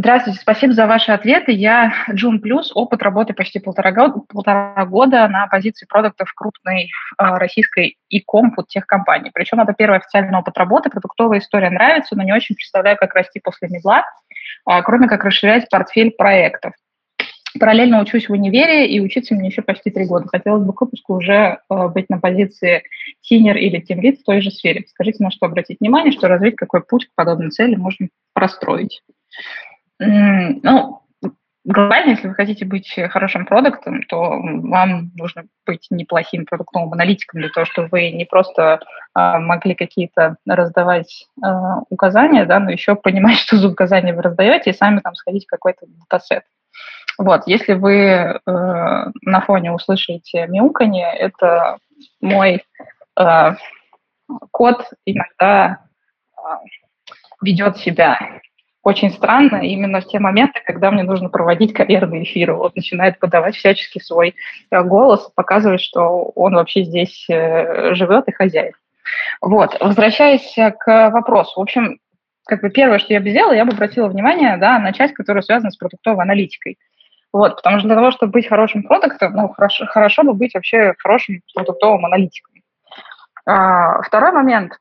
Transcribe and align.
Здравствуйте, 0.00 0.38
спасибо 0.38 0.74
за 0.74 0.86
ваши 0.86 1.10
ответы. 1.10 1.50
Я 1.50 1.92
Джун 2.12 2.38
Плюс, 2.40 2.70
опыт 2.72 3.02
работы 3.02 3.34
почти 3.34 3.58
полтора 3.58 3.90
года, 3.90 4.20
полтора 4.28 4.86
года 4.86 5.26
на 5.26 5.48
позиции 5.48 5.86
продуктов 5.86 6.32
крупной 6.34 6.84
э, 6.84 6.88
российской 7.18 7.96
e-com 8.08 8.54
техкомпании. 8.68 9.32
Причем 9.34 9.58
это 9.58 9.74
первый 9.76 9.98
официальный 9.98 10.38
опыт 10.38 10.56
работы, 10.56 10.88
продуктовая 10.88 11.40
история 11.40 11.70
нравится, 11.70 12.14
но 12.14 12.22
не 12.22 12.32
очень 12.32 12.54
представляю, 12.54 12.96
как 12.96 13.12
расти 13.12 13.40
после 13.40 13.66
медла, 13.70 14.04
э, 14.70 14.82
кроме 14.84 15.08
как 15.08 15.24
расширять 15.24 15.68
портфель 15.68 16.12
проектов. 16.12 16.74
Параллельно 17.58 18.00
учусь 18.00 18.28
в 18.28 18.32
универе, 18.32 18.86
и 18.86 19.00
учиться 19.00 19.34
мне 19.34 19.48
еще 19.48 19.62
почти 19.62 19.90
три 19.90 20.06
года. 20.06 20.28
Хотелось 20.28 20.64
бы 20.64 20.72
к 20.74 20.80
выпуску 20.80 21.14
уже 21.14 21.58
э, 21.68 21.88
быть 21.88 22.08
на 22.08 22.20
позиции 22.20 22.84
senior 23.20 23.56
или 23.56 23.80
тимлид 23.80 24.20
в 24.20 24.24
той 24.24 24.42
же 24.42 24.52
сфере. 24.52 24.84
Скажите, 24.86 25.24
на 25.24 25.32
что 25.32 25.46
обратить 25.46 25.80
внимание, 25.80 26.12
что 26.12 26.28
развить, 26.28 26.54
какой 26.54 26.84
путь 26.84 27.06
к 27.06 27.14
подобной 27.16 27.50
цели 27.50 27.74
можно 27.74 28.06
простроить. 28.32 29.02
Ну, 30.00 31.02
глобально, 31.64 32.10
если 32.10 32.28
вы 32.28 32.34
хотите 32.34 32.64
быть 32.64 32.94
хорошим 33.10 33.44
продактом, 33.44 34.02
то 34.04 34.18
вам 34.18 35.10
нужно 35.16 35.44
быть 35.66 35.86
неплохим 35.90 36.46
продуктовым 36.46 36.92
аналитиком 36.92 37.40
для 37.40 37.50
того, 37.50 37.66
чтобы 37.66 37.88
вы 37.88 38.10
не 38.10 38.24
просто 38.24 38.80
а, 39.14 39.38
могли 39.38 39.74
какие-то 39.74 40.36
раздавать 40.46 41.28
а, 41.42 41.80
указания, 41.90 42.46
да, 42.46 42.58
но 42.58 42.70
еще 42.70 42.94
понимать, 42.94 43.36
что 43.38 43.56
за 43.56 43.68
указания 43.68 44.14
вы 44.14 44.22
раздаете, 44.22 44.70
и 44.70 44.74
сами 44.74 45.00
там 45.00 45.14
сходить 45.14 45.44
в 45.44 45.50
какой-то 45.50 45.86
датасет. 45.86 46.44
Вот, 47.18 47.42
если 47.46 47.72
вы 47.74 47.94
э, 47.96 48.40
на 48.46 49.40
фоне 49.40 49.72
услышите 49.72 50.46
мяуканье, 50.46 51.12
это 51.18 51.78
мой 52.20 52.64
э, 53.18 53.54
кот 54.52 54.84
иногда 55.04 55.80
э, 56.36 56.40
ведет 57.42 57.78
себя 57.78 58.40
очень 58.82 59.10
странно 59.10 59.56
именно 59.56 60.00
в 60.00 60.06
те 60.06 60.18
моменты, 60.18 60.60
когда 60.64 60.90
мне 60.90 61.02
нужно 61.02 61.28
проводить 61.28 61.72
карьерный 61.72 62.22
эфир. 62.22 62.52
Он 62.52 62.72
начинает 62.74 63.18
подавать 63.18 63.56
всячески 63.56 63.98
свой 63.98 64.34
э, 64.70 64.82
голос, 64.82 65.30
показывать, 65.34 65.80
что 65.80 66.32
он 66.34 66.54
вообще 66.54 66.84
здесь 66.84 67.26
э, 67.28 67.94
живет 67.94 68.28
и 68.28 68.32
хозяин. 68.32 68.72
Вот, 69.40 69.76
возвращаясь 69.80 70.54
к 70.78 71.10
вопросу. 71.10 71.58
В 71.58 71.62
общем, 71.62 71.98
как 72.46 72.62
бы 72.62 72.70
первое, 72.70 72.98
что 72.98 73.12
я 73.12 73.20
бы 73.20 73.30
сделала, 73.30 73.52
я 73.52 73.64
бы 73.64 73.72
обратила 73.72 74.08
внимание 74.08 74.56
да, 74.56 74.78
на 74.78 74.92
часть, 74.92 75.14
которая 75.14 75.42
связана 75.42 75.70
с 75.70 75.76
продуктовой 75.76 76.24
аналитикой. 76.24 76.78
Вот, 77.32 77.56
потому 77.56 77.78
что 77.78 77.88
для 77.88 77.96
того, 77.96 78.10
чтобы 78.10 78.32
быть 78.32 78.48
хорошим 78.48 78.84
продуктом, 78.84 79.34
ну, 79.34 79.48
хорошо, 79.48 79.86
хорошо 79.86 80.22
бы 80.22 80.32
быть 80.32 80.54
вообще 80.54 80.94
хорошим 80.98 81.42
продуктовым 81.54 82.06
аналитиком. 82.06 82.54
А, 83.44 84.00
второй 84.02 84.32
момент. 84.32 84.72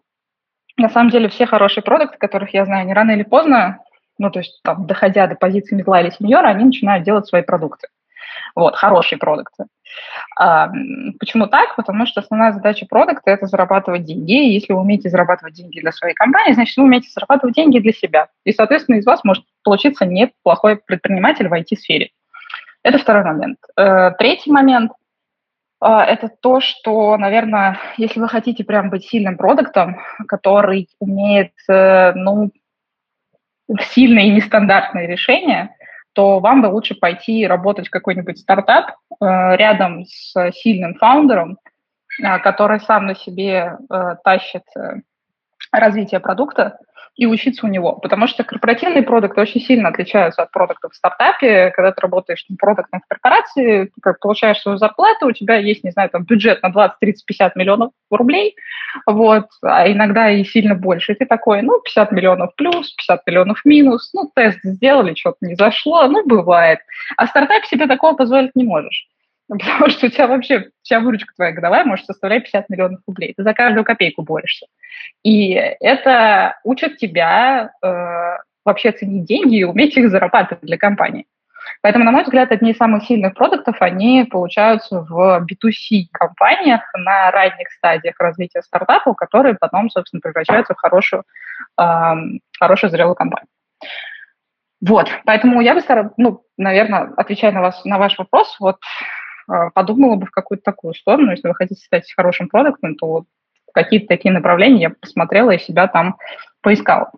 На 0.77 0.89
самом 0.89 1.09
деле 1.09 1.27
все 1.27 1.45
хорошие 1.45 1.83
продукты, 1.83 2.17
которых 2.17 2.53
я 2.53 2.63
знаю, 2.65 2.85
не 2.85 2.93
рано 2.93 3.11
или 3.11 3.23
поздно 3.23 3.79
ну, 4.17 4.29
то 4.31 4.39
есть, 4.39 4.59
там, 4.63 4.87
доходя 4.87 5.27
до 5.27 5.35
позиции 5.35 5.75
медла 5.75 6.01
или 6.01 6.09
сеньора, 6.09 6.47
они 6.47 6.65
начинают 6.65 7.03
делать 7.03 7.27
свои 7.27 7.41
продукты. 7.41 7.87
Вот, 8.55 8.75
хорошие 8.75 9.19
продукты. 9.19 9.65
А, 10.39 10.69
почему 11.19 11.47
так? 11.47 11.75
Потому 11.75 12.05
что 12.05 12.21
основная 12.21 12.53
задача 12.53 12.85
продукта– 12.87 13.21
это 13.31 13.45
зарабатывать 13.45 14.03
деньги. 14.03 14.33
И 14.33 14.53
если 14.53 14.73
вы 14.73 14.79
умеете 14.79 15.09
зарабатывать 15.09 15.53
деньги 15.53 15.79
для 15.79 15.91
своей 15.91 16.13
компании, 16.13 16.53
значит, 16.53 16.75
вы 16.77 16.83
умеете 16.83 17.09
зарабатывать 17.13 17.55
деньги 17.55 17.79
для 17.79 17.93
себя. 17.93 18.27
И, 18.43 18.51
соответственно, 18.51 18.97
из 18.97 19.05
вас 19.05 19.23
может 19.23 19.43
получиться 19.63 20.05
неплохой 20.05 20.77
предприниматель 20.77 21.47
в 21.47 21.53
IT-сфере. 21.53 22.09
Это 22.83 22.97
второй 22.97 23.23
момент. 23.23 23.57
Э, 23.77 24.11
третий 24.17 24.51
момент– 24.51 24.91
это 25.81 26.29
то, 26.41 26.59
что, 26.59 27.15
наверное, 27.17 27.79
если 27.97 28.19
вы 28.19 28.27
хотите 28.27 28.63
прям 28.63 28.89
быть 28.89 29.05
сильным 29.05 29.37
продуктом, 29.37 29.99
который 30.27 30.89
умеет, 30.99 31.51
э, 31.69 32.13
ну, 32.13 32.51
сильные 33.91 34.27
и 34.27 34.31
нестандартные 34.31 35.07
решения, 35.07 35.75
то 36.13 36.39
вам 36.39 36.61
бы 36.61 36.67
лучше 36.67 36.95
пойти 36.95 37.45
работать 37.45 37.87
в 37.87 37.91
какой-нибудь 37.91 38.39
стартап 38.39 38.95
э, 39.21 39.55
рядом 39.55 40.05
с 40.05 40.51
сильным 40.53 40.95
фаундером, 40.95 41.59
э, 42.23 42.39
который 42.39 42.79
сам 42.79 43.05
на 43.05 43.15
себе 43.15 43.77
э, 43.89 44.15
тащит 44.23 44.63
э, 44.75 45.01
развитие 45.71 46.19
продукта, 46.19 46.79
и 47.17 47.25
учиться 47.25 47.65
у 47.65 47.69
него. 47.69 47.93
Потому 47.93 48.27
что 48.27 48.43
корпоративные 48.43 49.01
продукты 49.01 49.41
очень 49.41 49.59
сильно 49.59 49.89
отличаются 49.89 50.43
от 50.43 50.51
продуктов 50.51 50.93
в 50.93 50.95
стартапе. 50.95 51.71
Когда 51.71 51.91
ты 51.91 52.01
работаешь 52.01 52.45
продуктом 52.59 53.01
в 53.01 53.07
корпорации, 53.07 53.91
как, 54.01 54.19
получаешь 54.19 54.59
свою 54.59 54.77
зарплату, 54.77 55.27
у 55.27 55.31
тебя 55.31 55.55
есть, 55.55 55.83
не 55.83 55.91
знаю, 55.91 56.09
там 56.09 56.23
бюджет 56.23 56.61
на 56.61 56.69
20, 56.69 56.99
30, 56.99 57.25
50 57.25 57.55
миллионов 57.55 57.91
рублей, 58.11 58.55
вот, 59.05 59.47
а 59.63 59.91
иногда 59.91 60.29
и 60.29 60.43
сильно 60.43 60.75
больше. 60.75 61.13
И 61.13 61.15
ты 61.15 61.25
такой, 61.25 61.63
ну, 61.63 61.81
50 61.81 62.11
миллионов 62.11 62.55
плюс, 62.55 62.93
50 62.93 63.25
миллионов 63.25 63.65
минус, 63.65 64.11
ну, 64.13 64.31
тест 64.33 64.59
сделали, 64.63 65.15
что-то 65.15 65.37
не 65.41 65.55
зашло, 65.55 66.07
ну, 66.07 66.23
бывает. 66.25 66.79
А 67.17 67.25
в 67.25 67.29
стартапе 67.29 67.67
себе 67.67 67.87
такого 67.87 68.15
позволить 68.15 68.55
не 68.55 68.63
можешь. 68.63 69.07
Потому 69.59 69.89
что 69.89 70.07
у 70.07 70.09
тебя 70.09 70.27
вообще 70.27 70.69
вся 70.81 70.99
выручка 70.99 71.33
твоя 71.35 71.53
годовая 71.53 71.85
может 71.85 72.05
составлять 72.05 72.43
50 72.43 72.69
миллионов 72.69 72.99
рублей. 73.07 73.33
Ты 73.35 73.43
за 73.43 73.53
каждую 73.53 73.85
копейку 73.85 74.23
борешься. 74.23 74.67
И 75.23 75.51
это 75.53 76.57
учит 76.63 76.97
тебя 76.97 77.71
э, 77.81 78.37
вообще 78.65 78.91
ценить 78.91 79.25
деньги 79.25 79.59
и 79.59 79.63
уметь 79.63 79.95
их 79.95 80.09
зарабатывать 80.09 80.63
для 80.63 80.77
компании. 80.77 81.27
Поэтому, 81.81 82.05
на 82.05 82.11
мой 82.11 82.23
взгляд, 82.23 82.51
одни 82.51 82.71
из 82.71 82.77
самых 82.77 83.03
сильных 83.03 83.33
продуктов, 83.35 83.81
они 83.81 84.25
получаются 84.29 85.01
в 85.01 85.45
B2C 85.45 86.05
компаниях 86.11 86.81
на 86.93 87.31
ранних 87.31 87.71
стадиях 87.71 88.15
развития 88.19 88.61
стартапа, 88.61 89.13
которые 89.13 89.55
потом, 89.55 89.89
собственно, 89.89 90.21
превращаются 90.21 90.73
в 90.73 90.77
хорошую, 90.77 91.23
э, 91.79 92.13
хорошую 92.59 92.89
зрелую 92.89 93.15
компанию. 93.15 93.47
Вот, 94.81 95.09
поэтому 95.25 95.61
я 95.61 95.73
бы 95.73 95.81
ну, 96.17 96.43
наверное, 96.57 97.11
отвечая 97.17 97.51
на, 97.51 97.61
вас, 97.61 97.83
на 97.83 97.97
ваш 97.97 98.17
вопрос, 98.17 98.55
вот 98.59 98.77
подумала 99.73 100.15
бы 100.15 100.25
в 100.25 100.31
какую-то 100.31 100.63
такую 100.63 100.93
сторону. 100.93 101.31
Если 101.31 101.47
вы 101.47 101.55
хотите 101.55 101.83
стать 101.83 102.13
хорошим 102.15 102.49
продуктом, 102.49 102.95
то 102.95 103.07
вот 103.07 103.25
какие-то 103.73 104.07
такие 104.07 104.33
направления 104.33 104.81
я 104.81 104.89
посмотрела 104.89 105.51
и 105.51 105.59
себя 105.59 105.87
там 105.87 106.17
поискала. 106.61 107.11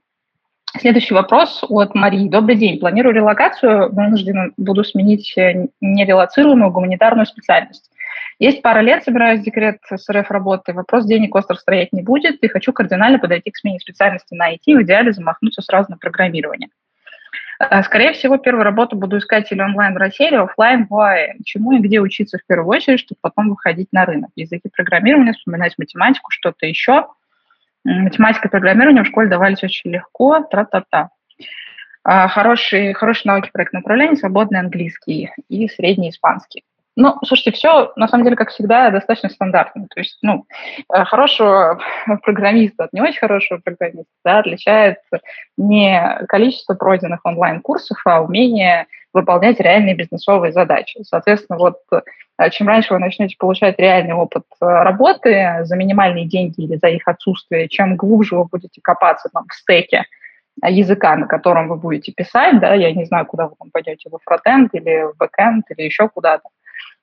Следующий 0.77 1.15
вопрос 1.15 1.63
от 1.67 1.95
Марии. 1.95 2.29
Добрый 2.29 2.55
день. 2.55 2.79
Планирую 2.79 3.15
релокацию, 3.15 3.91
вынуждена 3.91 4.51
буду 4.55 4.83
сменить 4.83 5.33
нерелацируемую 5.81 6.71
гуманитарную 6.71 7.25
специальность. 7.25 7.89
Есть 8.37 8.61
пара 8.61 8.79
лет, 8.79 9.03
собираюсь 9.03 9.41
декрет 9.41 9.79
с 9.89 10.09
РФ 10.09 10.29
работы, 10.31 10.73
вопрос 10.73 11.05
денег 11.05 11.35
остро 11.35 11.55
стоять 11.55 11.91
не 11.91 12.01
будет, 12.01 12.41
и 12.41 12.47
хочу 12.47 12.71
кардинально 12.71 13.19
подойти 13.19 13.51
к 13.51 13.57
смене 13.57 13.79
специальности 13.79 14.33
на 14.33 14.53
IT, 14.53 14.59
в 14.65 14.83
идеале 14.83 15.11
замахнуться 15.11 15.61
сразу 15.61 15.91
на 15.91 15.97
программирование. 15.97 16.69
Э, 17.59 17.83
скорее 17.83 18.13
всего, 18.13 18.37
первую 18.37 18.63
работу 18.63 18.95
буду 18.95 19.17
искать 19.17 19.51
или 19.51 19.61
онлайн 19.61 19.93
в 19.93 19.97
России, 19.97 20.27
или 20.27 20.35
офлайн 20.35 20.87
в 20.87 20.95
ОАЭ. 20.95 21.35
Чему 21.43 21.73
и 21.73 21.79
где 21.79 21.99
учиться 21.99 22.37
в 22.37 22.45
первую 22.45 22.69
очередь, 22.69 23.01
чтобы 23.01 23.19
потом 23.21 23.49
выходить 23.49 23.89
на 23.91 24.05
рынок. 24.05 24.31
Языки 24.35 24.69
программирования, 24.69 25.33
вспоминать 25.33 25.77
математику, 25.77 26.31
что-то 26.31 26.65
еще. 26.65 27.07
Математика 27.83 28.47
и 28.47 28.51
программирование 28.51 29.03
в 29.03 29.07
школе 29.07 29.29
давались 29.29 29.63
очень 29.63 29.91
легко, 29.91 30.41
тра-та-та. 30.49 31.09
А, 32.03 32.27
хорошие, 32.27 32.93
хорошие 32.93 33.31
навыки 33.31 33.49
проектного 33.51 33.83
управления, 33.83 34.15
свободный 34.15 34.59
английский 34.59 35.31
и 35.49 35.67
средний 35.67 36.09
испанский. 36.09 36.63
Ну, 37.01 37.15
слушайте, 37.23 37.53
все 37.53 37.93
на 37.95 38.09
самом 38.09 38.25
деле, 38.25 38.35
как 38.35 38.49
всегда, 38.49 38.89
достаточно 38.91 39.29
стандартно. 39.29 39.87
То 39.89 40.01
есть, 40.01 40.17
ну, 40.21 40.45
э, 40.93 41.05
хорошего 41.05 41.79
программиста 42.23 42.83
от 42.83 42.93
не 42.93 42.99
очень 42.99 43.19
хорошего 43.19 43.61
программиста 43.63 44.11
да, 44.25 44.39
отличает 44.39 44.97
не 45.55 46.19
количество 46.27 46.73
пройденных 46.73 47.21
онлайн-курсов, 47.23 47.97
а 48.03 48.21
умение 48.21 48.85
выполнять 49.13 49.61
реальные 49.61 49.95
бизнесовые 49.95 50.51
задачи. 50.51 50.99
Соответственно, 51.03 51.57
вот 51.57 51.77
э, 51.93 52.49
чем 52.49 52.67
раньше 52.67 52.93
вы 52.93 52.99
начнете 52.99 53.37
получать 53.39 53.79
реальный 53.79 54.13
опыт 54.13 54.43
э, 54.61 54.65
работы 54.65 55.59
за 55.61 55.77
минимальные 55.77 56.25
деньги 56.25 56.59
или 56.65 56.75
за 56.75 56.89
их 56.89 57.07
отсутствие, 57.07 57.69
чем 57.69 57.95
глубже 57.95 58.35
вы 58.35 58.43
будете 58.43 58.81
копаться 58.83 59.29
там, 59.31 59.45
в 59.49 59.55
стеке 59.55 60.03
языка, 60.67 61.15
на 61.15 61.27
котором 61.27 61.69
вы 61.69 61.77
будете 61.77 62.11
писать, 62.11 62.59
да, 62.59 62.73
я 62.73 62.91
не 62.91 63.05
знаю, 63.05 63.25
куда 63.25 63.47
вы 63.47 63.55
там 63.57 63.69
пойдете, 63.71 64.09
во 64.09 64.19
фронтенд 64.19 64.73
или 64.73 65.13
в 65.13 65.17
бэкенд 65.17 65.63
или 65.71 65.85
еще 65.85 66.09
куда-то, 66.09 66.49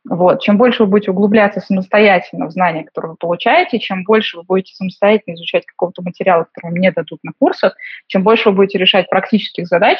вот. 0.08 0.41
Чем 0.41 0.56
больше 0.56 0.85
вы 0.85 0.91
будете 0.91 1.11
углубляться 1.11 1.61
самостоятельно 1.61 2.47
в 2.47 2.53
знания, 2.53 2.85
которые 2.85 3.12
вы 3.12 3.17
получаете, 3.17 3.79
чем 3.79 4.05
больше 4.05 4.37
вы 4.37 4.44
будете 4.44 4.75
самостоятельно 4.75 5.35
изучать 5.35 5.67
какого-то 5.67 6.03
материала, 6.03 6.44
который 6.44 6.70
вам 6.70 6.81
не 6.81 6.93
дадут 6.93 7.20
на 7.25 7.32
курсах, 7.38 7.76
чем 8.06 8.23
больше 8.23 8.50
вы 8.50 8.56
будете 8.56 8.79
решать 8.79 9.08
практических 9.08 9.67
задач, 9.67 9.99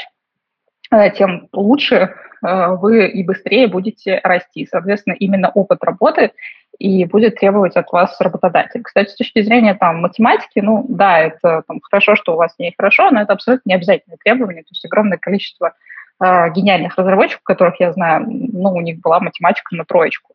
э, 0.93 1.11
тем 1.11 1.49
лучше 1.53 2.15
э, 2.47 2.69
вы 2.77 3.09
и 3.09 3.25
быстрее 3.25 3.67
будете 3.67 4.21
расти. 4.23 4.69
Соответственно, 4.71 5.15
именно 5.15 5.51
опыт 5.51 5.83
работы 5.83 6.33
и 6.79 7.05
будет 7.05 7.37
требовать 7.37 7.75
от 7.75 7.91
вас 7.91 8.21
работодатель. 8.21 8.83
Кстати, 8.83 9.09
с 9.09 9.17
точки 9.17 9.43
зрения 9.43 9.75
там, 9.75 10.03
математики, 10.03 10.61
ну 10.61 10.85
да, 10.89 11.19
это 11.21 11.63
там, 11.67 11.81
хорошо, 11.83 12.15
что 12.15 12.35
у 12.35 12.37
вас 12.37 12.55
не 12.59 12.73
хорошо, 12.77 13.11
но 13.11 13.23
это 13.23 13.33
абсолютно 13.33 13.71
не 13.71 13.75
обязательное 13.75 14.19
требование. 14.23 14.63
То 14.63 14.71
есть 14.71 14.85
огромное 14.85 15.19
количество 15.19 15.73
гениальных 16.21 16.97
разработчиков, 16.97 17.43
которых 17.43 17.81
я 17.81 17.93
знаю, 17.93 18.27
ну, 18.29 18.73
у 18.73 18.81
них 18.81 19.01
была 19.01 19.21
математика 19.21 19.75
на 19.75 19.85
троечку. 19.85 20.35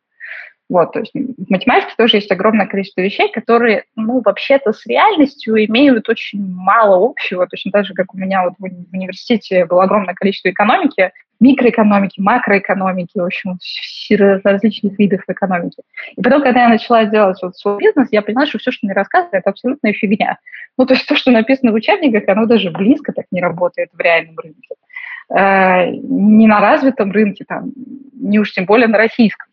Вот, 0.68 0.92
то 0.92 1.00
есть 1.00 1.12
в 1.12 1.50
математике 1.50 1.92
тоже 1.98 2.16
есть 2.16 2.30
огромное 2.30 2.66
количество 2.66 3.02
вещей, 3.02 3.30
которые, 3.30 3.84
ну, 3.94 4.22
вообще-то 4.24 4.72
с 4.72 4.86
реальностью 4.86 5.62
имеют 5.66 6.08
очень 6.08 6.42
мало 6.42 7.04
общего, 7.04 7.46
точно 7.46 7.72
так 7.72 7.84
же, 7.84 7.92
как 7.92 8.14
у 8.14 8.16
меня 8.16 8.44
вот 8.44 8.54
в 8.58 8.94
университете 8.94 9.66
было 9.66 9.82
огромное 9.82 10.14
количество 10.14 10.48
экономики, 10.48 11.10
микроэкономики, 11.40 12.20
макроэкономики, 12.20 13.18
в 13.18 13.24
общем, 13.24 13.58
различных 14.44 14.98
видов 14.98 15.22
экономики. 15.26 15.82
И 16.16 16.22
потом, 16.22 16.42
когда 16.42 16.62
я 16.62 16.68
начала 16.68 17.04
делать 17.04 17.38
вот 17.42 17.56
свой 17.56 17.78
бизнес, 17.78 18.08
я 18.10 18.22
поняла, 18.22 18.46
что 18.46 18.58
все, 18.58 18.70
что 18.70 18.86
мне 18.86 18.94
рассказывают, 18.94 19.34
это 19.34 19.50
абсолютная 19.50 19.92
фигня. 19.92 20.38
Ну, 20.78 20.86
то 20.86 20.94
есть 20.94 21.06
то, 21.06 21.16
что 21.16 21.32
написано 21.32 21.72
в 21.72 21.74
учебниках, 21.74 22.26
оно 22.28 22.46
даже 22.46 22.70
близко 22.70 23.12
так 23.12 23.26
не 23.30 23.42
работает 23.42 23.90
в 23.92 24.00
реальном 24.00 24.38
рынке. 24.38 24.68
Э, 25.34 25.90
не 25.90 26.46
на 26.46 26.60
развитом 26.60 27.10
рынке, 27.10 27.44
там, 27.46 27.72
не 28.14 28.38
уж 28.38 28.52
тем 28.52 28.66
более 28.66 28.88
на 28.88 28.98
российском. 28.98 29.48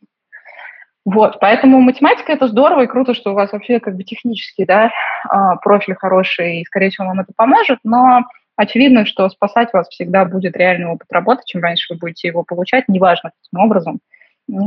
Вот, 1.05 1.39
поэтому 1.39 1.79
математика 1.79 2.33
это 2.33 2.47
здорово 2.47 2.81
и 2.81 2.87
круто, 2.87 3.13
что 3.13 3.31
у 3.31 3.33
вас 3.33 3.51
вообще 3.51 3.79
как 3.79 3.95
бы 3.95 4.03
технический, 4.03 4.65
да, 4.65 4.91
а, 5.27 5.55
профиль 5.55 5.95
хороший, 5.95 6.59
и, 6.59 6.65
скорее 6.65 6.89
всего, 6.89 7.07
вам 7.07 7.21
это 7.21 7.31
поможет, 7.35 7.79
но 7.83 8.25
очевидно, 8.57 9.05
что 9.05 9.27
спасать 9.29 9.73
вас 9.73 9.87
всегда 9.87 10.25
будет 10.25 10.57
реальный 10.57 10.87
опыт 10.87 11.07
работы. 11.09 11.41
Чем 11.45 11.61
раньше 11.61 11.93
вы 11.93 11.99
будете 11.99 12.27
его 12.27 12.43
получать, 12.43 12.89
неважно 12.89 13.31
каким 13.31 13.65
образом, 13.65 13.99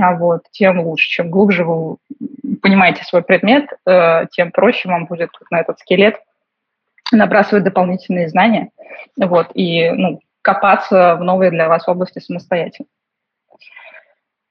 а 0.01 0.15
вот, 0.15 0.43
тем 0.51 0.81
лучше. 0.81 1.11
Чем 1.11 1.31
глубже 1.31 1.65
вы 1.65 1.99
понимаете 2.63 3.05
свой 3.05 3.23
предмет, 3.23 3.67
э, 3.87 4.27
тем 4.33 4.51
проще 4.51 4.89
вам 4.89 5.05
будет 5.05 5.31
на 5.51 5.61
этот 5.61 5.79
скелет 5.81 6.17
набрасывать 7.13 7.65
дополнительные 7.65 8.29
знания, 8.29 8.71
вот, 9.17 9.51
и, 9.55 9.91
ну, 9.91 10.21
копаться 10.43 11.17
в 11.17 11.25
новые 11.25 11.51
для 11.51 11.69
вас 11.69 11.89
области 11.89 12.19
самостоятельно. 12.19 12.89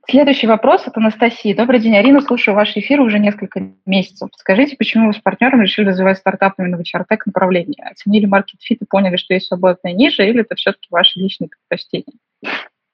Следующий 0.10 0.48
вопрос 0.48 0.88
от 0.88 0.98
Анастасии. 0.98 1.54
Добрый 1.54 1.80
день, 1.80 1.96
Арина. 1.96 2.22
Слушаю 2.22 2.56
ваш 2.56 2.76
эфир 2.76 3.00
уже 3.02 3.20
несколько 3.20 3.62
месяцев. 3.86 4.30
Скажите, 4.36 4.76
почему 4.76 5.08
вы 5.08 5.14
с 5.14 5.20
партнером 5.20 5.62
решили 5.62 5.90
развивать 5.90 6.18
стартап 6.18 6.56
именно 6.58 6.78
в 6.78 6.82
HR-tech 6.82 7.28
направлении? 7.28 7.80
Оценили 7.90 8.26
market 8.26 8.63
fit 8.63 8.82
и 8.82 8.86
поняли, 8.86 9.16
что 9.18 9.36
есть 9.36 9.48
свободная 9.48 9.94
ниша, 9.94 10.24
или 10.24 10.42
это 10.42 10.56
все-таки 10.56 10.88
ваши 10.90 11.20
личные 11.20 11.50
предпочтения? 11.50 12.18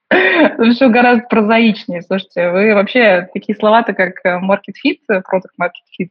Все 0.09 0.89
гораздо 0.89 1.27
прозаичнее. 1.27 2.01
Слушайте, 2.01 2.49
вы 2.51 2.73
вообще 2.73 3.29
такие 3.33 3.57
слова-то, 3.57 3.93
как 3.93 4.13
э, 4.23 4.39
market 4.39 4.73
fit, 4.85 4.99
э, 5.09 5.17
product 5.17 5.53
market 5.59 5.83
fit, 5.99 6.09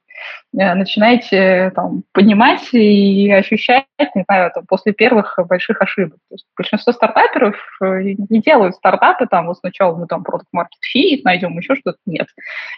э, 0.59 0.75
начинаете 0.75 1.71
там, 1.75 2.03
понимать 2.13 2.69
и 2.73 3.31
ощущать, 3.31 3.87
не 4.15 4.25
знаю, 4.29 4.51
там, 4.55 4.67
после 4.67 4.93
первых 4.93 5.39
больших 5.49 5.81
ошибок. 5.81 6.19
То 6.29 6.35
есть 6.35 6.47
большинство 6.57 6.93
стартаперов 6.93 7.57
не 7.81 8.41
делают 8.41 8.77
стартапы, 8.77 9.27
там, 9.27 9.47
вот 9.47 9.59
сначала 9.59 9.97
мы 9.97 10.07
там 10.07 10.23
product 10.23 10.47
market 10.55 10.81
fit, 10.95 11.21
найдем 11.25 11.57
еще 11.57 11.75
что-то. 11.77 11.99
Нет, 12.07 12.29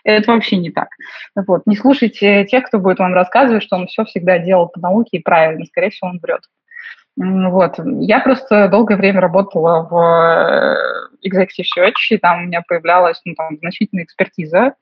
это 0.05 0.32
вообще 0.32 0.56
не 0.56 0.70
так. 0.70 0.88
Вот. 1.35 1.62
Не 1.67 1.76
слушайте 1.76 2.44
тех, 2.44 2.65
кто 2.65 2.79
будет 2.79 2.99
вам 2.99 3.15
рассказывать, 3.15 3.62
что 3.62 3.76
он 3.76 3.87
все 3.87 4.05
всегда 4.05 4.38
делал 4.38 4.69
по 4.69 4.81
науке 4.81 5.19
и 5.19 5.23
правильно. 5.23 5.65
Скорее 5.67 5.91
всего, 5.91 6.11
он 6.11 6.20
врет. 6.23 6.43
Вот. 7.19 7.75
Я 8.00 8.20
просто 8.20 8.69
долгое 8.69 8.97
время 8.97 9.20
работала 9.20 9.88
в 9.91 9.97
э, 9.97 11.29
Executive 11.29 11.65
Search, 11.76 12.11
и 12.11 12.17
там 12.17 12.38
у 12.38 12.47
меня 12.47 12.62
появлялась 12.67 13.20
ну, 13.25 13.35
там, 13.35 13.59
значительная 13.59 14.05
экспертиза 14.05 14.75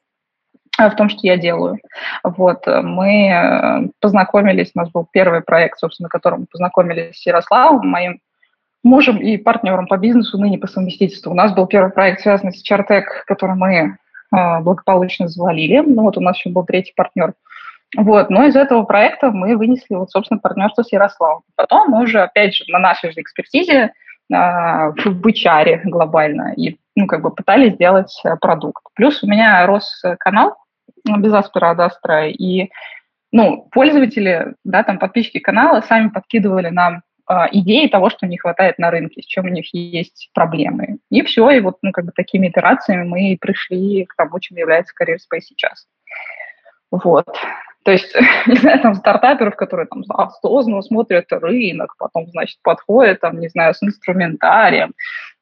э, 0.79 0.91
в 0.91 0.97
том, 0.97 1.09
что 1.09 1.21
я 1.23 1.39
делаю. 1.39 1.79
Вот. 2.23 2.67
Мы 2.67 3.31
э, 3.31 3.89
познакомились, 4.01 4.73
у 4.75 4.79
нас 4.79 4.91
был 4.91 5.09
первый 5.11 5.41
проект, 5.41 5.79
собственно, 5.79 6.07
на 6.07 6.11
котором 6.11 6.41
мы 6.41 6.47
познакомились 6.47 7.17
с 7.17 7.27
Ярославом, 7.27 7.89
моим 7.89 8.21
мужем 8.85 9.17
и 9.17 9.39
партнером 9.39 9.87
по 9.87 9.97
бизнесу, 9.97 10.37
ныне 10.37 10.59
по 10.59 10.67
совместительству. 10.67 11.31
У 11.33 11.35
нас 11.35 11.55
был 11.55 11.67
первый 11.67 11.91
проект, 11.91 12.21
связанный 12.21 12.53
с 12.53 12.71
Chartec, 12.71 13.05
который 13.27 13.57
мы 13.57 13.97
благополучно 14.31 15.29
завалили. 15.29 15.81
Ну 15.81 16.03
вот 16.03 16.19
у 16.19 16.21
нас 16.21 16.37
еще 16.37 16.51
был 16.51 16.67
третий 16.67 16.93
партнер– 16.95 17.33
вот, 17.95 18.31
но 18.31 18.45
из 18.45 18.57
этого 18.57 18.83
проекта 18.83 19.31
мы 19.31 19.57
вынесли, 19.57 19.95
вот, 19.95 20.11
собственно, 20.11 20.41
партнерство 20.41 20.83
с 20.83 20.93
Ярославом. 20.93 21.43
Потом 21.55 21.91
мы 21.91 22.03
уже, 22.03 22.21
опять 22.21 22.55
же, 22.55 22.65
на 22.69 22.79
нашей 22.79 23.13
же 23.13 23.21
экспертизе 23.21 23.93
а, 24.33 24.91
в 24.91 25.27
HR 25.27 25.83
глобально 25.85 26.53
и, 26.57 26.79
ну, 26.97 27.07
как 27.07 27.23
бы 27.23 27.31
пытались 27.31 27.75
сделать 27.75 28.21
э, 28.25 28.37
продукт. 28.41 28.83
Плюс 28.95 29.23
у 29.23 29.27
меня 29.27 29.65
рос 29.67 30.03
канал 30.19 30.57
без 31.05 31.33
Аспера 31.33 31.71
Адастра, 31.71 32.29
и, 32.29 32.71
ну, 33.31 33.69
пользователи, 33.71 34.55
да, 34.65 34.83
там, 34.83 34.99
подписчики 34.99 35.39
канала 35.39 35.81
сами 35.83 36.09
подкидывали 36.09 36.71
нам 36.71 37.03
а, 37.27 37.49
идеи 37.51 37.89
того, 37.89 38.09
что 38.11 38.27
не 38.27 38.39
хватает 38.39 38.79
на 38.79 38.91
рынке, 38.91 39.23
с 39.23 39.27
чем 39.27 39.47
у 39.47 39.49
них 39.49 39.73
есть 39.75 40.31
проблемы. 40.33 40.99
И 41.11 41.23
все, 41.23 41.51
и 41.51 41.61
вот, 41.61 41.79
ну, 41.83 41.93
как 41.93 42.07
бы 42.07 42.13
такими 42.13 42.49
итерациями 42.49 43.05
мы 43.05 43.39
пришли 43.41 44.05
к 44.05 44.15
тому, 44.17 44.39
чем 44.39 44.57
является 44.59 44.95
Career 45.01 45.17
Space 45.17 45.43
сейчас. 45.43 45.87
Вот. 46.91 47.27
То 47.87 47.93
есть, 47.93 48.13
не 48.49 48.57
знаю, 48.57 48.81
там 48.81 48.95
стартаперов, 48.97 49.55
которые 49.55 49.87
там 49.87 50.03
осознанно 50.09 50.83
смотрят 50.83 51.27
рынок, 51.31 51.95
потом, 51.99 52.27
значит, 52.27 52.59
подходят, 52.63 53.21
там, 53.21 53.39
не 53.39 53.49
знаю, 53.49 53.75
с 53.75 53.83
инструментарием, 53.83 54.93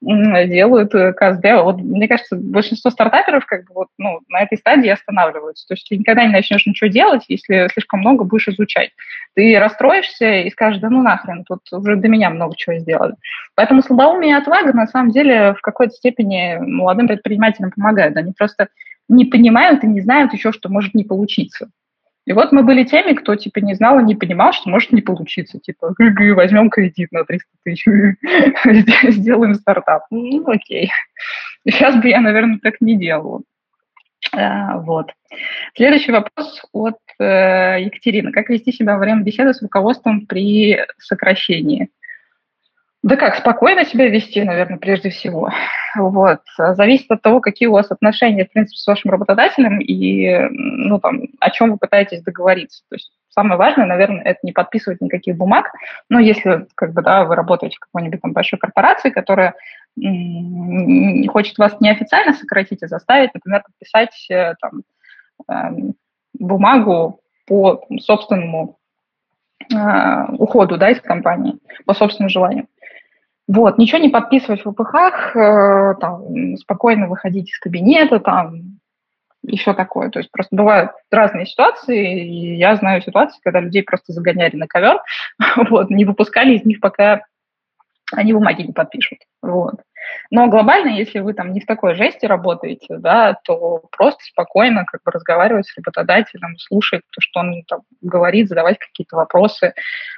делают 0.02 0.94
э, 0.94 1.14
КСД. 1.14 1.62
Вот, 1.62 1.78
мне 1.78 2.06
кажется, 2.06 2.36
большинство 2.36 2.90
стартаперов 2.90 3.46
как 3.46 3.64
бы 3.64 3.74
вот, 3.74 3.88
ну, 3.96 4.20
на 4.28 4.42
этой 4.42 4.58
стадии 4.58 4.90
останавливаются. 4.90 5.66
То 5.66 5.72
есть 5.72 5.88
ты 5.88 5.96
никогда 5.96 6.26
не 6.26 6.32
начнешь 6.32 6.66
ничего 6.66 6.90
делать, 6.90 7.24
если 7.28 7.66
слишком 7.72 8.00
много 8.00 8.24
будешь 8.24 8.48
изучать. 8.48 8.90
Ты 9.34 9.58
расстроишься 9.58 10.42
и 10.42 10.50
скажешь, 10.50 10.82
да 10.82 10.90
ну 10.90 11.00
нахрен, 11.00 11.44
тут 11.44 11.60
уже 11.72 11.96
до 11.96 12.08
меня 12.08 12.28
много 12.28 12.54
чего 12.58 12.76
сделали. 12.76 13.14
Поэтому 13.54 13.82
слабоумие 13.82 14.32
и 14.32 14.38
отвага 14.38 14.74
на 14.74 14.86
самом 14.86 15.12
деле 15.12 15.54
в 15.54 15.62
какой-то 15.62 15.94
степени 15.94 16.58
молодым 16.60 17.08
предпринимателям 17.08 17.70
помогают. 17.70 18.18
Они 18.18 18.32
просто 18.36 18.68
не 19.08 19.24
понимают 19.24 19.84
и 19.84 19.86
не 19.86 20.00
знают 20.00 20.32
еще, 20.32 20.52
что 20.52 20.68
может 20.68 20.94
не 20.94 21.04
получиться. 21.04 21.70
И 22.26 22.32
вот 22.32 22.52
мы 22.52 22.62
были 22.62 22.84
теми, 22.84 23.12
кто, 23.12 23.36
типа, 23.36 23.58
не 23.58 23.74
знал 23.74 24.00
и 24.00 24.04
не 24.04 24.14
понимал, 24.14 24.52
что 24.52 24.70
может 24.70 24.92
не 24.92 25.02
получиться. 25.02 25.58
Типа, 25.58 25.94
возьмем 25.98 26.70
кредит 26.70 27.12
на 27.12 27.24
300 27.24 27.48
тысяч, 27.64 27.84
сделаем 29.12 29.54
стартап. 29.54 30.04
Ну, 30.10 30.42
окей. 30.48 30.90
Сейчас 31.68 31.96
бы 31.96 32.08
я, 32.08 32.20
наверное, 32.20 32.58
так 32.62 32.80
не 32.80 32.96
делала. 32.96 33.42
А, 34.32 34.78
вот. 34.78 35.12
Следующий 35.76 36.12
вопрос 36.12 36.62
от 36.72 36.96
э, 37.18 37.82
Екатерины. 37.82 38.32
Как 38.32 38.48
вести 38.48 38.72
себя 38.72 38.94
во 38.94 39.00
время 39.00 39.22
беседы 39.22 39.52
с 39.52 39.60
руководством 39.60 40.26
при 40.26 40.78
сокращении? 40.98 41.90
Да 43.04 43.16
как, 43.16 43.36
спокойно 43.36 43.84
себя 43.84 44.08
вести, 44.08 44.42
наверное, 44.42 44.78
прежде 44.78 45.10
всего. 45.10 45.50
Вот. 45.94 46.40
Зависит 46.56 47.10
от 47.10 47.20
того, 47.20 47.40
какие 47.40 47.68
у 47.68 47.72
вас 47.72 47.90
отношения, 47.90 48.46
в 48.46 48.50
принципе, 48.50 48.78
с 48.78 48.86
вашим 48.86 49.10
работодателем 49.10 49.78
и, 49.78 50.48
ну, 50.50 50.98
там, 50.98 51.20
о 51.38 51.50
чем 51.50 51.72
вы 51.72 51.76
пытаетесь 51.76 52.22
договориться. 52.22 52.82
То 52.88 52.94
есть 52.94 53.12
самое 53.28 53.58
важное, 53.58 53.84
наверное, 53.84 54.22
это 54.22 54.38
не 54.42 54.52
подписывать 54.52 55.02
никаких 55.02 55.36
бумаг. 55.36 55.70
Но 56.08 56.18
если, 56.18 56.66
как 56.76 56.94
бы, 56.94 57.02
да, 57.02 57.24
вы 57.24 57.34
работаете 57.34 57.76
в 57.76 57.80
какой-нибудь 57.80 58.22
там 58.22 58.32
большой 58.32 58.58
корпорации, 58.58 59.10
которая 59.10 59.54
хочет 61.28 61.58
вас 61.58 61.78
неофициально 61.80 62.32
сократить, 62.32 62.82
а 62.84 62.88
заставить, 62.88 63.34
например, 63.34 63.64
подписать 63.64 64.26
э, 64.30 64.54
там, 64.62 64.82
эм, 65.50 65.94
бумагу 66.32 67.20
по 67.46 67.86
собственному 68.00 68.78
э, 69.70 70.32
уходу 70.38 70.78
да, 70.78 70.88
из 70.88 71.02
компании, 71.02 71.58
по 71.84 71.92
собственному 71.92 72.30
желанию. 72.30 72.66
Вот, 73.46 73.76
ничего 73.76 73.98
не 73.98 74.08
подписывать 74.08 74.64
в 74.64 74.72
ВПХ, 74.72 75.36
э, 75.36 75.94
там, 76.00 76.56
спокойно 76.56 77.08
выходить 77.08 77.50
из 77.50 77.58
кабинета, 77.58 78.18
там, 78.18 78.80
все 79.56 79.74
такое. 79.74 80.08
То 80.10 80.20
есть 80.20 80.30
просто 80.30 80.56
бывают 80.56 80.92
разные 81.10 81.46
ситуации, 81.46 82.24
и 82.26 82.56
я 82.56 82.76
знаю 82.76 83.02
ситуации, 83.02 83.38
когда 83.42 83.60
людей 83.60 83.82
просто 83.82 84.12
загоняли 84.12 84.56
на 84.56 84.66
ковер, 84.66 85.00
вот, 85.70 85.90
не 85.90 86.04
выпускали 86.04 86.54
из 86.54 86.64
них, 86.64 86.80
пока 86.80 87.22
они 88.12 88.32
бумаги 88.32 88.62
не 88.62 88.72
подпишут. 88.72 89.18
Вот. 89.42 89.74
Но 90.34 90.48
глобально, 90.48 90.88
если 90.88 91.20
вы 91.20 91.32
там 91.32 91.52
не 91.52 91.60
в 91.60 91.64
такой 91.64 91.94
жести 91.94 92.26
работаете, 92.26 92.96
да, 92.98 93.38
то 93.44 93.84
просто 93.96 94.18
спокойно 94.24 94.84
как 94.84 95.00
бы 95.04 95.12
разговаривать 95.12 95.68
с 95.68 95.76
работодателем, 95.76 96.58
слушать 96.58 97.02
то, 97.12 97.20
что 97.20 97.38
он 97.38 97.62
там 97.68 97.82
говорит, 98.00 98.48
задавать 98.48 98.80
какие-то 98.80 99.14
вопросы, 99.14 99.66
э, 99.66 99.72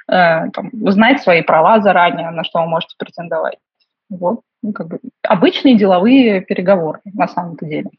там, 0.07 0.71
узнать 0.81 1.21
свои 1.21 1.43
права 1.43 1.81
заранее, 1.81 2.31
на 2.31 2.43
что 2.43 2.61
вы 2.61 2.67
можете 2.67 2.95
претендовать. 2.97 3.59
Вот, 4.09 4.41
ну, 4.63 4.73
как 4.73 4.87
бы 4.87 4.99
обычные 5.21 5.77
деловые 5.77 6.41
переговоры 6.41 6.99
на 7.05 7.27
самом-то 7.27 7.67
деле. 7.67 7.91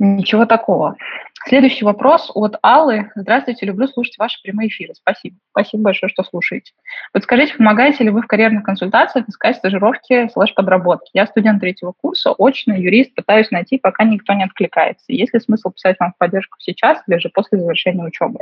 Ничего 0.00 0.46
такого. 0.46 0.96
Следующий 1.46 1.84
вопрос 1.84 2.30
от 2.34 2.56
Аллы. 2.62 3.10
Здравствуйте, 3.14 3.66
люблю 3.66 3.86
слушать 3.86 4.16
ваши 4.18 4.40
прямые 4.42 4.68
эфиры. 4.68 4.94
Спасибо. 4.94 5.36
Спасибо 5.50 5.82
большое, 5.82 6.08
что 6.08 6.24
слушаете. 6.24 6.72
Подскажите, 7.12 7.54
помогаете 7.54 8.02
ли 8.04 8.10
вы 8.10 8.22
в 8.22 8.26
карьерных 8.26 8.64
консультациях 8.64 9.28
искать 9.28 9.56
стажировки 9.56 10.28
слэш-подработки? 10.32 11.10
Я 11.12 11.26
студент 11.26 11.60
третьего 11.60 11.92
курса, 11.92 12.32
очный 12.32 12.80
юрист, 12.80 13.14
пытаюсь 13.14 13.50
найти, 13.50 13.76
пока 13.76 14.04
никто 14.04 14.32
не 14.32 14.44
откликается. 14.44 15.04
Есть 15.08 15.34
ли 15.34 15.40
смысл 15.40 15.70
писать 15.70 15.96
вам 16.00 16.12
в 16.12 16.18
поддержку 16.18 16.56
сейчас 16.60 17.02
или 17.06 17.18
же 17.18 17.28
после 17.28 17.58
завершения 17.58 18.04
учебы? 18.04 18.40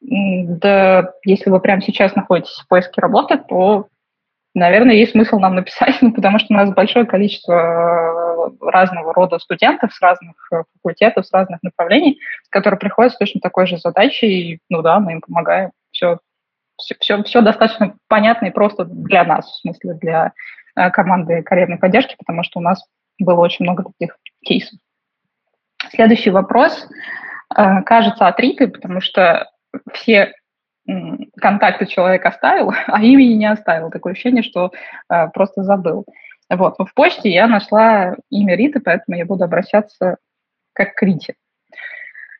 Да, 0.00 1.12
если 1.24 1.50
вы 1.50 1.60
прямо 1.60 1.82
сейчас 1.82 2.14
находитесь 2.14 2.60
в 2.64 2.68
поиске 2.68 3.00
работы, 3.00 3.38
то 3.38 3.88
наверное, 4.54 4.94
есть 4.94 5.12
смысл 5.12 5.38
нам 5.38 5.54
написать, 5.54 5.96
ну, 6.00 6.12
потому 6.12 6.38
что 6.38 6.52
у 6.52 6.56
нас 6.56 6.72
большое 6.72 7.06
количество 7.06 7.52
э, 7.52 8.50
разного 8.60 9.14
рода 9.14 9.38
студентов 9.38 9.92
с 9.92 10.00
разных 10.00 10.34
э, 10.52 10.62
факультетов, 10.74 11.26
с 11.26 11.32
разных 11.32 11.62
направлений, 11.62 12.18
которые 12.50 12.78
приходят 12.78 13.12
с 13.12 13.18
точно 13.18 13.40
такой 13.40 13.66
же 13.66 13.78
задачей, 13.78 14.52
и, 14.52 14.58
ну 14.68 14.82
да, 14.82 15.00
мы 15.00 15.12
им 15.12 15.20
помогаем. 15.20 15.70
Все, 15.92 16.18
все, 16.76 17.22
все, 17.22 17.40
достаточно 17.40 17.96
понятно 18.08 18.46
и 18.46 18.50
просто 18.50 18.84
для 18.84 19.24
нас, 19.24 19.46
в 19.46 19.60
смысле 19.60 19.94
для 19.94 20.32
э, 20.76 20.90
команды 20.90 21.42
карьерной 21.42 21.78
поддержки, 21.78 22.16
потому 22.18 22.42
что 22.42 22.58
у 22.58 22.62
нас 22.62 22.84
было 23.18 23.40
очень 23.40 23.64
много 23.64 23.84
таких 23.84 24.16
кейсов. 24.44 24.78
Следующий 25.90 26.30
вопрос 26.30 26.88
кажется 27.48 28.28
от 28.28 28.38
Риты, 28.38 28.68
потому 28.68 29.00
что 29.00 29.50
все 29.92 30.32
контакты 31.40 31.86
человек 31.86 32.24
оставил, 32.26 32.72
а 32.86 33.02
имени 33.02 33.34
не 33.34 33.46
оставил. 33.46 33.90
Такое 33.90 34.12
ощущение, 34.12 34.42
что 34.42 34.72
э, 35.08 35.28
просто 35.28 35.62
забыл. 35.62 36.06
Вот. 36.48 36.76
В 36.78 36.94
почте 36.94 37.30
я 37.30 37.46
нашла 37.46 38.16
имя 38.28 38.56
Риты, 38.56 38.80
поэтому 38.80 39.16
я 39.16 39.24
буду 39.24 39.44
обращаться 39.44 40.16
как 40.72 40.94
к 40.94 41.02
Рите. 41.02 41.34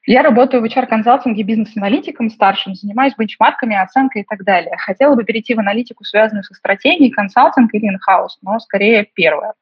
Я 0.06 0.22
работаю 0.22 0.62
в 0.62 0.64
HR-консалтинге 0.64 1.42
бизнес-аналитиком 1.42 2.30
старшим, 2.30 2.74
занимаюсь 2.74 3.14
бенчмарками, 3.16 3.76
оценкой 3.76 4.22
и 4.22 4.24
так 4.24 4.44
далее. 4.44 4.76
Хотела 4.78 5.14
бы 5.14 5.24
перейти 5.24 5.54
в 5.54 5.60
аналитику, 5.60 6.04
связанную 6.04 6.42
со 6.42 6.54
стратегией, 6.54 7.10
консалтинг 7.10 7.72
или 7.74 7.86
инхаус, 7.86 8.38
но 8.42 8.58
скорее 8.58 9.06
первое. 9.14 9.52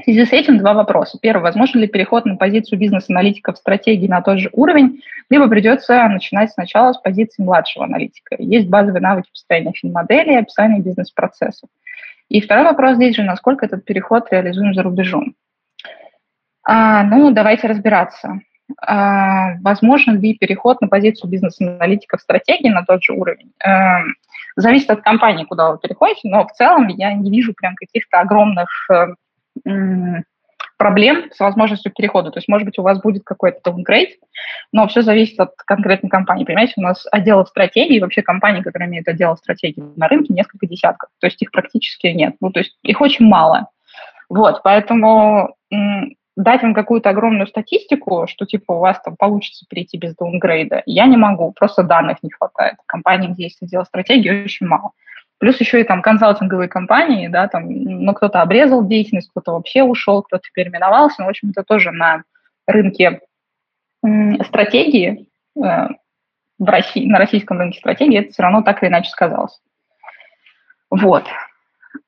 В 0.00 0.04
связи 0.04 0.24
с 0.24 0.32
этим 0.32 0.58
два 0.58 0.74
вопроса. 0.74 1.18
Первый, 1.20 1.42
возможно 1.42 1.80
ли 1.80 1.88
переход 1.88 2.24
на 2.24 2.36
позицию 2.36 2.78
бизнес-аналитика 2.78 3.52
в 3.52 3.58
стратегии 3.58 4.06
на 4.06 4.22
тот 4.22 4.38
же 4.38 4.48
уровень, 4.52 5.02
либо 5.28 5.48
придется 5.48 6.06
начинать 6.06 6.52
сначала 6.52 6.92
с 6.92 7.00
позиции 7.00 7.42
младшего 7.42 7.84
аналитика. 7.84 8.36
Есть 8.38 8.68
базовые 8.68 9.02
навыки 9.02 9.28
построения 9.30 9.72
финмодели 9.72 10.34
и 10.34 10.36
описания 10.36 10.80
бизнес-процессов. 10.80 11.68
И 12.28 12.40
второй 12.40 12.64
вопрос 12.64 12.94
здесь 12.94 13.16
же, 13.16 13.24
насколько 13.24 13.66
этот 13.66 13.84
переход 13.84 14.28
реализуем 14.30 14.72
за 14.72 14.84
рубежом. 14.84 15.34
А, 16.62 17.02
ну, 17.02 17.32
давайте 17.32 17.66
разбираться. 17.66 18.40
А, 18.80 19.54
возможно 19.62 20.12
ли 20.12 20.34
переход 20.34 20.80
на 20.80 20.86
позицию 20.86 21.28
бизнес-аналитика 21.28 22.18
в 22.18 22.20
стратегии 22.20 22.68
на 22.68 22.84
тот 22.84 23.02
же 23.02 23.14
уровень? 23.14 23.52
А, 23.64 24.02
зависит 24.54 24.90
от 24.90 25.02
компании, 25.02 25.44
куда 25.44 25.72
вы 25.72 25.78
переходите, 25.78 26.28
но 26.28 26.46
в 26.46 26.52
целом 26.52 26.86
я 26.86 27.12
не 27.14 27.32
вижу 27.32 27.52
прям 27.52 27.74
каких-то 27.74 28.20
огромных 28.20 28.68
э, 28.92 29.06
проблем 30.76 31.30
с 31.32 31.40
возможностью 31.40 31.92
перехода. 31.92 32.30
То 32.30 32.38
есть, 32.38 32.48
может 32.48 32.64
быть, 32.64 32.78
у 32.78 32.82
вас 32.82 33.00
будет 33.00 33.24
какой-то 33.24 33.58
downgrade, 33.68 34.12
но 34.72 34.86
все 34.86 35.02
зависит 35.02 35.38
от 35.40 35.50
конкретной 35.56 36.08
компании. 36.08 36.44
Понимаете, 36.44 36.74
у 36.76 36.82
нас 36.82 37.04
отделов 37.10 37.48
стратегии, 37.48 37.98
вообще 37.98 38.22
компании, 38.22 38.62
которые 38.62 38.88
имеют 38.88 39.08
отдел 39.08 39.36
стратегии 39.36 39.82
на 39.96 40.06
рынке, 40.06 40.32
несколько 40.32 40.66
десятков. 40.66 41.10
То 41.20 41.26
есть 41.26 41.42
их 41.42 41.50
практически 41.50 42.06
нет. 42.06 42.36
Ну, 42.40 42.50
то 42.50 42.60
есть 42.60 42.78
их 42.82 43.00
очень 43.00 43.26
мало. 43.26 43.70
Вот, 44.28 44.62
поэтому 44.62 45.56
дать 46.36 46.62
им 46.62 46.74
какую-то 46.74 47.10
огромную 47.10 47.48
статистику, 47.48 48.26
что 48.28 48.46
типа 48.46 48.72
у 48.72 48.78
вас 48.78 49.00
там 49.00 49.16
получится 49.16 49.66
перейти 49.68 49.98
без 49.98 50.14
даунгрейда, 50.14 50.82
я 50.86 51.06
не 51.06 51.16
могу, 51.16 51.52
просто 51.52 51.82
данных 51.82 52.18
не 52.22 52.30
хватает. 52.30 52.76
Компаний, 52.86 53.28
где 53.28 53.44
есть 53.44 53.60
отдел 53.60 53.84
стратегии, 53.84 54.44
очень 54.44 54.66
мало. 54.66 54.92
Плюс 55.38 55.60
еще 55.60 55.80
и 55.80 55.84
там 55.84 56.02
консалтинговые 56.02 56.68
компании, 56.68 57.28
да, 57.28 57.46
там, 57.46 57.68
ну, 57.68 58.12
кто-то 58.12 58.42
обрезал 58.42 58.86
деятельность, 58.86 59.30
кто-то 59.30 59.52
вообще 59.52 59.82
ушел, 59.82 60.22
кто-то 60.22 60.42
переименовался. 60.52 61.16
Но, 61.20 61.26
в 61.26 61.30
общем, 61.30 61.50
это 61.50 61.62
тоже 61.62 61.92
на 61.92 62.24
рынке 62.66 63.20
стратегии, 64.44 65.28
э, 65.56 65.88
в 66.58 66.64
России, 66.64 67.08
на 67.08 67.18
российском 67.18 67.58
рынке 67.58 67.78
стратегии 67.78 68.18
это 68.18 68.32
все 68.32 68.42
равно 68.42 68.62
так 68.62 68.82
или 68.82 68.90
иначе 68.90 69.10
сказалось. 69.10 69.60
Вот. 70.90 71.24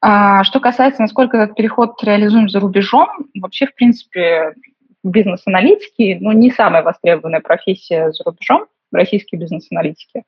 А 0.01 0.45
что 0.45 0.61
касается, 0.61 1.03
насколько 1.03 1.37
этот 1.37 1.57
переход 1.57 2.03
реализуем 2.03 2.49
за 2.49 2.61
рубежом, 2.61 3.09
вообще, 3.35 3.67
в 3.67 3.75
принципе, 3.75 4.55
бизнес-аналитики, 5.03 6.19
ну, 6.21 6.33
не 6.33 6.51
самая 6.51 6.83
востребованная 6.83 7.41
профессия 7.41 8.11
за 8.13 8.25
рубежом, 8.25 8.67
российские 8.93 9.41
бизнес-аналитики. 9.41 10.25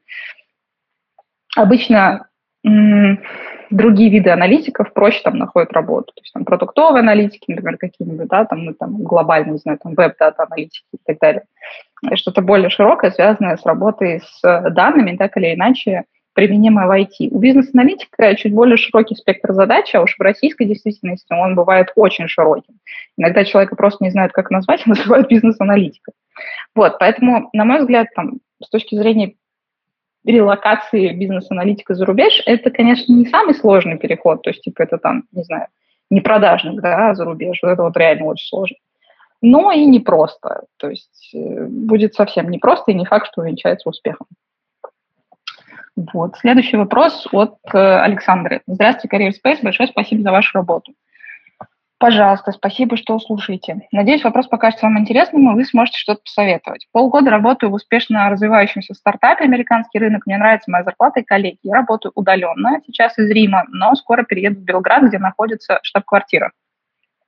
Обычно 1.56 2.28
другие 2.64 4.10
виды 4.10 4.30
аналитиков 4.30 4.92
проще 4.92 5.20
там 5.24 5.36
находят 5.36 5.72
работу. 5.72 6.12
То 6.14 6.20
есть 6.22 6.32
там 6.32 6.44
продуктовые 6.44 7.00
аналитики, 7.00 7.50
например, 7.50 7.76
какие-нибудь, 7.78 8.28
да, 8.28 8.44
там, 8.44 8.64
ну, 8.64 8.74
там 8.74 9.02
глобальные, 9.02 9.52
не 9.52 9.58
знаю, 9.58 9.78
там 9.82 9.94
веб-дата 9.94 10.44
аналитики 10.44 10.84
и 10.92 10.98
так 11.04 11.18
далее. 11.18 11.42
Что-то 12.14 12.42
более 12.42 12.70
широкое, 12.70 13.10
связанное 13.10 13.56
с 13.56 13.64
работой 13.64 14.20
с 14.20 14.70
данными, 14.70 15.16
так 15.16 15.36
или 15.36 15.54
иначе 15.54 16.04
применимое 16.34 16.86
в 16.86 16.90
IT. 16.90 17.28
У 17.30 17.38
бизнес-аналитика 17.38 18.34
чуть 18.36 18.54
более 18.54 18.76
широкий 18.76 19.14
спектр 19.14 19.52
задач, 19.52 19.94
а 19.94 20.02
уж 20.02 20.16
в 20.16 20.22
российской 20.22 20.64
действительности 20.64 21.32
он 21.32 21.54
бывает 21.54 21.92
очень 21.94 22.28
широким. 22.28 22.74
Иногда 23.16 23.44
человека 23.44 23.76
просто 23.76 24.04
не 24.04 24.10
знают, 24.10 24.32
как 24.32 24.50
назвать, 24.50 24.86
называют 24.86 25.28
бизнес-аналитиком. 25.28 26.14
Вот, 26.74 26.98
поэтому, 26.98 27.50
на 27.52 27.64
мой 27.64 27.80
взгляд, 27.80 28.08
там, 28.14 28.38
с 28.62 28.68
точки 28.70 28.94
зрения 28.94 29.34
релокации 30.24 31.12
бизнес-аналитика 31.12 31.94
за 31.94 32.04
рубеж, 32.04 32.42
это, 32.46 32.70
конечно, 32.70 33.12
не 33.12 33.26
самый 33.26 33.54
сложный 33.54 33.98
переход, 33.98 34.42
то 34.42 34.50
есть, 34.50 34.62
типа, 34.62 34.82
это 34.82 34.98
там, 34.98 35.24
не 35.32 35.42
знаю, 35.42 35.66
не 36.10 36.20
продажник, 36.20 36.80
да, 36.80 37.14
за 37.14 37.24
рубеж, 37.24 37.58
вот 37.62 37.70
это 37.70 37.82
вот 37.82 37.96
реально 37.96 38.26
очень 38.26 38.46
сложно. 38.46 38.76
Но 39.40 39.72
и 39.72 39.84
непросто, 39.84 40.62
то 40.76 40.88
есть 40.88 41.30
э, 41.34 41.66
будет 41.66 42.14
совсем 42.14 42.48
непросто 42.48 42.92
и 42.92 42.94
не 42.94 43.04
факт, 43.04 43.26
что 43.26 43.40
увенчается 43.40 43.88
успехом. 43.88 44.28
Вот. 45.96 46.36
Следующий 46.36 46.76
вопрос 46.76 47.26
от 47.32 47.56
э, 47.72 47.78
Александры. 47.78 48.62
Здравствуйте, 48.66 49.16
Career 49.16 49.32
Space, 49.32 49.62
большое 49.62 49.88
спасибо 49.88 50.22
за 50.22 50.30
вашу 50.30 50.56
работу. 50.56 50.92
Пожалуйста, 52.02 52.50
спасибо, 52.50 52.96
что 52.96 53.16
слушаете. 53.20 53.86
Надеюсь, 53.92 54.24
вопрос 54.24 54.48
покажется 54.48 54.86
вам 54.86 54.98
интересным, 54.98 55.52
и 55.52 55.54
вы 55.54 55.64
сможете 55.64 55.98
что-то 55.98 56.22
посоветовать. 56.24 56.88
Полгода 56.90 57.30
работаю 57.30 57.70
в 57.70 57.74
успешно 57.74 58.28
развивающемся 58.28 58.94
стартапе 58.94 59.44
«Американский 59.44 60.00
рынок». 60.00 60.26
Мне 60.26 60.36
нравится 60.36 60.68
моя 60.68 60.82
зарплата 60.82 61.20
и 61.20 61.22
коллеги. 61.22 61.58
Я 61.62 61.74
работаю 61.74 62.10
удаленно, 62.16 62.80
сейчас 62.88 63.16
из 63.20 63.30
Рима, 63.30 63.66
но 63.68 63.94
скоро 63.94 64.24
перееду 64.24 64.58
в 64.58 64.64
Белград, 64.64 65.04
где 65.04 65.20
находится 65.20 65.78
штаб-квартира. 65.84 66.50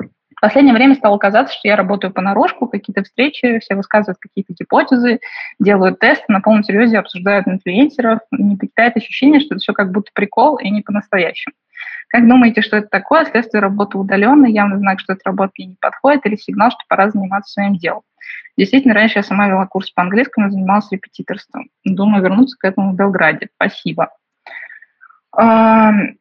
В 0.00 0.40
последнее 0.40 0.75
время 0.75 0.97
стало 0.97 1.19
казаться, 1.19 1.54
что 1.54 1.69
я 1.69 1.76
работаю 1.76 2.12
понарошку, 2.12 2.66
какие-то 2.66 3.04
встречи, 3.04 3.61
все 3.61 3.76
высказывают 3.76 4.19
какие-то 4.19 4.54
гипотезы, 4.54 5.21
делают 5.61 6.00
тесты, 6.00 6.25
на 6.26 6.40
полном 6.40 6.64
серьезе 6.64 6.99
обсуждают 6.99 7.47
инфлюенсеров. 7.47 8.19
Не 8.33 8.57
покидает 8.57 8.97
ощущение, 8.97 9.38
что 9.38 9.54
это 9.54 9.61
все 9.61 9.73
как 9.73 9.93
будто 9.93 10.11
прикол 10.12 10.57
и 10.57 10.69
не 10.69 10.83
по-настоящему. 10.83 11.54
Как 12.08 12.28
думаете, 12.28 12.62
что 12.62 12.76
это 12.76 12.88
такое? 12.88 13.25
Следствие 13.25 13.61
работы 13.61 13.99
удаленно, 13.99 14.46
явно 14.46 14.78
знак, 14.78 15.00
что 15.00 15.14
эта 15.14 15.23
работа 15.25 15.52
мне 15.58 15.68
не 15.68 15.76
подходит, 15.80 16.26
или 16.26 16.37
сигнал, 16.37 16.70
что 16.70 16.80
пора 16.88 17.11
заниматься 17.11 17.52
своим 17.52 17.76
делом? 17.76 18.02
Действительно, 18.56 18.94
раньше 18.94 19.18
я 19.18 19.23
сама 19.23 19.49
вела 19.49 19.66
курс 19.66 19.90
по 19.90 20.02
английскому, 20.02 20.50
занималась 20.50 20.90
репетиторством. 20.92 21.68
Думаю 21.84 22.23
вернуться 22.23 22.56
к 22.58 22.64
этому 22.64 22.92
в 22.92 22.96
Белграде. 22.96 23.49
Спасибо. 23.56 24.11
Ну, 25.37 26.16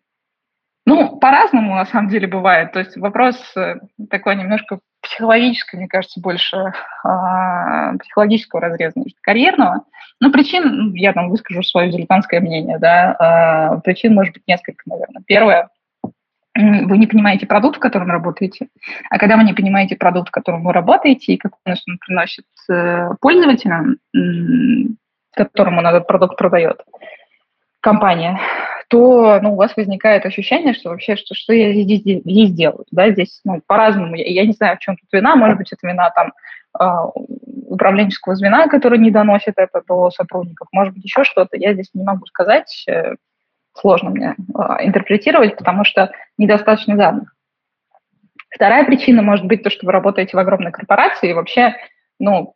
по-разному 1.20 1.75
на 1.75 1.86
самом 1.86 2.10
деле 2.10 2.28
бывает. 2.28 2.74
То 2.74 2.80
есть 2.80 2.98
вопрос 2.98 3.38
э, 3.56 3.75
такой 4.10 4.36
немножко 4.36 4.80
психологический, 5.04 5.78
мне 5.78 5.88
кажется, 5.88 6.20
больше 6.22 6.58
э, 6.58 7.98
психологического 8.00 8.62
разреза, 8.62 8.94
нежели 8.96 9.16
карьерного. 9.22 9.84
Но 10.20 10.32
причин, 10.32 10.64
ну, 10.66 10.94
я 10.96 11.14
там 11.14 11.30
выскажу 11.30 11.62
свое 11.62 11.92
дилетантское 11.92 12.40
мнение, 12.40 12.80
да, 12.80 13.76
э, 13.78 13.82
причин 13.82 14.16
может 14.16 14.34
быть 14.34 14.44
несколько, 14.48 14.84
наверное. 14.86 15.22
Первое, 15.28 15.70
вы 16.56 16.98
не 16.98 17.08
понимаете 17.08 17.46
продукт, 17.46 17.78
в 17.78 17.82
котором 17.82 18.10
работаете, 18.10 18.68
а 19.10 19.18
когда 19.18 19.38
вы 19.38 19.44
не 19.44 19.54
понимаете 19.54 19.96
продукт, 19.96 20.30
в 20.30 20.32
котором 20.32 20.64
вы 20.64 20.72
работаете, 20.72 21.34
и 21.34 21.38
какой 21.38 21.60
он 21.66 21.98
приносит 22.00 22.46
э, 22.70 23.10
пользователям, 23.20 23.98
которому 25.36 25.80
он 25.80 25.88
этот 25.88 26.08
продукт 26.08 26.38
продает, 26.38 26.82
компания, 27.82 28.40
то 28.94 29.40
ну, 29.42 29.54
у 29.54 29.56
вас 29.56 29.76
возникает 29.76 30.24
ощущение, 30.24 30.76
что 30.76 30.90
вообще, 30.90 31.16
что, 31.16 31.34
что 31.34 31.52
я 31.52 31.74
здесь, 31.74 32.02
здесь 32.02 32.52
делаю. 32.52 32.86
Да? 32.92 33.10
Здесь 33.10 33.42
ну, 33.44 33.60
по-разному. 33.66 34.14
Я, 34.14 34.26
я 34.26 34.46
не 34.46 34.54
знаю, 34.54 34.78
в 34.78 34.82
чем 34.82 34.98
тут 34.98 35.12
вина. 35.12 35.36
Может 35.36 35.58
быть, 35.58 35.74
это 35.74 35.88
вина 35.88 36.12
там, 36.12 36.32
э, 36.80 37.20
управленческого 37.70 38.36
звена, 38.36 38.68
который 38.68 39.00
не 39.00 39.10
доносит 39.10 39.56
это 39.58 39.82
до 39.88 40.12
сотрудников. 40.12 40.68
Может 40.72 40.94
быть, 40.94 41.04
еще 41.06 41.24
что-то. 41.24 41.58
Я 41.58 41.74
здесь 41.74 41.90
не 41.96 42.04
могу 42.04 42.28
сказать. 42.28 42.86
Э, 42.88 43.16
сложно 43.74 44.12
мне 44.12 44.36
э, 44.38 44.62
интерпретировать, 44.86 45.58
потому 45.58 45.86
что 45.86 46.12
недостаточно 46.38 46.96
данных. 46.96 47.36
Вторая 48.52 48.86
причина 48.86 49.24
может 49.24 49.48
быть 49.48 49.64
то, 49.64 49.72
что 49.72 49.88
вы 49.88 49.92
работаете 49.92 50.38
в 50.38 50.40
огромной 50.40 50.72
корпорации, 50.72 51.32
и 51.32 51.34
вообще 51.34 51.76
ну, 52.20 52.54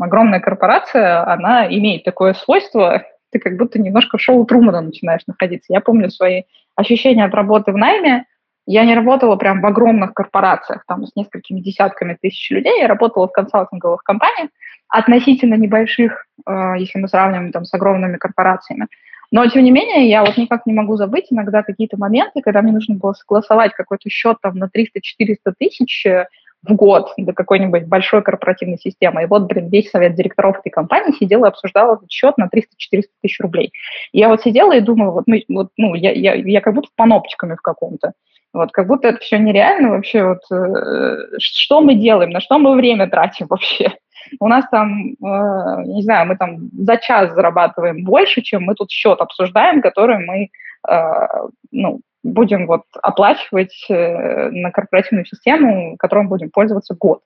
огромная 0.00 0.40
корпорация, 0.40 1.24
она 1.24 1.68
имеет 1.68 2.02
такое 2.02 2.34
свойство 2.34 3.04
ты 3.32 3.38
как 3.38 3.56
будто 3.56 3.80
немножко 3.80 4.18
в 4.18 4.20
шоу 4.20 4.44
Трумана 4.44 4.80
начинаешь 4.80 5.26
находиться. 5.26 5.72
Я 5.72 5.80
помню 5.80 6.10
свои 6.10 6.42
ощущения 6.76 7.24
от 7.24 7.34
работы 7.34 7.72
в 7.72 7.76
найме. 7.76 8.26
Я 8.66 8.84
не 8.84 8.94
работала 8.94 9.34
прям 9.36 9.60
в 9.60 9.66
огромных 9.66 10.14
корпорациях, 10.14 10.84
там, 10.86 11.04
с 11.04 11.16
несколькими 11.16 11.60
десятками 11.60 12.16
тысяч 12.20 12.50
людей. 12.50 12.78
Я 12.78 12.86
работала 12.86 13.26
в 13.26 13.32
консалтинговых 13.32 14.04
компаниях, 14.04 14.50
относительно 14.88 15.54
небольших, 15.54 16.26
э, 16.46 16.74
если 16.78 17.00
мы 17.00 17.08
сравниваем 17.08 17.50
там 17.50 17.64
с 17.64 17.74
огромными 17.74 18.18
корпорациями. 18.18 18.86
Но, 19.32 19.46
тем 19.46 19.64
не 19.64 19.70
менее, 19.70 20.08
я 20.08 20.22
вот 20.22 20.36
никак 20.36 20.66
не 20.66 20.74
могу 20.74 20.96
забыть 20.96 21.28
иногда 21.30 21.62
какие-то 21.62 21.96
моменты, 21.96 22.42
когда 22.42 22.60
мне 22.60 22.72
нужно 22.72 22.96
было 22.96 23.14
согласовать 23.14 23.72
какой-то 23.72 24.10
счет 24.10 24.36
там 24.42 24.56
на 24.56 24.66
300-400 24.66 25.54
тысяч, 25.58 26.06
э, 26.06 26.26
в 26.66 26.74
год 26.74 27.12
до 27.16 27.32
какой-нибудь 27.32 27.84
большой 27.84 28.22
корпоративной 28.22 28.78
системы. 28.78 29.22
И 29.22 29.26
вот, 29.26 29.44
блин, 29.44 29.68
весь 29.68 29.90
совет 29.90 30.14
директоров 30.14 30.58
этой 30.60 30.70
компании 30.70 31.16
сидел 31.18 31.44
и 31.44 31.48
обсуждал 31.48 31.94
этот 31.94 32.10
счет 32.10 32.38
на 32.38 32.44
300-400 32.44 33.02
тысяч 33.20 33.40
рублей. 33.40 33.72
И 34.12 34.18
я 34.18 34.28
вот 34.28 34.42
сидела 34.42 34.72
и 34.72 34.80
думала, 34.80 35.10
вот, 35.10 35.24
мы, 35.26 35.44
вот 35.48 35.70
ну, 35.76 35.94
я, 35.94 36.12
я, 36.12 36.34
я 36.34 36.60
как 36.60 36.74
будто 36.74 36.88
паноптиками 36.96 37.54
в 37.54 37.62
каком-то. 37.62 38.12
Вот, 38.52 38.70
как 38.70 38.86
будто 38.86 39.08
это 39.08 39.18
все 39.18 39.38
нереально 39.38 39.90
вообще. 39.90 40.24
Вот, 40.24 40.42
э, 40.52 41.16
что 41.38 41.80
мы 41.80 41.94
делаем, 41.94 42.30
на 42.30 42.40
что 42.40 42.58
мы 42.58 42.76
время 42.76 43.08
тратим 43.08 43.46
вообще? 43.48 43.92
У 44.40 44.46
нас 44.46 44.64
там, 44.70 45.12
э, 45.12 45.84
не 45.86 46.02
знаю, 46.02 46.28
мы 46.28 46.36
там 46.36 46.70
за 46.72 46.96
час 46.98 47.34
зарабатываем 47.34 48.04
больше, 48.04 48.42
чем 48.42 48.64
мы 48.64 48.74
тут 48.74 48.90
счет 48.90 49.20
обсуждаем, 49.20 49.80
который 49.80 50.18
мы 50.18 50.50
э, 50.88 51.28
ну, 51.70 52.00
будем 52.22 52.66
вот 52.66 52.82
оплачивать 53.02 53.86
э, 53.88 54.50
на 54.50 54.70
корпоративную 54.70 55.26
систему, 55.26 55.96
которой 55.96 56.24
мы 56.24 56.30
будем 56.30 56.50
пользоваться 56.50 56.94
год. 56.94 57.22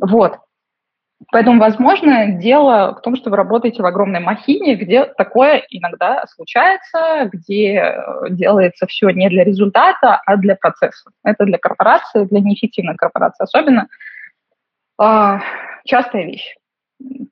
Вот. 0.00 0.38
Поэтому, 1.32 1.58
возможно, 1.58 2.30
дело 2.32 2.94
в 2.94 3.02
том, 3.02 3.16
что 3.16 3.30
вы 3.30 3.36
работаете 3.36 3.82
в 3.82 3.86
огромной 3.86 4.20
махине, 4.20 4.76
где 4.76 5.04
такое 5.04 5.64
иногда 5.68 6.24
случается, 6.28 7.28
где 7.32 7.80
э, 7.80 8.30
делается 8.30 8.86
все 8.86 9.10
не 9.10 9.28
для 9.28 9.44
результата, 9.44 10.20
а 10.24 10.36
для 10.36 10.54
процесса. 10.54 11.10
Это 11.24 11.44
для 11.44 11.58
корпорации, 11.58 12.24
для 12.24 12.40
неэффективной 12.40 12.94
корпорации 12.94 13.42
особенно. 13.42 13.88
Э, 15.00 15.40
частая 15.84 16.24
вещь. 16.24 16.54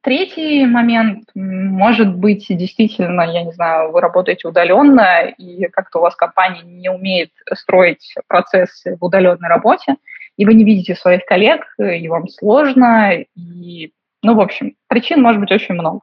Третий 0.02 0.64
момент, 0.66 1.29
может 1.35 2.14
быть, 2.14 2.46
действительно, 2.48 3.22
я 3.22 3.42
не 3.42 3.52
знаю, 3.52 3.90
вы 3.90 4.00
работаете 4.00 4.46
удаленно, 4.46 5.26
и 5.26 5.66
как-то 5.66 5.98
у 5.98 6.02
вас 6.02 6.14
компания 6.14 6.62
не 6.62 6.88
умеет 6.88 7.33
строить 7.55 8.14
процессы 8.29 8.96
в 8.96 9.05
удаленной 9.05 9.48
работе, 9.48 9.96
и 10.37 10.46
вы 10.46 10.55
не 10.55 10.62
видите 10.62 10.94
своих 10.94 11.24
коллег, 11.24 11.66
и 11.79 12.09
вам 12.09 12.29
сложно, 12.29 13.14
и, 13.35 13.92
ну, 14.22 14.37
в 14.37 14.40
общем, 14.40 14.76
причин 14.87 15.20
может 15.20 15.40
быть 15.40 15.50
очень 15.50 15.74
много. 15.74 16.02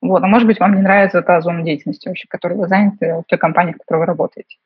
Вот, 0.00 0.22
а 0.22 0.26
может 0.26 0.46
быть, 0.46 0.58
вам 0.58 0.74
не 0.74 0.82
нравится 0.82 1.20
та 1.20 1.40
зона 1.42 1.62
деятельности 1.62 2.08
вообще, 2.08 2.26
которой 2.28 2.54
вы 2.54 2.68
заняты 2.68 3.16
в 3.16 3.24
той 3.28 3.38
компании, 3.38 3.74
в 3.74 3.78
которой 3.78 3.98
вы 3.98 4.06
работаете. 4.06 4.56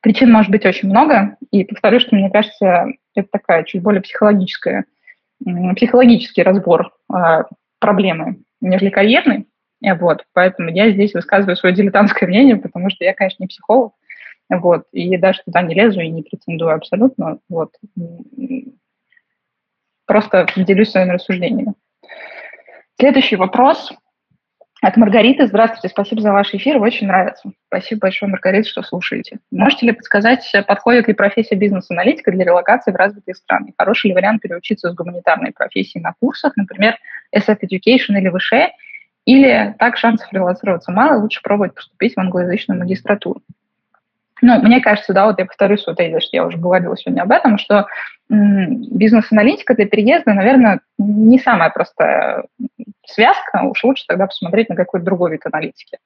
Причин 0.00 0.30
может 0.30 0.52
быть 0.52 0.64
очень 0.64 0.88
много, 0.88 1.36
и 1.50 1.64
повторю, 1.64 1.98
что 1.98 2.14
мне 2.14 2.30
кажется, 2.30 2.86
это 3.16 3.28
такая 3.32 3.64
чуть 3.64 3.82
более 3.82 4.02
психологическая 4.02 4.84
психологический 5.76 6.42
разбор 6.42 6.92
э, 7.12 7.44
проблемы, 7.78 8.42
нежели 8.60 8.90
карьерный. 8.90 9.46
Вот, 9.80 10.24
поэтому 10.32 10.70
я 10.70 10.90
здесь 10.90 11.14
высказываю 11.14 11.56
свое 11.56 11.74
дилетантское 11.74 12.28
мнение, 12.28 12.56
потому 12.56 12.90
что 12.90 13.04
я, 13.04 13.14
конечно, 13.14 13.44
не 13.44 13.46
психолог, 13.46 13.94
вот, 14.50 14.86
и 14.92 15.16
даже 15.16 15.42
туда 15.44 15.62
не 15.62 15.74
лезу 15.74 16.00
и 16.00 16.08
не 16.08 16.22
претендую 16.22 16.74
абсолютно, 16.74 17.38
вот. 17.48 17.74
Просто 20.06 20.46
делюсь 20.56 20.90
своими 20.90 21.10
рассуждениями. 21.10 21.74
Следующий 22.98 23.36
вопрос– 23.36 23.92
от 24.80 24.96
Маргариты. 24.96 25.46
Здравствуйте, 25.46 25.88
спасибо 25.88 26.20
за 26.20 26.32
ваш 26.32 26.54
эфир, 26.54 26.80
очень 26.80 27.08
нравится. 27.08 27.50
Спасибо 27.66 28.02
большое, 28.02 28.30
Маргарита, 28.30 28.68
что 28.68 28.82
слушаете. 28.82 29.38
Можете 29.50 29.86
ли 29.86 29.92
подсказать, 29.92 30.50
подходит 30.66 31.08
ли 31.08 31.14
профессия 31.14 31.56
бизнес-аналитика 31.56 32.30
для 32.30 32.44
релокации 32.44 32.92
в 32.92 32.96
развитые 32.96 33.34
страны? 33.34 33.74
Хороший 33.76 34.08
ли 34.08 34.14
вариант 34.14 34.42
переучиться 34.42 34.90
с 34.90 34.94
гуманитарной 34.94 35.52
профессии 35.52 35.98
на 35.98 36.14
курсах, 36.20 36.56
например, 36.56 36.96
SF 37.36 37.58
Education 37.62 38.18
или 38.18 38.28
выше, 38.28 38.68
или 39.24 39.74
так 39.78 39.96
шансов 39.96 40.32
релацироваться 40.32 40.92
мало, 40.92 41.20
лучше 41.20 41.42
пробовать 41.42 41.74
поступить 41.74 42.14
в 42.14 42.20
англоязычную 42.20 42.78
магистратуру? 42.78 43.42
Ну, 44.40 44.60
мне 44.60 44.80
кажется, 44.80 45.12
да, 45.12 45.26
вот 45.26 45.38
я 45.38 45.46
повторюсь, 45.46 45.84
вот 45.86 45.98
я, 46.00 46.18
я 46.32 46.46
уже 46.46 46.58
говорила 46.58 46.96
сегодня 46.96 47.22
об 47.22 47.32
этом, 47.32 47.58
что 47.58 47.86
бизнес-аналитика 48.28 49.74
для 49.74 49.86
переезда, 49.86 50.34
наверное, 50.34 50.80
не 50.98 51.38
самая 51.38 51.70
простая 51.70 52.44
связка, 53.06 53.62
уж 53.62 53.82
лучше 53.84 54.04
тогда 54.06 54.26
посмотреть 54.26 54.68
на 54.68 54.76
какой-то 54.76 55.06
другой 55.06 55.32
вид 55.32 55.40
аналитики. 55.44 55.98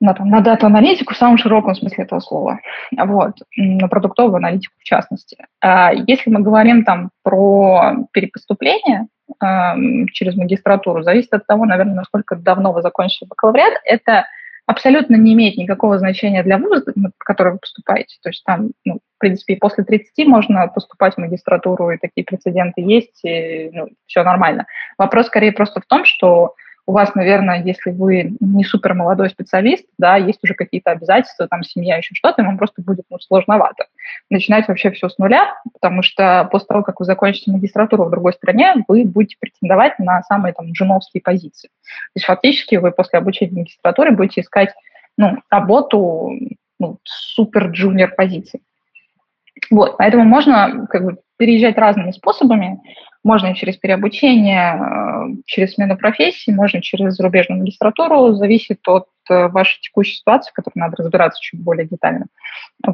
На, 0.00 0.14
там, 0.14 0.28
на 0.28 0.40
дату-аналитику 0.40 1.14
в 1.14 1.16
самом 1.16 1.38
широком 1.38 1.76
смысле 1.76 2.04
этого 2.04 2.18
слова, 2.18 2.58
вот, 2.90 3.36
на 3.56 3.86
продуктовую 3.86 4.36
аналитику 4.36 4.74
в 4.78 4.82
частности. 4.82 5.36
А 5.60 5.92
если 5.92 6.28
мы 6.28 6.40
говорим 6.40 6.84
там 6.84 7.10
про 7.22 7.94
перепоступление 8.10 9.06
э, 9.40 10.06
через 10.12 10.34
магистратуру, 10.34 11.04
зависит 11.04 11.32
от 11.32 11.46
того, 11.46 11.66
наверное, 11.66 11.94
насколько 11.94 12.34
давно 12.34 12.72
вы 12.72 12.82
закончили 12.82 13.28
бакалавриат, 13.28 13.74
это 13.84 14.26
абсолютно 14.66 15.16
не 15.16 15.34
имеет 15.34 15.56
никакого 15.56 15.98
значения 15.98 16.42
для 16.42 16.58
вуза, 16.58 16.92
в 16.94 17.24
который 17.24 17.54
вы 17.54 17.58
поступаете. 17.58 18.16
То 18.22 18.28
есть 18.30 18.44
там, 18.44 18.70
ну, 18.84 19.00
в 19.16 19.18
принципе, 19.18 19.56
после 19.56 19.84
30 19.84 20.26
можно 20.26 20.66
поступать 20.68 21.14
в 21.14 21.18
магистратуру, 21.18 21.90
и 21.90 21.98
такие 21.98 22.24
прецеденты 22.24 22.80
есть, 22.80 23.20
и 23.24 23.70
ну, 23.72 23.88
все 24.06 24.22
нормально. 24.22 24.66
Вопрос 24.98 25.26
скорее 25.26 25.52
просто 25.52 25.80
в 25.80 25.86
том, 25.86 26.04
что 26.04 26.54
у 26.86 26.92
вас, 26.92 27.14
наверное, 27.14 27.62
если 27.62 27.90
вы 27.90 28.34
не 28.40 28.64
супер 28.64 28.94
молодой 28.94 29.30
специалист, 29.30 29.86
да, 29.98 30.16
есть 30.16 30.40
уже 30.42 30.54
какие-то 30.54 30.90
обязательства, 30.90 31.46
там, 31.46 31.62
семья, 31.62 31.96
еще 31.96 32.14
что-то, 32.14 32.42
вам 32.42 32.58
просто 32.58 32.82
будет 32.82 33.04
ну, 33.08 33.18
сложновато 33.20 33.84
начинать 34.30 34.68
вообще 34.68 34.90
все 34.90 35.08
с 35.08 35.18
нуля, 35.18 35.54
потому 35.72 36.02
что 36.02 36.48
после 36.50 36.66
того, 36.66 36.82
как 36.82 37.00
вы 37.00 37.06
закончите 37.06 37.50
магистратуру 37.50 38.04
в 38.04 38.10
другой 38.10 38.32
стране, 38.32 38.74
вы 38.88 39.04
будете 39.04 39.36
претендовать 39.38 39.98
на 39.98 40.22
самые 40.22 40.54
там 40.54 40.72
джуновские 40.72 41.22
позиции. 41.22 41.68
То 41.68 42.16
есть 42.16 42.26
фактически 42.26 42.76
вы 42.76 42.92
после 42.92 43.18
обучения 43.18 43.60
магистратуры 43.60 44.12
будете 44.12 44.40
искать 44.40 44.74
ну, 45.16 45.38
работу 45.50 46.30
ну, 46.78 46.98
супер 47.04 47.68
джуниор 47.68 48.14
позиции. 48.14 48.60
Вот, 49.70 49.96
поэтому 49.98 50.24
можно 50.24 50.86
как 50.88 51.04
бы 51.04 51.18
переезжать 51.36 51.76
разными 51.76 52.10
способами. 52.12 52.80
Можно 53.24 53.54
через 53.54 53.76
переобучение, 53.76 54.74
э, 54.74 55.42
через 55.46 55.74
смену 55.74 55.96
профессии, 55.96 56.50
можно 56.50 56.82
через 56.82 57.14
зарубежную 57.14 57.60
магистратуру, 57.60 58.32
зависит 58.34 58.80
от 58.88 59.06
э, 59.30 59.48
вашей 59.48 59.80
текущей 59.80 60.16
ситуации, 60.16 60.50
в 60.50 60.54
которой 60.54 60.74
надо 60.76 60.96
разбираться 60.96 61.40
чуть 61.40 61.60
более 61.60 61.86
детально. 61.86 62.26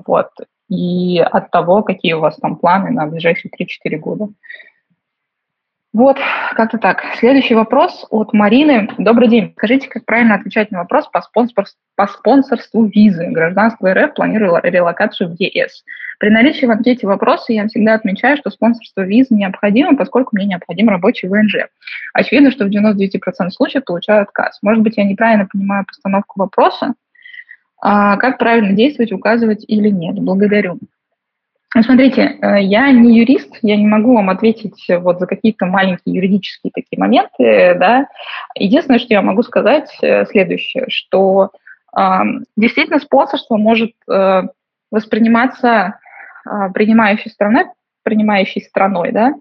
Вот. 0.07 0.31
И 0.69 1.19
от 1.19 1.51
того, 1.51 1.83
какие 1.83 2.13
у 2.13 2.21
вас 2.21 2.37
там 2.37 2.57
планы 2.57 2.91
на 2.91 3.07
ближайшие 3.07 3.51
3-4 3.51 3.97
года. 3.97 4.29
Вот, 5.95 6.19
как-то 6.55 6.77
так. 6.77 7.03
Следующий 7.19 7.55
вопрос 7.55 8.07
от 8.11 8.35
Марины. 8.35 8.91
Добрый 8.99 9.29
день. 9.29 9.55
Скажите, 9.57 9.89
как 9.89 10.05
правильно 10.05 10.35
отвечать 10.35 10.71
на 10.71 10.81
вопрос 10.81 11.09
по, 11.09 11.23
спонсор, 11.23 11.65
по 11.97 12.07
спонсорству 12.07 12.85
визы? 12.85 13.27
Гражданство 13.31 13.95
РФ 13.95 14.13
планирую 14.15 14.61
релокацию 14.63 15.31
в 15.31 15.37
ЕС. 15.41 15.85
При 16.19 16.29
наличии 16.29 16.67
в 16.67 16.71
анкете 16.71 17.07
вопроса 17.07 17.55
я 17.55 17.67
всегда 17.69 17.95
отмечаю, 17.95 18.37
что 18.37 18.51
спонсорство 18.51 19.01
визы 19.01 19.35
необходимо, 19.35 19.97
поскольку 19.97 20.37
мне 20.37 20.45
необходим 20.45 20.91
рабочий 20.91 21.27
ВНЖ. 21.27 21.69
Очевидно, 22.13 22.51
что 22.51 22.67
в 22.67 22.69
99% 22.69 23.51
случаев 23.51 23.85
получаю 23.85 24.23
отказ. 24.23 24.59
Может 24.61 24.83
быть, 24.83 24.99
я 24.99 25.05
неправильно 25.05 25.47
понимаю 25.51 25.87
постановку 25.87 26.39
вопроса. 26.39 26.95
А 27.81 28.17
как 28.17 28.39
правильно 28.39 28.73
действовать, 28.73 29.13
указывать 29.13 29.65
или 29.67 29.89
нет? 29.89 30.17
Благодарю. 30.17 30.79
Ну, 31.75 31.83
смотрите, 31.83 32.39
э, 32.41 32.63
я 32.63 32.91
не 32.93 33.19
юрист, 33.19 33.59
я 33.63 33.77
не 33.77 33.87
могу 33.87 34.15
вам 34.15 34.31
ответить 34.31 34.87
вот 34.89 35.19
за 35.19 35.27
какие-то 35.27 35.67
маленькие 35.67 36.15
юридические 36.15 36.73
такие 36.75 36.99
моменты, 36.99 37.77
да. 37.79 38.09
Единственное, 38.55 38.99
что 38.99 39.13
я 39.13 39.23
могу 39.23 39.43
сказать 39.43 39.91
э, 40.01 40.25
следующее, 40.27 40.87
что 40.89 41.51
э, 41.97 42.01
действительно 42.57 42.99
спонсорство 42.99 43.57
может 43.59 43.93
э, 44.11 44.43
восприниматься 44.91 45.99
э, 46.47 46.51
принимающей 46.73 47.31
страной, 47.31 47.67
принимающей 48.03 48.63
страной, 48.63 49.13
да, 49.13 49.29
э, 49.29 49.35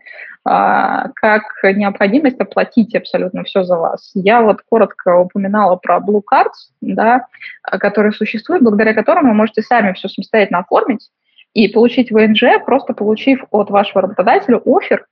как 0.47 1.43
необходимость 1.63 2.39
оплатить 2.39 2.95
абсолютно 2.95 3.43
все 3.43 3.63
за 3.63 3.75
вас. 3.75 4.11
Я 4.13 4.41
вот 4.41 4.61
коротко 4.69 5.17
упоминала 5.17 5.75
про 5.75 5.97
Blue 5.97 6.21
Cards, 6.21 6.71
да, 6.81 7.25
который 7.63 8.13
существует, 8.13 8.61
благодаря 8.61 8.93
которому 8.93 9.29
вы 9.29 9.35
можете 9.35 9.61
сами 9.61 9.93
все 9.93 10.07
самостоятельно 10.07 10.59
оформить, 10.59 11.09
и 11.53 11.67
получить 11.67 12.11
ВНЖ, 12.11 12.63
просто 12.65 12.93
получив 12.93 13.43
от 13.51 13.69
вашего 13.71 14.01
работодателя 14.03 14.61
офер 14.63 15.05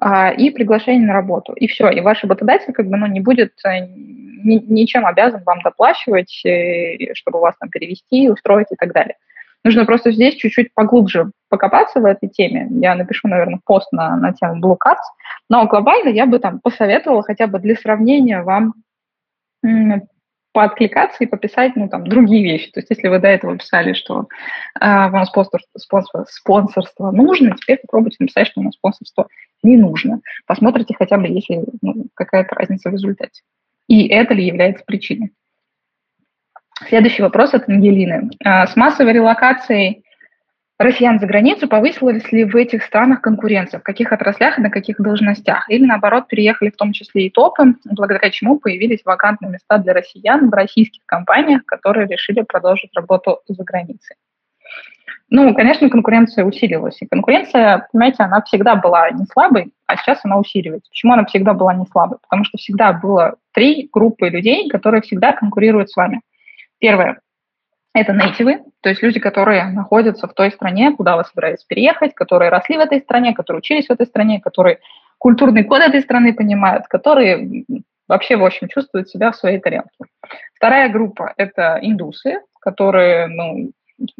а, 0.00 0.32
и 0.32 0.50
приглашение 0.50 1.06
на 1.06 1.12
работу. 1.12 1.52
И 1.52 1.68
все. 1.68 1.88
И 1.90 2.00
ваш 2.00 2.22
работодатель 2.22 2.72
как 2.72 2.88
бы 2.88 2.96
ну, 2.96 3.06
не 3.06 3.20
будет 3.20 3.52
э, 3.64 3.86
ни, 3.86 4.56
ничем 4.66 5.06
обязан 5.06 5.42
вам 5.44 5.60
доплачивать, 5.62 6.44
э, 6.44 7.14
чтобы 7.14 7.38
вас 7.38 7.54
там 7.60 7.68
перевести, 7.68 8.28
устроить 8.28 8.66
и 8.70 8.76
так 8.76 8.92
далее. 8.92 9.16
Нужно 9.64 9.86
просто 9.86 10.12
здесь 10.12 10.36
чуть-чуть 10.36 10.74
поглубже 10.74 11.30
покопаться 11.48 12.00
в 12.00 12.04
этой 12.04 12.28
теме. 12.28 12.68
Я 12.70 12.94
напишу, 12.94 13.28
наверное, 13.28 13.60
пост 13.64 13.90
на, 13.92 14.16
на 14.16 14.32
тему 14.32 14.60
Blue 14.60 14.76
Cards. 14.76 15.02
Но 15.48 15.66
глобально 15.66 16.10
я 16.10 16.26
бы 16.26 16.38
там 16.38 16.60
посоветовала 16.60 17.22
хотя 17.22 17.46
бы 17.46 17.58
для 17.58 17.74
сравнения 17.74 18.42
вам 18.42 18.74
пооткликаться 20.52 21.24
и 21.24 21.26
пописать, 21.26 21.74
ну, 21.74 21.88
там, 21.88 22.06
другие 22.06 22.44
вещи. 22.44 22.70
То 22.70 22.78
есть, 22.78 22.88
если 22.88 23.08
вы 23.08 23.18
до 23.18 23.26
этого 23.26 23.58
писали, 23.58 23.92
что 23.92 24.28
э, 24.80 24.84
вам 24.84 25.26
спонсор, 25.26 25.60
спонсор, 25.76 26.26
спонсорство 26.28 27.10
нужно, 27.10 27.56
теперь 27.56 27.80
попробуйте 27.82 28.18
написать, 28.20 28.46
что 28.46 28.60
вам 28.60 28.70
спонсорство 28.70 29.26
не 29.64 29.76
нужно. 29.76 30.20
Посмотрите 30.46 30.94
хотя 30.96 31.18
бы, 31.18 31.26
если 31.26 31.64
ну, 31.82 32.06
какая-то 32.14 32.54
разница 32.54 32.88
в 32.88 32.92
результате. 32.92 33.42
И 33.88 34.06
это 34.06 34.32
ли 34.32 34.46
является 34.46 34.84
причиной. 34.86 35.32
Следующий 36.88 37.22
вопрос 37.22 37.54
от 37.54 37.68
Ангелины. 37.68 38.30
Э, 38.44 38.66
с 38.66 38.74
массовой 38.76 39.12
релокацией 39.12 40.04
россиян 40.78 41.20
за 41.20 41.26
границу, 41.26 41.68
повысилась 41.68 42.30
ли 42.32 42.44
в 42.44 42.56
этих 42.56 42.82
странах 42.82 43.20
конкуренция, 43.20 43.78
в 43.78 43.84
каких 43.84 44.12
отраслях 44.12 44.58
и 44.58 44.62
на 44.62 44.70
каких 44.70 45.00
должностях? 45.00 45.68
Или, 45.70 45.84
наоборот, 45.84 46.26
переехали 46.26 46.70
в 46.70 46.76
том 46.76 46.92
числе 46.92 47.26
и 47.26 47.30
топы, 47.30 47.74
благодаря 47.84 48.30
чему 48.30 48.58
появились 48.58 49.04
вакантные 49.04 49.52
места 49.52 49.78
для 49.78 49.92
россиян 49.92 50.50
в 50.50 50.52
российских 50.52 51.02
компаниях, 51.06 51.64
которые 51.64 52.08
решили 52.08 52.42
продолжить 52.42 52.90
работу 52.94 53.38
за 53.46 53.62
границей? 53.62 54.16
Ну, 55.30 55.54
конечно, 55.54 55.88
конкуренция 55.88 56.44
усилилась. 56.44 57.00
И 57.00 57.06
конкуренция, 57.06 57.88
понимаете, 57.92 58.24
она 58.24 58.42
всегда 58.42 58.76
была 58.76 59.10
не 59.10 59.24
слабой, 59.26 59.72
а 59.86 59.96
сейчас 59.96 60.20
она 60.24 60.38
усиливается. 60.38 60.90
Почему 60.90 61.12
она 61.12 61.24
всегда 61.24 61.54
была 61.54 61.72
не 61.74 61.86
слабой? 61.86 62.18
Потому 62.22 62.44
что 62.44 62.58
всегда 62.58 62.92
было 62.92 63.36
три 63.52 63.88
группы 63.92 64.28
людей, 64.28 64.68
которые 64.68 65.02
всегда 65.02 65.32
конкурируют 65.32 65.90
с 65.90 65.96
вами. 65.96 66.20
Первое 66.78 67.20
это 67.94 68.12
нейтивы, 68.12 68.58
то 68.80 68.88
есть 68.88 69.02
люди, 69.02 69.20
которые 69.20 69.66
находятся 69.66 70.26
в 70.26 70.34
той 70.34 70.50
стране, 70.50 70.92
куда 70.92 71.16
вы 71.16 71.24
собираетесь 71.24 71.64
переехать, 71.64 72.14
которые 72.14 72.50
росли 72.50 72.76
в 72.76 72.80
этой 72.80 73.00
стране, 73.00 73.34
которые 73.34 73.60
учились 73.60 73.86
в 73.86 73.92
этой 73.92 74.06
стране, 74.06 74.40
которые 74.40 74.80
культурный 75.18 75.62
код 75.62 75.80
этой 75.80 76.02
страны 76.02 76.34
понимают, 76.34 76.88
которые 76.88 77.64
вообще, 78.08 78.36
в 78.36 78.44
общем, 78.44 78.68
чувствуют 78.68 79.08
себя 79.08 79.30
в 79.30 79.36
своей 79.36 79.60
тарелке. 79.60 79.90
Вторая 80.54 80.88
группа– 80.88 81.32
это 81.36 81.78
индусы, 81.80 82.40
которые, 82.60 83.28
ну, 83.28 83.70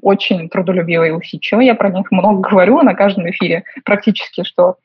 очень 0.01 0.49
трудолюбивые 0.49 1.11
и 1.11 1.15
усидчивые. 1.15 1.67
Я 1.67 1.75
про 1.75 1.91
них 1.91 2.13
много 2.13 2.49
говорю 2.49 2.81
на 2.83 2.95
каждом 2.95 3.29
эфире 3.31 3.65
практически, 3.85 4.45
что 4.45 4.77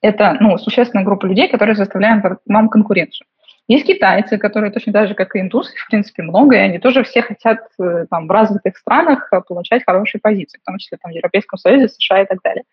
это 0.00 0.38
ну, 0.40 0.56
существенная 0.56 1.04
группа 1.04 1.26
людей, 1.26 1.48
которые 1.48 1.76
заставляют 1.76 2.24
вам 2.46 2.68
конкуренцию. 2.70 3.26
Есть 3.68 3.86
китайцы, 3.86 4.38
которые 4.38 4.72
точно 4.72 4.94
так 4.94 5.08
же, 5.08 5.14
как 5.14 5.36
и 5.36 5.40
индусы, 5.40 5.74
в 5.76 5.88
принципе, 5.88 6.22
много, 6.22 6.56
и 6.56 6.58
они 6.58 6.78
тоже 6.78 7.04
все 7.04 7.20
хотят 7.20 7.58
э, 7.78 8.06
там, 8.10 8.26
в 8.26 8.30
развитых 8.30 8.78
странах 8.78 9.28
э, 9.30 9.42
получать 9.46 9.82
хорошие 9.86 10.22
позиции, 10.22 10.58
в 10.58 10.64
том 10.64 10.78
числе 10.78 10.96
там, 11.00 11.12
в 11.12 11.14
Европейском 11.14 11.58
Союзе, 11.58 11.88
США 11.88 12.22
и 12.22 12.26
так 12.26 12.40
далее. 12.42 12.64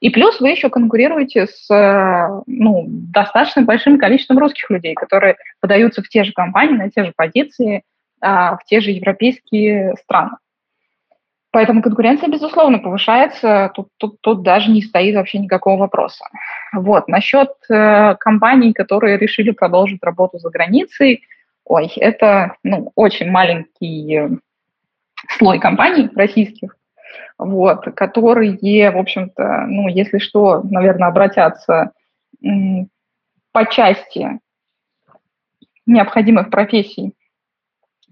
И 0.00 0.10
плюс 0.10 0.40
вы 0.40 0.50
еще 0.50 0.68
конкурируете 0.68 1.46
с 1.46 1.70
э, 1.70 2.42
ну, 2.46 2.84
достаточно 2.86 3.62
большим 3.62 3.98
количеством 3.98 4.38
русских 4.38 4.68
людей, 4.68 4.94
которые 4.94 5.36
подаются 5.60 6.02
в 6.02 6.08
те 6.10 6.22
же 6.22 6.32
компании, 6.32 6.76
на 6.76 6.90
те 6.90 7.04
же 7.04 7.14
позиции, 7.16 7.82
а, 8.20 8.56
в 8.56 8.64
те 8.66 8.80
же 8.80 8.90
европейские 8.90 9.96
страны. 9.96 10.36
Поэтому 11.52 11.82
конкуренция, 11.82 12.30
безусловно, 12.30 12.78
повышается, 12.78 13.70
тут, 13.74 13.88
тут, 13.98 14.20
тут 14.22 14.42
даже 14.42 14.70
не 14.70 14.80
стоит 14.80 15.14
вообще 15.14 15.38
никакого 15.38 15.80
вопроса. 15.80 16.24
Вот. 16.72 17.08
Насчет 17.08 17.50
э, 17.68 18.14
компаний, 18.18 18.72
которые 18.72 19.18
решили 19.18 19.50
продолжить 19.50 20.02
работу 20.02 20.38
за 20.38 20.48
границей, 20.48 21.22
ой, 21.66 21.92
это 21.96 22.56
ну, 22.62 22.90
очень 22.94 23.30
маленький 23.30 24.38
слой 25.28 25.58
компаний 25.58 26.08
российских, 26.16 26.74
вот, 27.36 27.84
которые, 27.96 28.90
в 28.90 28.96
общем-то, 28.96 29.66
ну, 29.68 29.88
если 29.88 30.18
что, 30.18 30.62
наверное, 30.62 31.08
обратятся 31.08 31.92
м, 32.42 32.88
по 33.52 33.66
части 33.66 34.40
необходимых 35.84 36.48
профессий 36.48 37.12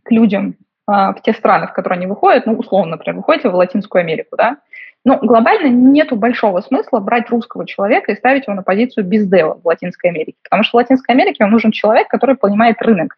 к 0.03 0.11
людям, 0.11 0.57
в 0.91 1.23
те 1.23 1.33
страны, 1.33 1.67
в 1.67 1.73
которые 1.73 1.99
они 1.99 2.07
выходят, 2.07 2.47
ну, 2.47 2.55
условно, 2.55 2.93
например, 2.93 3.17
выходите 3.17 3.49
в 3.49 3.55
Латинскую 3.55 4.01
Америку, 4.01 4.37
да, 4.37 4.59
но 5.05 5.17
глобально 5.19 5.69
нету 5.69 6.17
большого 6.17 6.61
смысла 6.61 7.01
брать 7.01 7.31
русского 7.31 7.67
человека 7.67 8.13
и 8.13 8.17
ставить 8.17 8.47
его 8.47 8.55
на 8.55 8.63
позицию 8.63 9.05
бездева 9.05 9.59
в 9.63 9.67
Латинской 9.67 10.11
Америке, 10.11 10.37
потому 10.43 10.63
что 10.63 10.73
в 10.73 10.81
Латинской 10.81 11.15
Америке 11.15 11.45
вам 11.45 11.53
нужен 11.53 11.71
человек, 11.71 12.09
который 12.09 12.37
понимает 12.37 12.81
рынок. 12.83 13.17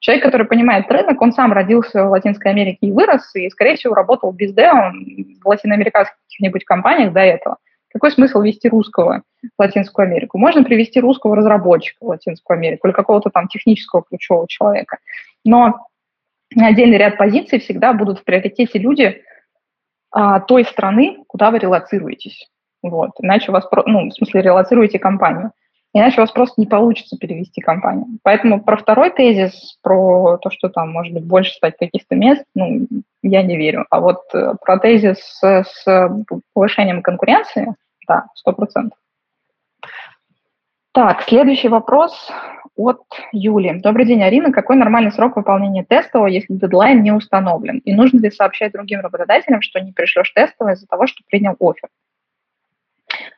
Человек, 0.00 0.24
который 0.24 0.46
понимает 0.46 0.90
рынок, 0.90 1.20
он 1.20 1.32
сам 1.32 1.52
родился 1.52 2.04
в 2.04 2.10
Латинской 2.10 2.50
Америке 2.50 2.78
и 2.80 2.92
вырос, 2.92 3.34
и, 3.34 3.50
скорее 3.50 3.76
всего, 3.76 3.94
работал 3.94 4.32
бездевом 4.32 5.04
в 5.42 5.46
латиноамериканских 5.46 6.16
каких-нибудь 6.26 6.64
компаниях 6.64 7.12
до 7.12 7.20
этого. 7.20 7.58
Какой 7.92 8.10
смысл 8.10 8.40
вести 8.40 8.68
русского 8.68 9.22
в 9.42 9.60
Латинскую 9.60 10.06
Америку? 10.06 10.38
Можно 10.38 10.64
привести 10.64 11.00
русского 11.00 11.36
разработчика 11.36 11.98
в 12.00 12.08
Латинскую 12.08 12.56
Америку 12.56 12.86
или 12.86 12.94
какого-то 12.94 13.30
там 13.30 13.48
технического 13.48 14.02
ключевого 14.08 14.46
человека. 14.48 14.98
Но 15.44 15.86
отдельный 16.56 16.98
ряд 16.98 17.16
позиций 17.16 17.60
всегда 17.60 17.92
будут 17.92 18.20
в 18.20 18.24
приоритете 18.24 18.78
люди 18.78 19.22
а, 20.10 20.40
той 20.40 20.64
страны, 20.64 21.18
куда 21.26 21.50
вы 21.50 21.58
релацируетесь. 21.58 22.48
Вот. 22.82 23.10
Иначе 23.20 23.50
у 23.50 23.54
вас, 23.54 23.68
ну, 23.86 24.08
в 24.08 24.12
смысле, 24.12 24.42
релацируете 24.42 24.98
компанию. 24.98 25.52
Иначе 25.92 26.20
у 26.20 26.20
вас 26.20 26.30
просто 26.30 26.60
не 26.60 26.66
получится 26.66 27.16
перевести 27.18 27.60
компанию. 27.60 28.06
Поэтому 28.22 28.62
про 28.62 28.76
второй 28.76 29.10
тезис, 29.10 29.76
про 29.82 30.38
то, 30.38 30.50
что 30.50 30.68
там 30.68 30.90
может 30.90 31.12
быть 31.12 31.24
больше 31.24 31.52
стать 31.52 31.76
каких-то 31.76 32.14
мест, 32.14 32.44
ну, 32.54 32.86
я 33.22 33.42
не 33.42 33.56
верю. 33.56 33.86
А 33.90 34.00
вот 34.00 34.22
э, 34.32 34.54
про 34.64 34.78
тезис 34.78 35.18
с, 35.18 35.64
с 35.64 36.10
повышением 36.54 37.02
конкуренции, 37.02 37.74
да, 38.06 38.26
сто 38.34 38.52
процентов. 38.52 38.98
Так, 40.92 41.22
следующий 41.22 41.68
вопрос 41.68 42.30
от 42.76 43.02
Юли. 43.32 43.80
Добрый 43.80 44.06
день, 44.06 44.22
Арина. 44.22 44.52
Какой 44.52 44.76
нормальный 44.76 45.12
срок 45.12 45.36
выполнения 45.36 45.84
тестового, 45.84 46.26
если 46.26 46.54
дедлайн 46.54 47.02
не 47.02 47.12
установлен? 47.12 47.78
И 47.78 47.94
нужно 47.94 48.20
ли 48.20 48.30
сообщать 48.30 48.72
другим 48.72 49.00
работодателям, 49.00 49.62
что 49.62 49.80
не 49.80 49.92
пришлешь 49.92 50.30
тестовое 50.30 50.74
из-за 50.74 50.86
того, 50.86 51.06
что 51.06 51.22
принял 51.28 51.56
офер? 51.60 51.88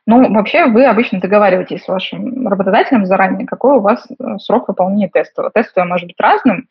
Ну, 0.05 0.33
вообще 0.33 0.65
вы 0.65 0.85
обычно 0.85 1.19
договариваетесь 1.19 1.83
с 1.83 1.87
вашим 1.87 2.47
работодателем 2.47 3.05
заранее, 3.05 3.47
какой 3.47 3.77
у 3.77 3.81
вас 3.81 4.05
э, 4.07 4.37
срок 4.39 4.67
выполнения 4.67 5.09
тестового. 5.09 5.51
Тестовое 5.51 5.87
может 5.87 6.07
быть 6.07 6.19
разным, 6.19 6.67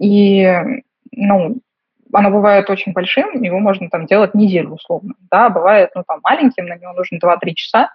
и, 0.00 0.48
ну, 1.10 1.58
оно 2.12 2.30
бывает 2.30 2.70
очень 2.70 2.92
большим, 2.92 3.42
его 3.42 3.58
можно 3.58 3.90
там 3.90 4.06
делать 4.06 4.34
неделю 4.34 4.70
условно, 4.70 5.14
да, 5.30 5.50
бывает, 5.50 5.90
ну, 5.94 6.04
там, 6.06 6.20
маленьким, 6.22 6.66
на 6.66 6.76
него 6.76 6.92
нужно 6.92 7.18
2-3 7.18 7.54
часа, 7.54 7.90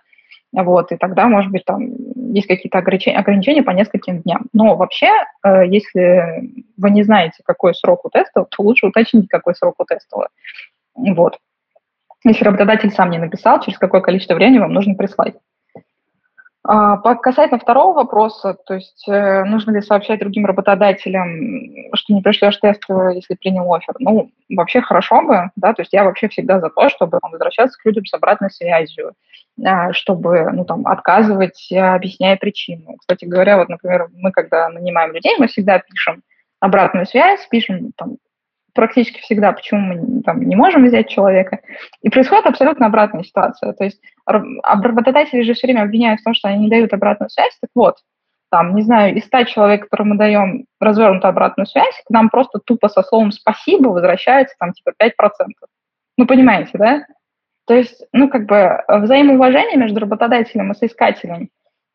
вот, 0.53 0.91
и 0.91 0.97
тогда, 0.97 1.27
может 1.27 1.51
быть, 1.51 1.63
там 1.65 1.89
есть 2.33 2.47
какие-то 2.47 2.77
ограничения, 2.77 3.17
ограничения 3.17 3.63
по 3.63 3.71
нескольким 3.71 4.21
дням. 4.21 4.47
Но 4.53 4.75
вообще, 4.75 5.09
э, 5.43 5.65
если 5.67 6.51
вы 6.77 6.91
не 6.91 7.03
знаете, 7.03 7.41
какой 7.45 7.73
срок 7.73 8.05
у 8.05 8.09
теста, 8.09 8.45
то 8.49 8.63
лучше 8.63 8.87
уточнить, 8.87 9.29
какой 9.29 9.55
срок 9.55 9.75
у 9.79 9.85
теста. 9.85 10.27
Вот. 10.95 11.39
Если 12.23 12.43
работодатель 12.43 12.91
сам 12.91 13.09
не 13.09 13.17
написал, 13.17 13.61
через 13.61 13.77
какое 13.77 14.01
количество 14.01 14.35
времени 14.35 14.59
вам 14.59 14.73
нужно 14.73 14.95
прислать. 14.95 15.35
А, 16.63 16.97
касательно 17.15 17.59
второго 17.59 17.93
вопроса, 17.93 18.55
то 18.67 18.75
есть 18.75 19.07
э, 19.07 19.43
нужно 19.45 19.71
ли 19.71 19.81
сообщать 19.81 20.19
другим 20.19 20.45
работодателям, 20.45 21.89
что 21.95 22.13
не 22.13 22.21
пришлешь 22.21 22.57
тест, 22.57 22.83
если 23.15 23.33
принял 23.33 23.73
офер? 23.73 23.95
Ну, 23.97 24.29
вообще 24.47 24.81
хорошо 24.81 25.23
бы, 25.23 25.49
да, 25.55 25.73
то 25.73 25.81
есть 25.81 25.91
я 25.91 26.03
вообще 26.03 26.27
всегда 26.27 26.59
за 26.59 26.69
то, 26.69 26.89
чтобы 26.89 27.17
возвращаться 27.23 27.79
к 27.79 27.85
людям 27.85 28.05
с 28.05 28.13
обратной 28.13 28.51
связью, 28.51 29.13
а, 29.65 29.91
чтобы, 29.93 30.51
ну, 30.53 30.63
там, 30.63 30.85
отказывать, 30.85 31.67
объясняя 31.71 32.37
причину. 32.37 32.95
Кстати 32.99 33.25
говоря, 33.25 33.57
вот, 33.57 33.67
например, 33.67 34.09
мы, 34.13 34.31
когда 34.31 34.69
нанимаем 34.69 35.13
людей, 35.13 35.35
мы 35.39 35.47
всегда 35.47 35.79
пишем 35.79 36.21
обратную 36.59 37.07
связь, 37.07 37.45
пишем, 37.49 37.91
там, 37.97 38.17
практически 38.73 39.19
всегда, 39.21 39.51
почему 39.51 39.81
мы 39.81 40.23
там, 40.23 40.41
не 40.41 40.55
можем 40.55 40.85
взять 40.85 41.09
человека. 41.09 41.59
И 42.01 42.09
происходит 42.09 42.45
абсолютно 42.45 42.85
обратная 42.85 43.23
ситуация. 43.23 43.73
То 43.73 43.83
есть 43.83 44.01
работодатели 44.25 45.41
же 45.41 45.53
все 45.53 45.67
время 45.67 45.83
обвиняют 45.83 46.21
в 46.21 46.23
том, 46.23 46.33
что 46.33 46.47
они 46.47 46.65
не 46.65 46.69
дают 46.69 46.93
обратную 46.93 47.29
связь. 47.29 47.57
Так 47.61 47.69
вот, 47.75 47.97
там, 48.49 48.75
не 48.75 48.81
знаю, 48.81 49.15
из 49.15 49.25
100 49.25 49.43
человек, 49.45 49.83
которым 49.83 50.09
мы 50.09 50.17
даем 50.17 50.65
развернутую 50.79 51.29
обратную 51.29 51.67
связь, 51.67 51.95
к 52.05 52.09
нам 52.09 52.29
просто 52.29 52.59
тупо 52.59 52.89
со 52.89 53.01
словом 53.01 53.31
«спасибо» 53.31 53.89
возвращается 53.89 54.55
там 54.59 54.73
типа 54.73 54.91
5%. 55.01 55.11
Ну, 56.17 56.27
понимаете, 56.27 56.71
да? 56.73 57.05
То 57.65 57.75
есть, 57.75 58.03
ну, 58.11 58.27
как 58.27 58.45
бы 58.45 58.83
взаимоуважение 58.87 59.77
между 59.77 60.01
работодателем 60.01 60.71
и 60.71 60.75
соискателем, 60.75 61.49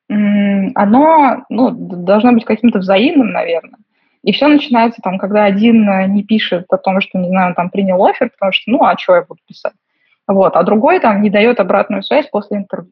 оно 0.08 1.44
ну, 1.50 1.70
должно 1.70 2.32
быть 2.32 2.44
каким-то 2.44 2.78
взаимным, 2.78 3.32
наверное. 3.32 3.78
И 4.26 4.32
все 4.32 4.48
начинается 4.48 5.00
там, 5.02 5.18
когда 5.18 5.44
один 5.44 5.88
э, 5.88 6.08
не 6.08 6.24
пишет 6.24 6.66
о 6.70 6.78
том, 6.78 7.00
что, 7.00 7.16
не 7.16 7.28
знаю, 7.28 7.50
он 7.50 7.54
там 7.54 7.70
принял 7.70 8.04
офер, 8.04 8.28
потому 8.30 8.50
что, 8.50 8.68
ну, 8.72 8.82
а 8.82 8.98
что 8.98 9.14
я 9.14 9.22
буду 9.22 9.38
писать? 9.46 9.72
Вот, 10.26 10.56
а 10.56 10.64
другой 10.64 10.98
там 10.98 11.22
не 11.22 11.30
дает 11.30 11.60
обратную 11.60 12.02
связь 12.02 12.28
после 12.28 12.56
интервью. 12.56 12.90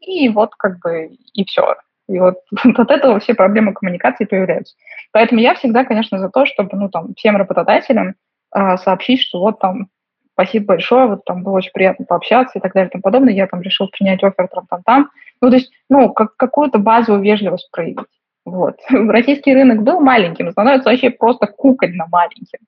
И 0.00 0.28
вот 0.28 0.54
как 0.54 0.78
бы 0.78 1.16
и 1.34 1.44
все. 1.44 1.74
И 2.08 2.16
вот 2.16 2.36
от 2.78 2.90
этого 2.92 3.18
все 3.18 3.34
проблемы 3.34 3.74
коммуникации 3.74 4.24
появляются. 4.24 4.76
Поэтому 5.10 5.40
я 5.40 5.56
всегда, 5.56 5.84
конечно, 5.84 6.20
за 6.20 6.28
то, 6.28 6.46
чтобы, 6.46 6.76
ну, 6.76 6.88
там, 6.88 7.12
всем 7.16 7.36
работодателям 7.36 8.14
э, 8.54 8.76
сообщить, 8.76 9.20
что 9.20 9.40
вот 9.40 9.58
там 9.58 9.88
спасибо 10.34 10.66
большое, 10.66 11.06
вот 11.06 11.24
там 11.24 11.42
было 11.42 11.54
очень 11.54 11.72
приятно 11.72 12.04
пообщаться 12.04 12.60
и 12.60 12.62
так 12.62 12.72
далее 12.72 12.88
и 12.88 12.92
тому 12.92 13.02
подобное. 13.02 13.34
Я 13.34 13.48
там 13.48 13.62
решил 13.62 13.88
принять 13.88 14.22
офер 14.22 14.46
там-там-там. 14.46 15.10
Ну, 15.40 15.50
то 15.50 15.56
есть, 15.56 15.72
ну, 15.90 16.12
как, 16.12 16.36
какую-то 16.36 16.78
базовую 16.78 17.24
вежливость 17.24 17.68
проявить. 17.72 18.06
Вот. 18.44 18.78
Российский 18.90 19.54
рынок 19.54 19.82
был 19.82 20.00
маленьким, 20.00 20.50
становится 20.50 20.90
вообще 20.90 21.10
просто 21.10 21.46
кукольно 21.46 22.06
маленьким 22.10 22.58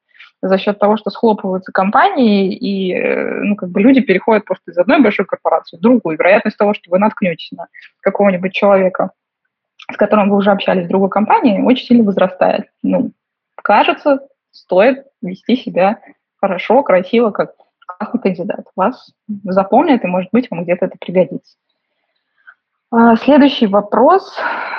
за 0.43 0.59
счет 0.59 0.79
того, 0.79 0.99
что 0.99 1.11
схлопываются 1.11 1.73
компании, 1.73 2.55
и 2.55 2.93
э, 2.93 3.41
ну, 3.43 3.57
как 3.57 3.71
бы 3.71 3.81
люди 3.81 4.01
переходят 4.01 4.45
просто 4.45 4.73
из 4.73 4.79
одной 4.79 5.01
большой 5.01 5.25
корпорации 5.25 5.79
в 5.79 5.81
другую. 5.81 6.19
вероятность 6.19 6.59
того, 6.59 6.75
что 6.75 6.91
вы 6.91 6.99
наткнетесь 6.99 7.51
на 7.53 7.69
какого-нибудь 8.01 8.53
человека, 8.53 9.13
с 9.91 9.97
которым 9.97 10.29
вы 10.29 10.37
уже 10.37 10.51
общались 10.51 10.85
в 10.85 10.89
другой 10.89 11.09
компании, 11.09 11.63
очень 11.63 11.87
сильно 11.87 12.05
возрастает. 12.05 12.67
Ну, 12.83 13.13
кажется, 13.57 14.21
стоит 14.51 15.07
вести 15.23 15.57
себя 15.57 16.01
хорошо, 16.37 16.83
красиво, 16.83 17.31
как 17.31 17.53
классный 17.87 18.21
кандидат. 18.21 18.67
Вас 18.77 19.13
запомнят, 19.45 20.05
и, 20.05 20.07
может 20.07 20.29
быть, 20.31 20.51
вам 20.51 20.65
где-то 20.65 20.87
это 20.87 20.97
пригодится. 21.01 21.57
А, 22.97 23.17
следующий 23.17 23.67
вопрос. 23.67 24.33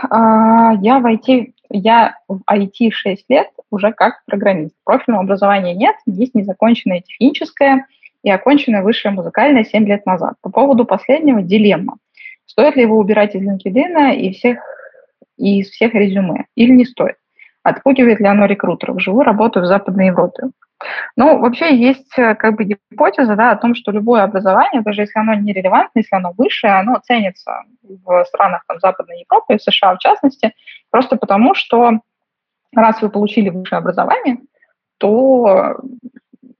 А, 0.09 0.71
я 0.81 0.99
в 0.99 1.05
IT, 1.05 1.51
я 1.69 2.15
в 2.29 2.39
IT 2.49 2.91
6 2.91 3.25
лет 3.27 3.49
уже 3.69 3.91
как 3.91 4.23
программист. 4.25 4.73
Профильного 4.85 5.25
образования 5.25 5.73
нет, 5.73 5.97
есть 6.05 6.33
незаконченное 6.33 7.01
техническое 7.01 7.87
и 8.23 8.31
оконченное 8.31 8.83
высшее 8.83 9.13
музыкальное 9.13 9.65
7 9.65 9.85
лет 9.85 10.05
назад. 10.05 10.35
По 10.41 10.49
поводу 10.49 10.85
последнего 10.85 11.41
дилемма. 11.41 11.97
Стоит 12.45 12.77
ли 12.77 12.83
его 12.83 12.97
убирать 12.97 13.35
из 13.35 13.41
LinkedIn 13.41 14.15
и, 14.15 14.31
всех, 14.31 14.59
и 15.35 15.59
из 15.59 15.71
всех 15.71 15.93
резюме 15.93 16.45
или 16.55 16.71
не 16.71 16.85
стоит? 16.85 17.17
Отпугивает 17.63 18.21
ли 18.21 18.27
оно 18.27 18.45
рекрутеров? 18.45 19.01
Живу, 19.01 19.23
работаю 19.23 19.65
в 19.65 19.67
Западной 19.67 20.07
Европе. 20.07 20.51
Ну, 21.15 21.39
вообще 21.39 21.75
есть 21.75 22.17
э, 22.17 22.35
как 22.35 22.55
бы 22.55 22.65
гипотеза 22.65 23.35
да, 23.35 23.51
о 23.51 23.55
том, 23.55 23.75
что 23.75 23.91
любое 23.91 24.23
образование, 24.23 24.81
даже 24.81 25.01
если 25.01 25.17
оно 25.17 25.33
нерелевантно, 25.33 25.99
если 25.99 26.15
оно 26.15 26.33
высшее, 26.37 26.73
оно 26.73 26.99
ценится 26.99 27.63
в 27.81 28.25
странах 28.25 28.63
там, 28.67 28.79
Западной 28.79 29.21
Европы, 29.21 29.57
в 29.57 29.61
США 29.61 29.95
в 29.95 29.99
частности, 29.99 30.53
просто 30.91 31.15
потому 31.15 31.55
что 31.55 31.99
раз 32.75 33.01
вы 33.01 33.09
получили 33.09 33.49
высшее 33.49 33.79
образование, 33.79 34.39
то 34.97 35.77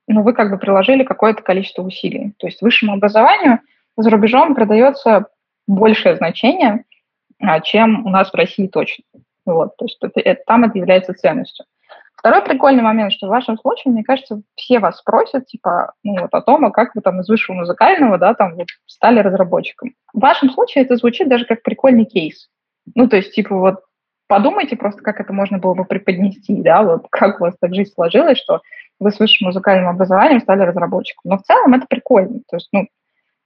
ну, 0.08 0.23
вы 0.23 0.34
как 0.34 0.49
бы 0.49 0.58
приложили 0.58 1.04
какое-то 1.04 1.43
количество 1.43 1.82
усилий. 1.82 2.34
То 2.38 2.47
есть 2.47 2.62
высшему 2.62 2.93
образованию 2.93 3.60
за 3.97 4.10
рубежом 4.10 4.56
придается 4.56 5.25
большее 5.67 6.15
значение, 6.15 6.86
а, 7.39 7.60
чем 7.60 8.06
у 8.06 8.10
нас 8.10 8.32
в 8.32 8.36
России 8.36 8.67
точно. 8.67 9.04
Вот, 9.45 9.78
то 9.78 9.86
есть 9.86 9.97
это, 10.01 10.41
там 10.45 10.63
это 10.63 10.78
является 10.78 11.13
ценностью. 11.13 11.65
Второй 12.17 12.41
прикольный 12.43 12.82
момент, 12.82 13.12
что 13.12 13.28
в 13.28 13.30
вашем 13.30 13.58
случае, 13.58 13.93
мне 13.93 14.04
кажется, 14.04 14.41
все 14.56 14.80
вас 14.80 14.97
спросят, 14.97 15.45
типа, 15.45 15.93
ну, 16.04 16.21
вот 16.21 16.34
о 16.34 16.41
том, 16.41 16.65
а 16.65 16.71
как 16.71 16.95
вы 16.95 17.01
там 17.01 17.19
из 17.19 17.30
высшего 17.30 17.58
музыкального, 17.58 18.17
да, 18.17 18.34
там, 18.34 18.56
вот, 18.56 18.67
стали 18.88 19.19
разработчиком. 19.19 19.93
В 20.13 20.19
вашем 20.19 20.49
случае 20.49 20.86
это 20.86 20.95
звучит 20.95 21.30
даже 21.30 21.45
как 21.45 21.62
прикольный 21.62 22.06
кейс. 22.06 22.47
Ну, 22.95 23.08
то 23.08 23.17
есть, 23.17 23.34
типа, 23.34 23.56
вот, 23.56 23.82
подумайте 24.28 24.75
просто, 24.75 25.01
как 25.01 25.19
это 25.19 25.34
можно 25.34 25.60
было 25.60 25.73
бы 25.73 25.86
преподнести, 25.86 26.62
да, 26.62 26.84
вот, 26.84 27.06
как 27.12 27.39
у 27.39 27.43
вас 27.43 27.56
так 27.60 27.75
жизнь 27.75 27.91
сложилась, 27.93 28.39
что 28.39 28.62
вы 28.99 29.12
с 29.12 29.19
высшим 29.19 29.47
музыкальным 29.47 29.89
образованием 29.89 30.39
стали 30.39 30.62
разработчиком. 30.62 31.32
Но 31.32 31.38
в 31.38 31.43
целом 31.43 31.73
это 31.73 31.86
прикольно. 31.88 32.39
То 32.49 32.56
есть, 32.56 32.69
ну, 32.71 32.88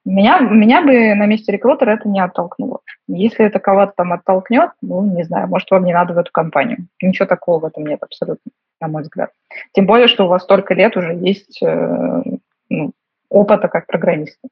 меня, 0.09 0.39
меня 0.39 0.81
бы 0.81 1.13
на 1.15 1.25
месте 1.25 1.51
рекрутера 1.51 1.91
это 1.91 2.09
не 2.09 2.19
оттолкнуло. 2.19 2.79
Если 3.07 3.45
это 3.45 3.59
кого-то 3.59 3.93
там 3.95 4.13
оттолкнет, 4.13 4.71
ну, 4.81 5.03
не 5.03 5.23
знаю, 5.23 5.47
может, 5.47 5.69
вам 5.71 5.85
не 5.85 5.93
надо 5.93 6.13
в 6.13 6.17
эту 6.17 6.31
компанию. 6.31 6.87
Ничего 7.01 7.27
такого 7.27 7.59
в 7.59 7.65
этом 7.65 7.85
нет 7.85 8.01
абсолютно, 8.01 8.51
на 8.81 8.87
мой 8.87 9.03
взгляд. 9.03 9.31
Тем 9.73 9.85
более, 9.85 10.07
что 10.07 10.25
у 10.25 10.27
вас 10.27 10.43
столько 10.43 10.73
лет 10.73 10.97
уже 10.97 11.13
есть 11.13 11.61
э, 11.61 12.23
ну, 12.69 12.91
опыта 13.29 13.67
как 13.67 13.87
программиста. 13.87 14.47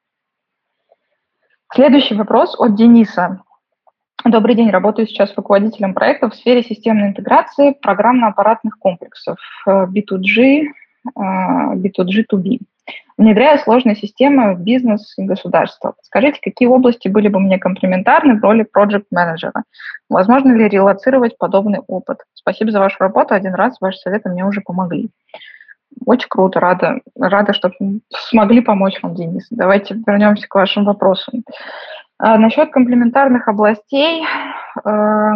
Следующий 1.74 2.16
вопрос 2.16 2.56
от 2.60 2.76
Дениса. 2.76 3.42
Добрый 4.24 4.56
день, 4.56 4.70
работаю 4.70 5.08
сейчас 5.08 5.36
руководителем 5.36 5.94
проекта 5.94 6.30
в 6.30 6.36
сфере 6.36 6.64
системной 6.64 7.10
интеграции 7.10 7.72
программно-аппаратных 7.82 8.78
комплексов 8.80 9.38
B2G, 9.68 10.68
B2G2B 11.16 12.60
внедряя 13.18 13.58
сложные 13.58 13.96
системы 13.96 14.56
в 14.56 14.62
бизнес 14.62 15.14
и 15.18 15.24
государство. 15.24 15.96
Скажите, 16.04 16.40
какие 16.42 16.68
области 16.68 17.08
были 17.08 17.28
бы 17.28 17.40
мне 17.40 17.58
комплементарны 17.58 18.40
в 18.40 18.44
роли 18.44 18.64
проект-менеджера? 18.64 19.64
Возможно 20.10 20.52
ли 20.54 20.68
релацировать 20.68 21.38
подобный 21.38 21.80
опыт? 21.88 22.20
Спасибо 22.34 22.72
за 22.72 22.80
вашу 22.80 22.98
работу. 23.00 23.34
Один 23.34 23.56
раз 23.56 23.78
ваши 23.82 23.98
советы 23.98 24.30
мне 24.30 24.46
уже 24.46 24.62
помогли. 24.62 25.10
Очень 26.06 26.30
круто, 26.30 26.60
рада, 26.60 27.00
рада, 27.18 27.54
что 27.54 27.72
смогли 28.12 28.62
помочь 28.62 29.02
вам, 29.02 29.16
Денис. 29.16 29.48
Давайте 29.50 29.96
вернемся 29.96 30.48
к 30.48 30.56
вашим 30.56 30.86
вопросам. 30.86 31.44
А, 32.20 32.38
насчет 32.38 32.72
комплементарных 32.72 33.48
областей 33.48 34.24
э, 34.86 35.32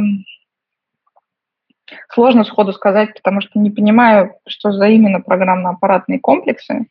сложно 2.09 2.43
сходу 2.43 2.73
сказать, 2.73 3.13
потому 3.15 3.41
что 3.41 3.59
не 3.59 3.69
понимаю, 3.69 4.35
что 4.47 4.71
за 4.71 4.87
именно 4.87 5.21
программно-аппаратные 5.21 6.19
комплексы. 6.19 6.87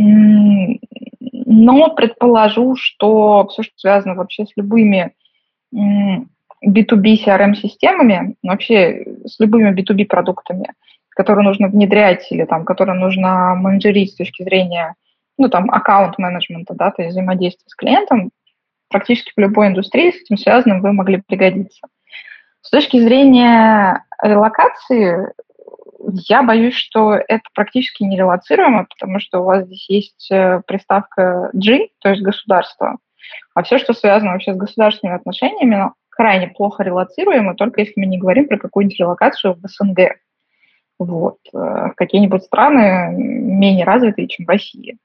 Но 0.00 1.90
предположу, 1.90 2.76
что 2.76 3.48
все, 3.48 3.62
что 3.64 3.72
связано 3.76 4.14
вообще 4.14 4.46
с 4.46 4.52
любыми 4.56 5.12
B2B 5.74 7.24
CRM-системами, 7.26 8.36
вообще 8.42 9.04
с 9.26 9.40
любыми 9.40 9.74
B2B 9.74 10.06
продуктами, 10.06 10.72
которые 11.10 11.44
нужно 11.44 11.68
внедрять 11.68 12.30
или 12.30 12.44
там, 12.44 12.64
которые 12.64 12.98
нужно 12.98 13.56
менеджерить 13.56 14.12
с 14.12 14.16
точки 14.16 14.44
зрения 14.44 14.94
ну, 15.36 15.48
там, 15.48 15.70
аккаунт-менеджмента, 15.70 16.74
да, 16.74 16.90
то 16.90 17.02
есть 17.02 17.12
взаимодействия 17.12 17.68
с 17.68 17.74
клиентом, 17.74 18.30
практически 18.88 19.32
в 19.36 19.40
любой 19.40 19.68
индустрии 19.68 20.10
с 20.10 20.22
этим 20.22 20.36
связанным 20.36 20.80
вы 20.80 20.92
могли 20.92 21.20
пригодиться. 21.20 21.86
С 22.62 22.70
точки 22.70 22.98
зрения 23.00 24.04
релокации, 24.22 25.32
я 25.98 26.42
боюсь, 26.42 26.74
что 26.74 27.14
это 27.14 27.42
практически 27.54 28.02
нерелацируемо, 28.04 28.86
потому 28.88 29.20
что 29.20 29.40
у 29.40 29.44
вас 29.44 29.66
здесь 29.66 29.88
есть 29.88 30.30
э, 30.30 30.62
приставка 30.66 31.50
G, 31.52 31.88
то 32.00 32.10
есть 32.10 32.22
государство, 32.22 32.98
а 33.54 33.62
все, 33.62 33.78
что 33.78 33.92
связано 33.92 34.32
вообще 34.32 34.54
с 34.54 34.56
государственными 34.56 35.18
отношениями, 35.18 35.90
крайне 36.10 36.48
плохо 36.48 36.82
релацируемо, 36.82 37.54
только 37.54 37.80
если 37.80 37.94
мы 37.96 38.06
не 38.06 38.18
говорим 38.18 38.48
про 38.48 38.58
какую-нибудь 38.58 38.98
релокацию 38.98 39.54
в 39.54 39.66
СНГ. 39.66 40.16
Вот. 40.98 41.38
Э, 41.54 41.90
какие-нибудь 41.96 42.42
страны 42.42 43.12
менее 43.16 43.84
развитые, 43.84 44.28
чем 44.28 44.46
Россия. 44.46 44.96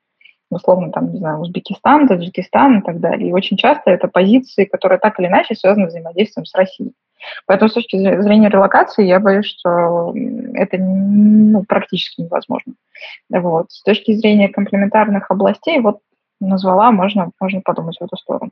Условно, 0.53 0.91
там, 0.91 1.11
не 1.11 1.19
знаю, 1.19 1.39
Узбекистан, 1.39 2.07
Таджикистан 2.07 2.79
и 2.79 2.81
так 2.81 2.99
далее. 2.99 3.29
И 3.29 3.33
очень 3.33 3.57
часто 3.57 3.91
это 3.91 4.07
позиции, 4.07 4.65
которые 4.65 4.99
так 4.99 5.19
или 5.19 5.27
иначе 5.27 5.55
связаны 5.55 5.87
с 5.87 5.89
взаимодействием 5.89 6.45
с 6.45 6.55
Россией. 6.55 6.93
Поэтому 7.45 7.69
с 7.69 7.73
точки 7.73 7.97
зрения 7.97 8.49
релокации 8.49 9.05
я 9.05 9.19
боюсь, 9.19 9.45
что 9.45 10.13
это 10.53 10.77
ну, 10.77 11.63
практически 11.63 12.21
невозможно. 12.21 12.73
Вот. 13.29 13.71
С 13.71 13.81
точки 13.83 14.13
зрения 14.13 14.49
комплементарных 14.49 15.31
областей, 15.31 15.79
вот 15.79 15.99
назвала, 16.39 16.91
можно, 16.91 17.31
можно 17.39 17.61
подумать 17.61 17.97
в 17.99 18.03
эту 18.03 18.17
сторону. 18.17 18.51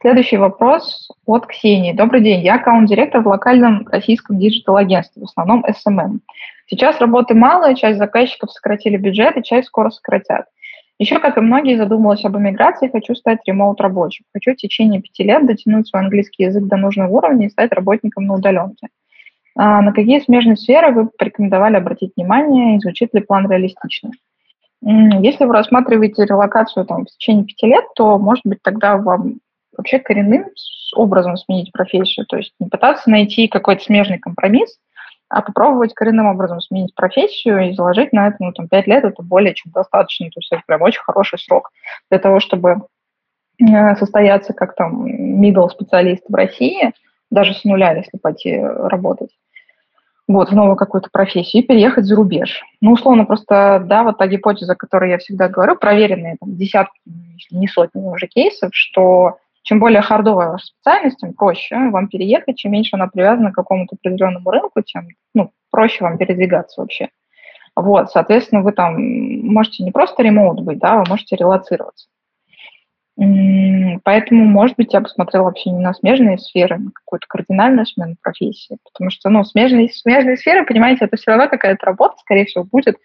Следующий 0.00 0.36
вопрос 0.36 1.08
от 1.26 1.46
Ксении. 1.46 1.92
Добрый 1.92 2.20
день, 2.20 2.44
я 2.44 2.56
аккаунт-директор 2.56 3.22
в 3.22 3.28
локальном 3.28 3.86
российском 3.88 4.38
digital-агентстве, 4.38 5.22
в 5.22 5.24
основном 5.24 5.64
SMM. 5.64 6.20
Сейчас 6.66 7.00
работы 7.00 7.34
мало, 7.34 7.74
часть 7.74 7.98
заказчиков 7.98 8.50
сократили 8.50 8.96
бюджет, 8.96 9.36
и 9.36 9.42
часть 9.42 9.68
скоро 9.68 9.90
сократят. 9.90 10.46
Еще, 10.98 11.18
как 11.18 11.36
и 11.36 11.40
многие, 11.40 11.76
задумалась 11.76 12.24
об 12.24 12.36
эмиграции, 12.38 12.88
хочу 12.88 13.14
стать 13.14 13.40
ремоут-рабочим. 13.46 14.24
Хочу 14.32 14.52
в 14.52 14.56
течение 14.56 15.00
пяти 15.00 15.24
лет 15.24 15.46
дотянуть 15.46 15.88
свой 15.88 16.02
английский 16.02 16.44
язык 16.44 16.64
до 16.64 16.76
нужного 16.76 17.08
уровня 17.08 17.46
и 17.46 17.50
стать 17.50 17.72
работником 17.72 18.24
на 18.24 18.34
удаленке. 18.34 18.88
А 19.56 19.82
на 19.82 19.92
какие 19.92 20.20
смежные 20.20 20.56
сферы 20.56 20.92
вы 20.92 21.06
порекомендовали 21.06 21.76
обратить 21.76 22.12
внимание 22.16 22.76
и 22.76 22.80
звучит 22.80 23.12
ли 23.14 23.20
план 23.20 23.50
реалистично? 23.50 24.10
Если 24.82 25.44
вы 25.44 25.52
рассматриваете 25.52 26.24
релокацию 26.24 26.86
там, 26.86 27.04
в 27.04 27.10
течение 27.10 27.44
пяти 27.44 27.66
лет, 27.66 27.84
то, 27.94 28.18
может 28.18 28.42
быть, 28.44 28.62
тогда 28.62 28.96
вам 28.96 29.40
вообще 29.76 29.98
коренным 29.98 30.46
образом 30.94 31.36
сменить 31.36 31.72
профессию, 31.72 32.26
то 32.26 32.36
есть 32.36 32.52
не 32.58 32.68
пытаться 32.68 33.10
найти 33.10 33.48
какой-то 33.48 33.82
смежный 33.82 34.18
компромисс, 34.18 34.78
а 35.28 35.42
попробовать 35.42 35.94
коренным 35.94 36.26
образом 36.26 36.60
сменить 36.60 36.94
профессию 36.94 37.68
и 37.68 37.74
заложить 37.74 38.12
на 38.12 38.28
это, 38.28 38.36
ну, 38.40 38.52
там, 38.52 38.68
5 38.68 38.86
лет, 38.86 39.04
это 39.04 39.22
более 39.22 39.54
чем 39.54 39.72
достаточно, 39.72 40.26
то 40.26 40.38
есть 40.38 40.52
это 40.52 40.62
прям 40.66 40.82
очень 40.82 41.02
хороший 41.02 41.38
срок 41.38 41.70
для 42.10 42.18
того, 42.18 42.40
чтобы 42.40 42.82
э, 43.60 43.96
состояться 43.96 44.52
как 44.52 44.74
там 44.74 45.06
middle 45.06 45.68
специалист 45.68 46.24
в 46.28 46.34
России, 46.34 46.92
даже 47.30 47.54
с 47.54 47.64
нуля, 47.64 47.92
если 47.92 48.18
пойти 48.18 48.56
работать, 48.56 49.30
вот, 50.28 50.50
в 50.50 50.54
новую 50.54 50.76
какую-то 50.76 51.08
профессию, 51.10 51.62
и 51.62 51.66
переехать 51.66 52.04
за 52.04 52.16
рубеж. 52.16 52.62
Ну, 52.80 52.92
условно, 52.92 53.24
просто, 53.24 53.82
да, 53.84 54.02
вот 54.02 54.18
та 54.18 54.26
гипотеза, 54.26 54.72
о 54.72 54.76
которой 54.76 55.10
я 55.10 55.18
всегда 55.18 55.48
говорю, 55.48 55.76
проверенные 55.76 56.36
там, 56.40 56.56
десятки, 56.56 57.00
если 57.04 57.56
не 57.56 57.68
сотни 57.68 58.00
уже 58.00 58.26
кейсов, 58.26 58.70
что 58.72 59.38
чем 59.66 59.80
более 59.80 60.00
хардовая 60.00 60.50
ваша 60.50 60.66
специальность, 60.66 61.18
тем 61.18 61.34
проще 61.34 61.76
вам 61.90 62.06
переехать, 62.06 62.56
чем 62.56 62.70
меньше 62.70 62.94
она 62.94 63.08
привязана 63.08 63.50
к 63.50 63.56
какому-то 63.56 63.96
определенному 63.96 64.48
рынку, 64.48 64.80
тем 64.82 65.08
ну, 65.34 65.50
проще 65.72 66.04
вам 66.04 66.18
передвигаться 66.18 66.80
вообще. 66.80 67.08
Вот, 67.74 68.12
соответственно, 68.12 68.62
вы 68.62 68.70
там 68.70 68.94
можете 68.96 69.82
не 69.82 69.90
просто 69.90 70.22
ремоут 70.22 70.60
быть, 70.60 70.78
да, 70.78 70.96
вы 70.96 71.04
можете 71.08 71.34
релацироваться. 71.34 72.06
Поэтому, 74.04 74.44
может 74.44 74.76
быть, 74.76 74.92
я 74.92 75.00
бы 75.00 75.08
смотрела 75.08 75.44
вообще 75.44 75.70
не 75.70 75.82
на 75.82 75.94
смежные 75.94 76.38
сферы, 76.38 76.78
на 76.78 76.92
какую-то 76.92 77.26
кардинальную 77.28 77.86
смену 77.86 78.14
профессии, 78.22 78.78
потому 78.84 79.10
что, 79.10 79.30
ну, 79.30 79.42
смежные, 79.42 79.90
смежные 79.90 80.36
сферы, 80.36 80.64
понимаете, 80.64 81.06
это 81.06 81.16
все 81.16 81.32
равно 81.32 81.48
какая-то 81.48 81.84
работа, 81.84 82.14
скорее 82.20 82.44
всего, 82.44 82.62
будет, 82.62 82.98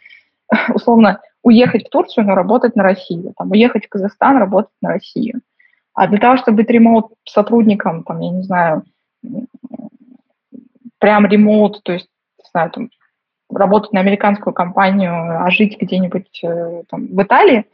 условно, 0.75 1.21
уехать 1.41 1.87
в 1.87 1.89
Турцию, 1.89 2.27
но 2.27 2.35
работать 2.35 2.75
на 2.75 2.83
Россию, 2.83 3.33
там, 3.35 3.49
уехать 3.49 3.87
в 3.87 3.89
Казахстан, 3.89 4.37
работать 4.37 4.75
на 4.79 4.89
Россию. 4.89 5.41
А 6.01 6.07
для 6.07 6.17
того, 6.17 6.37
чтобы 6.37 6.57
быть 6.57 6.69
ремоут 6.71 7.13
сотрудником, 7.29 8.03
там, 8.03 8.21
я 8.21 8.31
не 8.31 8.41
знаю, 8.41 8.83
прям 10.97 11.27
ремоут, 11.27 11.83
то 11.83 11.93
есть, 11.93 12.07
не 12.39 12.49
знаю, 12.49 12.71
там, 12.71 12.89
работать 13.51 13.93
на 13.93 13.99
американскую 13.99 14.51
компанию, 14.51 15.13
а 15.45 15.51
жить 15.51 15.77
где-нибудь 15.79 16.43
э, 16.43 16.85
там, 16.89 17.05
в 17.05 17.21
Италии, 17.21 17.65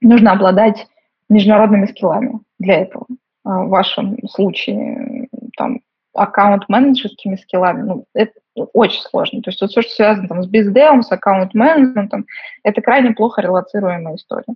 нужно 0.00 0.32
обладать 0.32 0.86
международными 1.28 1.84
скиллами 1.84 2.40
для 2.58 2.76
этого. 2.76 3.06
А 3.44 3.64
в 3.64 3.68
вашем 3.68 4.16
случае 4.28 5.28
там 5.58 5.80
аккаунт-менеджерскими 6.14 7.36
скиллами, 7.36 7.82
ну, 7.82 8.06
это 8.14 8.32
очень 8.54 9.02
сложно. 9.02 9.42
То 9.42 9.50
есть 9.50 9.60
вот 9.60 9.72
все, 9.72 9.82
что 9.82 9.90
связано 9.90 10.26
там, 10.26 10.42
с 10.42 10.46
бездевом, 10.46 11.02
с 11.02 11.12
аккаунт-менеджментом, 11.12 12.24
это 12.62 12.80
крайне 12.80 13.10
плохо 13.10 13.42
релацируемая 13.42 14.16
история. 14.16 14.54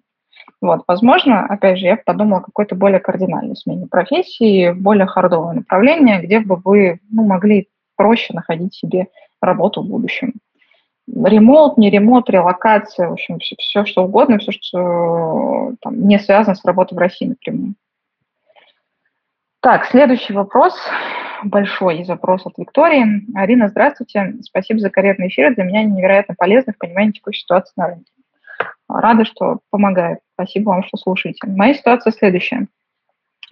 Вот, 0.61 0.83
возможно, 0.87 1.47
опять 1.47 1.79
же, 1.79 1.87
я 1.87 1.97
подумала 1.97 2.41
о 2.41 2.45
какой-то 2.45 2.75
более 2.75 3.01
кардинальной 3.01 3.57
смене 3.57 3.87
профессии, 3.87 4.73
более 4.73 5.07
хардовое 5.07 5.55
направление, 5.55 6.21
где 6.21 6.41
бы 6.41 6.57
вы 6.57 7.01
ну, 7.11 7.25
могли 7.25 7.69
проще 7.97 8.35
находить 8.35 8.75
себе 8.75 9.09
работу 9.41 9.83
в 9.83 9.87
будущем. 9.89 10.35
Ремонт, 11.09 11.79
не 11.79 11.91
ремонт, 11.91 12.29
релокация, 12.29 13.09
в 13.09 13.13
общем, 13.15 13.39
все, 13.39 13.57
все 13.59 13.85
что 13.85 14.05
угодно, 14.05 14.39
все, 14.39 14.53
что 14.53 15.73
там, 15.81 16.07
не 16.07 16.19
связано 16.19 16.55
с 16.55 16.65
работой 16.65 16.95
в 16.95 16.99
России 16.99 17.27
напрямую. 17.27 17.75
Так, 19.61 19.87
следующий 19.87 20.33
вопрос, 20.33 20.75
большой 21.43 22.05
запрос 22.05 22.47
от 22.47 22.57
Виктории. 22.59 23.27
Арина, 23.35 23.69
здравствуйте. 23.69 24.35
Спасибо 24.43 24.81
за 24.81 24.91
карьерный 24.91 25.29
эфир. 25.29 25.55
Для 25.55 25.65
меня 25.65 25.83
невероятно 25.85 26.35
полезно 26.35 26.73
в 26.73 26.79
понимании 26.79 27.13
текущей 27.13 27.41
ситуации 27.41 27.73
на 27.77 27.89
рынке. 27.89 28.13
Рада, 28.99 29.25
что 29.25 29.61
помогает. 29.71 30.19
Спасибо 30.35 30.71
вам, 30.71 30.85
что 30.85 30.97
слушаете. 30.97 31.39
Моя 31.47 31.75
ситуация 31.75 32.13
следующая. 32.13 32.67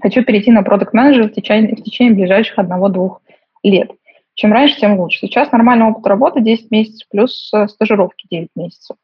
Хочу 0.00 0.24
перейти 0.24 0.50
на 0.50 0.62
продукт 0.62 0.94
менеджер 0.94 1.28
в 1.28 1.32
течение, 1.32 1.74
в 1.74 1.82
течение 1.82 2.14
ближайших 2.14 2.58
одного-двух 2.58 3.20
лет. 3.62 3.90
Чем 4.34 4.52
раньше, 4.52 4.78
тем 4.78 4.98
лучше. 4.98 5.18
Сейчас 5.18 5.50
нормальный 5.50 5.86
опыт 5.86 6.06
работы 6.06 6.40
10 6.40 6.70
месяцев 6.70 7.08
плюс 7.10 7.50
э, 7.52 7.66
стажировки 7.66 8.26
9 8.30 8.50
месяцев. 8.54 8.96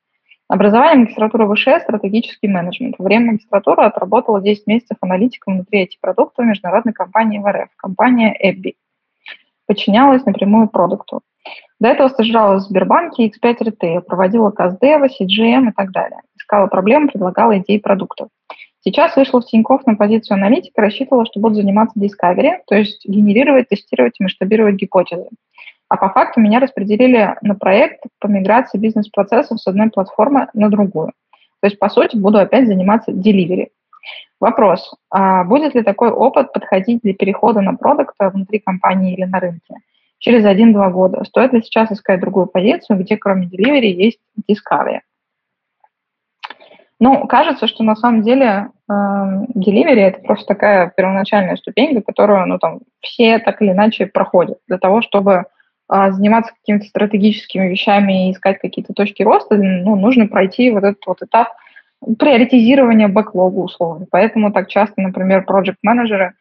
Образование 0.47 1.05
магистратура 1.05 1.53
ВШ, 1.53 1.83
стратегический 1.83 2.47
менеджмент. 2.47 2.95
Во 2.99 3.05
время 3.05 3.33
магистратуры 3.33 3.83
отработала 3.83 4.41
10 4.41 4.67
месяцев 4.69 4.97
аналитиком 5.01 5.55
внутри 5.55 5.85
IT-продукта 5.85 6.43
международной 6.45 6.93
компании 6.93 7.39
в 7.39 7.77
компания 7.77 8.37
Эбби. 8.39 8.77
Подчинялась 9.67 10.25
напрямую 10.25 10.69
продукту. 10.69 11.23
До 11.85 11.91
этого 11.91 12.09
стажировалась 12.09 12.65
в 12.65 12.71
Сбербанке, 12.71 13.29
X5 13.29 13.59
Retail, 13.59 14.01
проводила 14.01 14.51
КАЗДЕВа, 14.51 15.05
CGM 15.05 15.69
и 15.69 15.73
так 15.73 15.93
далее. 15.93 16.21
Искала 16.35 16.67
проблемы, 16.67 17.09
предлагала 17.09 17.59
идеи 17.59 17.77
продуктов. 17.77 18.31
Сейчас 18.81 19.15
вышла 19.17 19.43
в 19.43 19.45
Тинькофф 19.45 19.85
на 19.85 19.95
позицию 19.95 20.37
аналитика, 20.37 20.81
рассчитывала, 20.81 21.27
что 21.27 21.41
буду 21.41 21.57
заниматься 21.57 22.01
discovery, 22.01 22.53
то 22.67 22.75
есть 22.75 23.07
генерировать, 23.07 23.69
тестировать 23.69 24.15
и 24.19 24.23
масштабировать 24.23 24.77
гипотезы. 24.77 25.29
А 25.91 25.99
по 25.99 26.09
факту 26.09 26.41
меня 26.41 26.59
распределили 26.59 27.37
на 27.43 27.55
проект 27.55 28.03
по 28.19 28.29
миграции 28.29 28.79
бизнес-процессов 28.79 29.61
с 29.61 29.67
одной 29.67 29.91
платформы 29.91 30.49
на 30.55 30.71
другую. 30.71 31.09
То 31.61 31.67
есть, 31.67 31.79
по 31.79 31.91
сути, 31.91 32.17
буду 32.17 32.39
опять 32.39 32.67
заниматься 32.67 33.13
delivery. 33.13 33.69
Вопрос, 34.41 34.91
а 35.11 35.45
будет 35.45 35.75
ли 35.75 35.83
такой 35.83 36.09
опыт 36.09 36.51
подходить 36.51 37.03
для 37.03 37.13
перехода 37.13 37.61
на 37.61 37.75
продукт 37.75 38.15
внутри 38.19 38.61
компании 38.61 39.13
или 39.13 39.25
на 39.25 39.39
рынке? 39.39 39.75
Через 40.19 40.45
1-2 40.45 40.91
года. 40.91 41.25
Стоит 41.25 41.53
ли 41.53 41.63
сейчас 41.63 41.93
искать 41.93 42.21
другую 42.21 42.47
позицию, 42.47 42.99
где 42.99 43.17
кроме 43.17 43.47
delivery 43.47 43.87
есть 43.87 44.19
discovery? 44.51 45.01
Ну, 47.01 47.27
кажется, 47.27 47.67
что 47.67 47.83
на 47.83 47.97
самом 47.97 48.23
деле 48.23 48.69
э, 48.89 48.93
delivery 48.93 50.01
это 50.01 50.21
просто 50.21 50.47
такая 50.47 50.93
первоначальная 50.97 51.57
ступенька, 51.57 52.03
которую 52.03 52.47
ну, 52.47 52.59
там, 52.59 52.81
все 53.01 53.39
так 53.39 53.61
или 53.61 53.73
иначе 53.73 54.07
проходят 54.07 54.59
для 54.69 54.79
того, 54.79 55.03
чтобы 55.03 55.45
э, 55.93 56.13
заниматься 56.13 56.55
какими-то 56.55 56.87
стратегическими 56.87 57.69
вещами 57.69 58.29
и 58.29 58.33
искать 58.33 58.59
какие-то 58.59 58.95
точки 58.95 59.23
роста, 59.23 59.57
ну, 59.57 59.97
нужно 59.97 60.29
пройти 60.29 60.71
вот 60.71 60.85
этот 60.85 61.05
вот 61.07 61.21
этап 61.23 61.49
приоритизирования 62.19 63.09
бэклога 63.09 63.59
условно. 63.59 64.07
Поэтому 64.11 64.53
так 64.53 64.69
часто, 64.69 65.01
например, 65.01 65.45
проект-менеджеры 65.45 66.35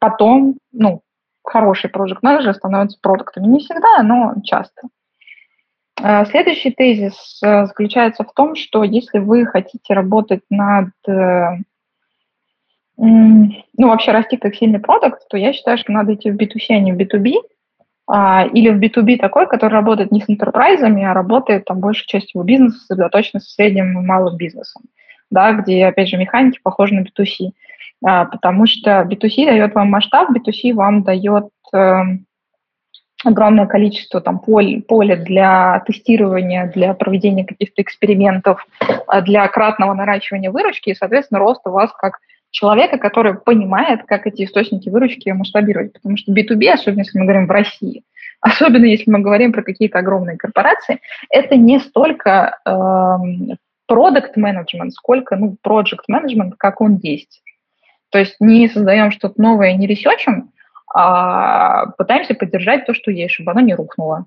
потом, 0.00 0.56
ну, 0.72 1.02
хороший 1.48 1.90
проект 1.90 2.22
менеджер 2.22 2.54
становится 2.54 2.98
продуктами. 3.00 3.46
Не 3.46 3.60
всегда, 3.60 4.02
но 4.02 4.34
часто. 4.44 4.82
Э, 6.02 6.26
следующий 6.26 6.70
тезис 6.70 7.40
э, 7.42 7.66
заключается 7.66 8.24
в 8.24 8.32
том, 8.32 8.54
что 8.54 8.84
если 8.84 9.18
вы 9.18 9.46
хотите 9.46 9.94
работать 9.94 10.42
над, 10.50 10.90
э, 11.08 11.58
ну, 12.98 13.88
вообще 13.88 14.12
расти 14.12 14.36
как 14.36 14.54
сильный 14.54 14.80
продукт, 14.80 15.28
то 15.28 15.36
я 15.36 15.52
считаю, 15.52 15.78
что 15.78 15.92
надо 15.92 16.14
идти 16.14 16.30
в 16.30 16.36
B2C, 16.36 16.66
а 16.70 16.78
не 16.78 16.92
в 16.92 16.96
B2B, 16.96 17.34
а, 18.08 18.46
или 18.46 18.70
в 18.70 18.78
B2B 18.78 19.18
такой, 19.18 19.48
который 19.48 19.74
работает 19.74 20.12
не 20.12 20.20
с 20.20 20.30
интерпрайзами, 20.30 21.04
а 21.04 21.12
работает 21.12 21.64
там 21.64 21.80
большей 21.80 22.06
частью 22.06 22.42
бизнеса, 22.42 22.78
сосредоточенно 22.78 23.40
со 23.40 23.50
средним 23.50 23.98
и 23.98 24.06
малым 24.06 24.36
бизнесом, 24.36 24.82
да, 25.30 25.52
где, 25.52 25.84
опять 25.86 26.08
же, 26.08 26.16
механики 26.16 26.60
похожи 26.62 26.94
на 26.94 27.00
B2C. 27.00 27.50
А, 28.04 28.26
потому 28.26 28.66
что 28.66 29.02
B2C 29.02 29.46
дает 29.46 29.74
вам 29.74 29.90
масштаб, 29.90 30.30
B2C 30.30 30.74
вам 30.74 31.02
дает 31.02 31.48
э, 31.72 32.02
огромное 33.24 33.66
количество 33.66 34.20
там 34.20 34.38
поль, 34.38 34.82
поля 34.82 35.16
для 35.16 35.82
тестирования, 35.86 36.70
для 36.74 36.94
проведения 36.94 37.44
каких-то 37.44 37.82
экспериментов, 37.82 38.66
а, 39.06 39.22
для 39.22 39.46
кратного 39.48 39.94
наращивания 39.94 40.50
выручки 40.50 40.90
и, 40.90 40.94
соответственно, 40.94 41.40
рост 41.40 41.62
у 41.64 41.70
вас 41.70 41.90
как 41.92 42.18
человека, 42.50 42.98
который 42.98 43.34
понимает, 43.34 44.04
как 44.06 44.26
эти 44.26 44.44
источники 44.44 44.88
выручки 44.88 45.28
масштабировать. 45.30 45.92
Потому 45.92 46.16
что 46.16 46.32
B2B, 46.32 46.68
особенно 46.68 47.00
если 47.00 47.18
мы 47.18 47.24
говорим 47.24 47.46
в 47.46 47.50
России, 47.50 48.02
особенно 48.40 48.84
если 48.84 49.10
мы 49.10 49.20
говорим 49.20 49.52
про 49.52 49.62
какие-то 49.62 49.98
огромные 49.98 50.36
корпорации, 50.36 51.00
это 51.30 51.56
не 51.56 51.80
столько 51.80 52.58
продукт 53.86 54.36
э, 54.36 54.40
менеджмент, 54.40 54.92
сколько 54.92 55.36
ну, 55.36 55.56
project 55.66 56.04
менеджмент, 56.08 56.54
как 56.58 56.80
он 56.80 56.96
есть. 57.02 57.42
То 58.16 58.20
есть 58.20 58.36
не 58.40 58.66
создаем 58.66 59.10
что-то 59.10 59.38
новое, 59.38 59.74
не 59.74 59.86
ресечем, 59.86 60.50
а 60.88 61.84
пытаемся 61.98 62.34
поддержать 62.34 62.86
то, 62.86 62.94
что 62.94 63.10
есть, 63.10 63.34
чтобы 63.34 63.50
оно 63.50 63.60
не 63.60 63.74
рухнуло. 63.74 64.24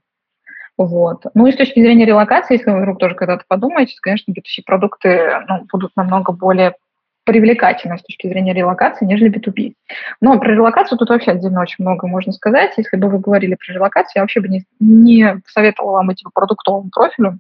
Вот. 0.78 1.24
Ну 1.34 1.48
и 1.48 1.52
с 1.52 1.56
точки 1.56 1.80
зрения 1.80 2.06
релокации, 2.06 2.58
если 2.58 2.70
вы 2.70 2.82
вдруг 2.82 3.00
тоже 3.00 3.16
когда-то 3.16 3.46
подумаете, 3.48 3.96
то, 3.96 4.02
конечно, 4.02 4.32
B2C-продукты 4.32 5.40
ну, 5.48 5.66
будут 5.72 5.96
намного 5.96 6.34
более 6.34 6.76
привлекательно 7.24 7.98
с 7.98 8.04
точки 8.04 8.28
зрения 8.28 8.54
релокации, 8.54 9.06
нежели 9.06 9.36
B2B. 9.36 9.74
Но 10.22 10.40
про 10.40 10.52
релокацию 10.52 11.00
тут 11.00 11.10
вообще 11.10 11.32
отдельно 11.32 11.62
очень 11.62 11.84
много 11.84 12.06
можно 12.06 12.32
сказать. 12.32 12.74
Если 12.78 12.96
бы 12.96 13.10
вы 13.10 13.18
говорили 13.18 13.56
про 13.56 13.74
релокацию, 13.74 14.12
я 14.18 14.22
вообще 14.22 14.40
бы 14.40 14.50
не, 14.50 14.66
не 14.80 15.42
советовала 15.48 15.94
вам 15.94 16.14
идти 16.14 16.26
по 16.26 16.30
продуктовому 16.30 16.92
профилю, 16.92 17.40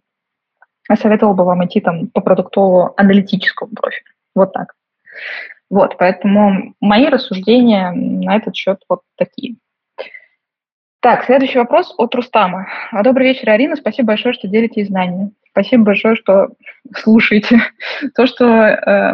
а 0.87 0.95
советовала 0.95 1.35
бы 1.35 1.45
вам 1.45 1.63
идти 1.67 1.79
там 1.79 2.07
по 2.07 2.21
продуктово-аналитическому 2.21 3.75
профилю. 3.75 4.07
Вот 4.33 4.51
так. 4.51 4.73
Вот, 5.69 5.97
поэтому 5.97 6.73
мои 6.81 7.07
рассуждения 7.07 7.91
на 7.91 8.37
этот 8.37 8.55
счет 8.55 8.79
вот 8.89 9.01
такие. 9.15 9.57
Так, 11.01 11.23
следующий 11.25 11.59
вопрос 11.59 11.93
от 11.97 12.13
Рустама. 12.15 12.67
Добрый 13.03 13.27
вечер, 13.27 13.49
Арина. 13.49 13.75
Спасибо 13.75 14.07
большое, 14.07 14.33
что 14.33 14.47
делитесь 14.47 14.87
знаниями. 14.87 15.31
Спасибо 15.51 15.83
большое, 15.83 16.15
что 16.15 16.49
слушаете 16.95 17.61
то, 18.15 18.27
что, 18.27 18.45
э, 18.45 19.13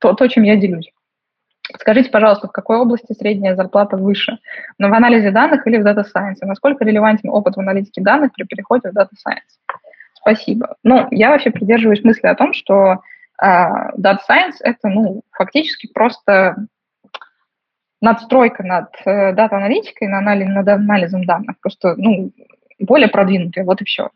то, 0.00 0.14
то, 0.14 0.26
чем 0.26 0.42
я 0.42 0.56
делюсь. 0.56 0.90
Скажите, 1.80 2.10
пожалуйста, 2.10 2.48
в 2.48 2.52
какой 2.52 2.78
области 2.78 3.12
средняя 3.12 3.54
зарплата 3.54 3.96
выше? 3.96 4.38
Но 4.78 4.88
в 4.88 4.94
анализе 4.94 5.30
данных 5.30 5.66
или 5.66 5.76
в 5.78 5.86
Data 5.86 6.04
Science? 6.04 6.38
насколько 6.42 6.84
релевантен 6.84 7.30
опыт 7.30 7.56
в 7.56 7.60
аналитике 7.60 8.00
данных 8.00 8.32
при 8.32 8.44
переходе 8.44 8.90
в 8.90 8.96
Data 8.96 9.10
Science? 9.26 9.78
Спасибо. 10.14 10.76
Ну, 10.82 11.06
я 11.10 11.30
вообще 11.30 11.50
придерживаюсь 11.50 12.02
мысли 12.04 12.26
о 12.26 12.34
том, 12.34 12.52
что 12.52 13.02
Data 13.42 14.18
Science– 14.28 14.56
это, 14.60 14.88
ну, 14.88 15.22
фактически 15.32 15.88
просто 15.92 16.56
надстройка 18.00 18.62
над 18.62 18.88
э, 19.04 19.32
дата-аналитикой, 19.32 20.08
над 20.08 20.68
анализом 20.68 21.24
данных, 21.24 21.56
просто, 21.60 21.94
ну, 21.96 22.30
более 22.78 23.08
продвинутая, 23.08 23.64
вот 23.64 23.80
и 23.80 23.84
все. 23.84 24.10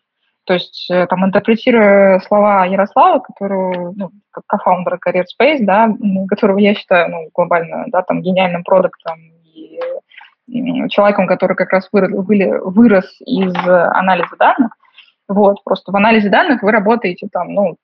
То 0.45 0.55
есть, 0.55 0.91
э, 0.91 1.07
там, 1.07 1.25
интерпретируя 1.25 2.21
слова 2.21 2.66
Ярослава, 2.66 3.21
которого, 3.21 3.93
ну, 3.97 4.11
как 4.31 4.45
кофаундера 4.47 4.99
Career 4.99 5.25
Space, 5.25 5.59
да, 5.61 5.89
которого 6.29 6.59
я 6.59 6.75
считаю, 6.75 7.11
ну, 7.11 7.31
глобально, 7.35 7.85
да, 7.89 8.03
там, 8.03 8.23
гениальным 8.23 8.64
продуктом 8.64 9.18
и 9.55 9.79
человеком, 10.89 11.27
который 11.27 11.57
как 11.57 11.73
раз 11.73 11.89
вырос, 11.93 12.11
вырос 12.12 13.21
из 13.21 13.55
анализа 13.66 14.37
данных, 14.39 14.73
вот, 15.29 15.62
просто 15.62 15.93
в 15.93 15.97
анализе 15.97 16.29
данных 16.29 16.62
вы 16.62 16.73
работаете 16.73 17.29
там, 17.31 17.55
ну, 17.55 17.77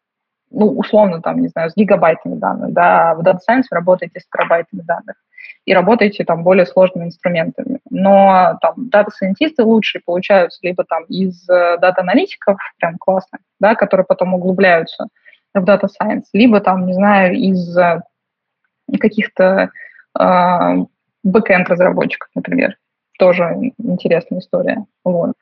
ну, 0.50 0.68
условно, 0.70 1.20
там, 1.20 1.40
не 1.40 1.48
знаю, 1.48 1.70
с 1.70 1.76
гигабайтами 1.76 2.34
данных, 2.36 2.72
да, 2.72 3.14
в 3.14 3.20
Data 3.20 3.38
Science 3.48 3.64
вы 3.70 3.76
работаете 3.76 4.20
с 4.20 4.26
терабайтами 4.28 4.82
данных 4.82 5.16
и 5.64 5.74
работаете 5.74 6.24
там 6.24 6.42
более 6.42 6.66
сложными 6.66 7.06
инструментами. 7.06 7.80
Но 7.90 8.58
там 8.60 8.74
дата-сайентисты 8.76 9.64
лучшие 9.64 10.02
получаются 10.04 10.60
либо 10.62 10.84
там 10.84 11.04
из 11.04 11.48
э, 11.48 11.78
дата-аналитиков, 11.78 12.58
прям 12.78 12.96
классно, 12.98 13.38
да, 13.60 13.74
которые 13.74 14.06
потом 14.06 14.34
углубляются 14.34 15.08
в 15.54 15.64
Data 15.64 15.88
Science, 16.00 16.24
либо 16.32 16.60
там, 16.60 16.86
не 16.86 16.94
знаю, 16.94 17.34
из 17.34 17.76
э, 17.76 18.00
каких-то 19.00 19.70
э, 20.18 20.74
бэкэнд 21.24 21.68
разработчиков, 21.68 22.28
например. 22.34 22.76
Тоже 23.18 23.72
интересная 23.78 24.40
история. 24.40 24.84
Вот. 25.04 25.32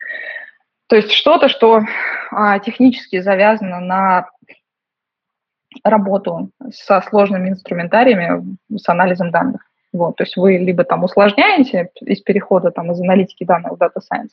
То 0.86 0.96
есть 0.96 1.12
что-то, 1.12 1.48
что 1.48 1.82
а, 2.30 2.58
технически 2.58 3.20
завязано 3.20 3.80
на 3.80 4.28
работу 5.82 6.50
со 6.70 7.00
сложными 7.02 7.50
инструментариями, 7.50 8.56
с 8.76 8.88
анализом 8.88 9.30
данных. 9.30 9.62
Вот, 9.92 10.16
то 10.16 10.24
есть 10.24 10.36
вы 10.36 10.58
либо 10.58 10.82
там 10.82 11.04
усложняете 11.04 11.88
из 12.00 12.20
перехода 12.20 12.72
там, 12.72 12.90
из 12.90 13.00
аналитики 13.00 13.44
данных 13.44 13.72
в 13.72 13.76
Data 13.76 14.00
Science, 14.00 14.30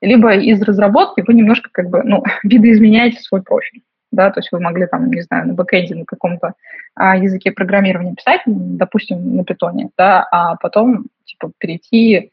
либо 0.00 0.34
из 0.34 0.62
разработки 0.62 1.22
вы 1.26 1.34
немножко 1.34 1.68
как 1.70 1.90
бы, 1.90 2.02
ну, 2.02 2.24
видоизменяете 2.42 3.20
свой 3.20 3.42
профиль. 3.42 3.82
Да, 4.10 4.30
то 4.30 4.40
есть 4.40 4.52
вы 4.52 4.60
могли 4.60 4.86
там, 4.86 5.10
не 5.10 5.22
знаю, 5.22 5.48
на 5.48 5.54
бэкэнде 5.54 5.94
на 5.94 6.04
каком-то 6.04 6.52
а, 6.94 7.16
языке 7.16 7.50
программирования 7.50 8.14
писать, 8.14 8.42
допустим, 8.46 9.36
на 9.36 9.44
питоне, 9.44 9.88
да, 9.96 10.26
а 10.30 10.56
потом 10.56 11.06
типа 11.24 11.50
перейти 11.56 12.30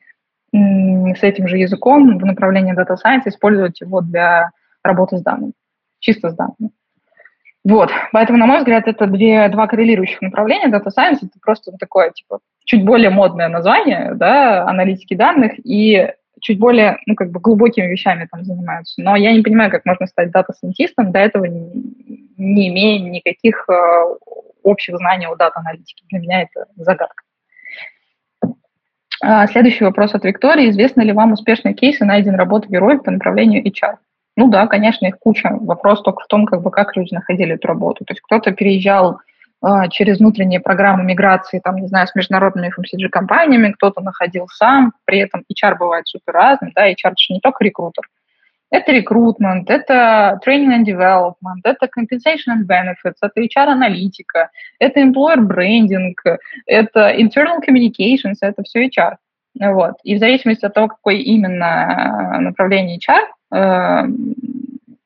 с 0.52 1.24
этим 1.24 1.48
же 1.48 1.58
языком 1.58 2.18
в 2.18 2.26
направлении 2.26 2.76
Data 2.76 2.96
Science, 2.96 3.24
использовать 3.28 3.80
его 3.80 4.02
для 4.02 4.50
работы 4.84 5.18
с 5.18 5.22
данными, 5.22 5.54
чисто 6.00 6.32
с 6.32 6.36
данными. 6.36 6.72
Вот, 7.66 7.92
поэтому, 8.14 8.38
на 8.38 8.46
мой 8.46 8.60
взгляд, 8.60 8.88
это 8.88 9.06
две, 9.06 9.50
два 9.50 9.68
коррелирующих 9.68 10.22
направления. 10.22 10.68
Data 10.68 10.88
Science– 10.88 11.18
это 11.22 11.40
просто 11.42 11.72
такое, 11.78 12.12
типа, 12.12 12.40
чуть 12.64 12.86
более 12.86 13.10
модное 13.10 13.50
название, 13.50 14.14
да, 14.16 14.66
аналитики 14.68 15.14
данных, 15.14 15.54
и 15.66 16.10
чуть 16.40 16.58
более, 16.58 16.98
ну, 17.06 17.16
как 17.16 17.32
бы 17.32 17.42
глубокими 17.42 17.88
вещами 17.88 18.28
там 18.32 18.46
занимаются. 18.46 19.02
Но 19.02 19.16
я 19.18 19.34
не 19.34 19.42
понимаю, 19.42 19.72
как 19.72 19.86
можно 19.86 20.08
стать 20.08 20.32
дата-сайентистом, 20.32 21.12
до 21.12 21.20
этого 21.20 21.46
не, 21.46 21.70
не 22.38 22.70
имея 22.70 23.00
никаких 23.00 23.66
э, 23.70 23.74
общих 24.64 24.98
знаний 24.98 25.28
о 25.28 25.36
дата-аналитике. 25.36 26.06
Для 26.10 26.20
меня 26.20 26.42
это 26.44 26.66
загадка. 26.78 27.24
А, 29.22 29.48
следующий 29.48 29.84
вопрос 29.84 30.16
от 30.16 30.24
Виктории. 30.24 30.70
Известны 30.70 31.02
ли 31.02 31.12
вам 31.12 31.34
успешные 31.34 31.74
кейсы 31.74 32.06
найден 32.06 32.36
работы 32.36 32.70
героев 32.70 33.04
по 33.04 33.12
направлению 33.12 33.66
HR? 33.66 33.98
Ну 34.40 34.48
да, 34.48 34.68
конечно, 34.68 35.06
их 35.06 35.20
куча. 35.20 35.50
Вопрос 35.60 36.02
только 36.02 36.24
в 36.24 36.28
том, 36.28 36.46
как 36.46 36.62
бы, 36.62 36.72
как 36.72 36.96
люди 36.96 37.14
находили 37.14 37.56
эту 37.56 37.68
работу. 37.68 38.06
То 38.06 38.14
есть 38.14 38.22
кто-то 38.22 38.54
переезжал 38.54 39.20
э, 39.62 39.90
через 39.90 40.20
внутренние 40.20 40.62
программы 40.62 41.04
миграции, 41.04 41.60
там, 41.62 41.76
не 41.76 41.88
знаю, 41.88 42.08
с 42.08 42.16
международными 42.16 42.70
FMCG-компаниями, 42.70 43.74
кто-то 43.74 44.00
находил 44.00 44.48
сам, 44.48 44.94
при 45.04 45.20
этом 45.20 45.44
HR 45.54 45.78
бывает 45.78 46.08
супер 46.08 46.32
разным, 46.32 46.72
да, 46.74 46.90
HR– 46.90 47.16
же 47.18 47.34
не 47.34 47.42
только 47.42 47.66
рекрутер. 47.66 48.08
Это 48.72 48.94
рекрутмент, 48.94 49.70
это 49.70 50.40
training 50.48 50.72
and 50.74 50.86
development, 50.86 51.60
это 51.66 51.88
compensation 51.88 52.56
and 52.56 52.66
benefits, 52.66 53.18
это 53.22 53.42
HR-аналитика, 53.42 54.52
это 54.80 55.02
employer 55.02 55.46
branding, 55.46 56.14
это 56.66 57.14
internal 57.14 57.60
communications, 57.60 58.38
это 58.40 58.64
все 58.64 58.88
HR. 58.88 59.18
Вот. 59.60 59.96
И 60.04 60.16
в 60.16 60.20
зависимости 60.20 60.66
от 60.66 60.74
того, 60.74 60.88
какое 60.88 61.16
именно 61.16 62.38
направление 62.40 63.00
HR, 63.00 63.26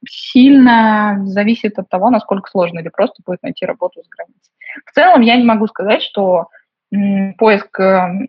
сильно 0.05 1.21
зависит 1.25 1.79
от 1.79 1.89
того, 1.89 2.09
насколько 2.09 2.49
сложно 2.49 2.79
или 2.79 2.89
просто 2.89 3.23
будет 3.25 3.41
найти 3.41 3.65
работу 3.65 4.01
с 4.03 4.09
границей. 4.09 4.51
В 4.85 4.91
целом 4.91 5.21
я 5.21 5.37
не 5.37 5.43
могу 5.43 5.67
сказать, 5.67 6.01
что 6.01 6.47
поиск 7.37 7.79
э, 7.79 8.27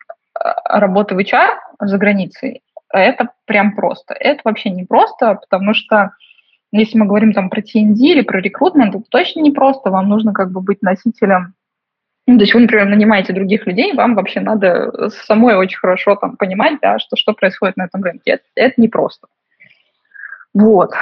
работы 0.64 1.14
в 1.14 1.18
HR 1.18 1.50
за 1.80 1.98
границей 1.98 2.62
это 2.90 3.30
прям 3.44 3.74
просто. 3.74 4.14
Это 4.14 4.40
вообще 4.44 4.70
не 4.70 4.84
просто, 4.84 5.34
потому 5.34 5.74
что 5.74 6.12
если 6.70 6.98
мы 6.98 7.06
говорим 7.06 7.32
там 7.32 7.50
про 7.50 7.60
TND 7.60 7.96
или 7.96 8.22
про 8.22 8.40
рекрутмент, 8.40 8.94
это 8.94 9.04
точно 9.08 9.40
не 9.40 9.50
просто. 9.50 9.90
Вам 9.90 10.08
нужно 10.08 10.32
как 10.32 10.50
бы 10.52 10.60
быть 10.60 10.82
носителем 10.82 11.54
ну, 12.26 12.38
то 12.38 12.44
есть 12.44 12.54
вы, 12.54 12.60
например, 12.60 12.86
нанимаете 12.86 13.34
других 13.34 13.66
людей, 13.66 13.92
вам 13.92 14.14
вообще 14.14 14.40
надо 14.40 15.10
самой 15.26 15.56
очень 15.56 15.76
хорошо 15.76 16.16
там 16.16 16.36
понимать, 16.38 16.78
да, 16.80 16.98
что, 16.98 17.16
что 17.16 17.34
происходит 17.34 17.76
на 17.76 17.84
этом 17.84 18.02
рынке. 18.02 18.32
Это, 18.32 18.44
это 18.54 18.80
непросто. 18.80 19.28
Вот. 20.54 20.92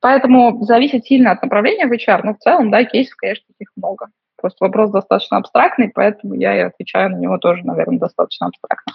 Поэтому 0.00 0.62
зависит 0.62 1.04
сильно 1.04 1.32
от 1.32 1.42
направления 1.42 1.86
в 1.86 1.92
HR, 1.92 2.20
но 2.22 2.34
в 2.34 2.38
целом, 2.38 2.70
да, 2.70 2.84
кейсов, 2.84 3.16
конечно, 3.16 3.44
таких 3.48 3.70
много. 3.76 4.08
Просто 4.40 4.64
вопрос 4.64 4.90
достаточно 4.90 5.38
абстрактный, 5.38 5.90
поэтому 5.92 6.34
я 6.34 6.56
и 6.56 6.60
отвечаю 6.60 7.10
на 7.10 7.16
него 7.16 7.38
тоже, 7.38 7.64
наверное, 7.64 7.98
достаточно 7.98 8.46
абстрактно. 8.46 8.92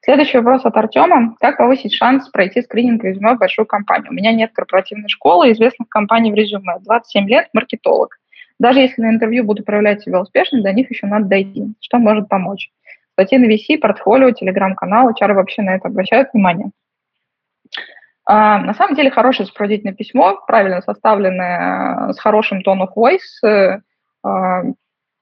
Следующий 0.00 0.38
вопрос 0.38 0.64
от 0.64 0.76
Артема. 0.76 1.36
Как 1.38 1.58
повысить 1.58 1.92
шанс 1.92 2.28
пройти 2.30 2.62
скрининг 2.62 3.04
резюме 3.04 3.34
в 3.34 3.38
большую 3.38 3.66
компанию? 3.66 4.10
У 4.10 4.14
меня 4.14 4.32
нет 4.32 4.52
корпоративной 4.54 5.08
школы, 5.08 5.52
известных 5.52 5.88
компаний 5.90 6.32
в 6.32 6.34
резюме. 6.34 6.78
27 6.80 7.28
лет, 7.28 7.48
маркетолог. 7.52 8.16
Даже 8.58 8.80
если 8.80 9.02
на 9.02 9.10
интервью 9.10 9.44
буду 9.44 9.64
проявлять 9.64 10.02
себя 10.02 10.20
успешно, 10.20 10.62
до 10.62 10.72
них 10.72 10.90
еще 10.90 11.06
надо 11.06 11.26
дойти. 11.26 11.74
Что 11.80 11.98
может 11.98 12.28
помочь? 12.28 12.70
Статьи 13.12 13.36
на 13.38 13.52
VC, 13.52 13.76
портфолио, 13.78 14.30
телеграм-канал, 14.30 15.10
HR 15.10 15.34
вообще 15.34 15.62
на 15.62 15.74
это 15.74 15.88
обращают 15.88 16.30
внимание. 16.32 16.70
А, 18.30 18.58
на 18.58 18.74
самом 18.74 18.94
деле 18.94 19.10
хорошее 19.10 19.46
сопроводительное 19.46 19.94
письмо, 19.94 20.38
правильно 20.46 20.82
составленное, 20.82 22.12
с 22.12 22.20
хорошим 22.20 22.60
tone 22.60 22.86
voice, 22.94 23.42
э, 23.42 23.80
а, 24.22 24.62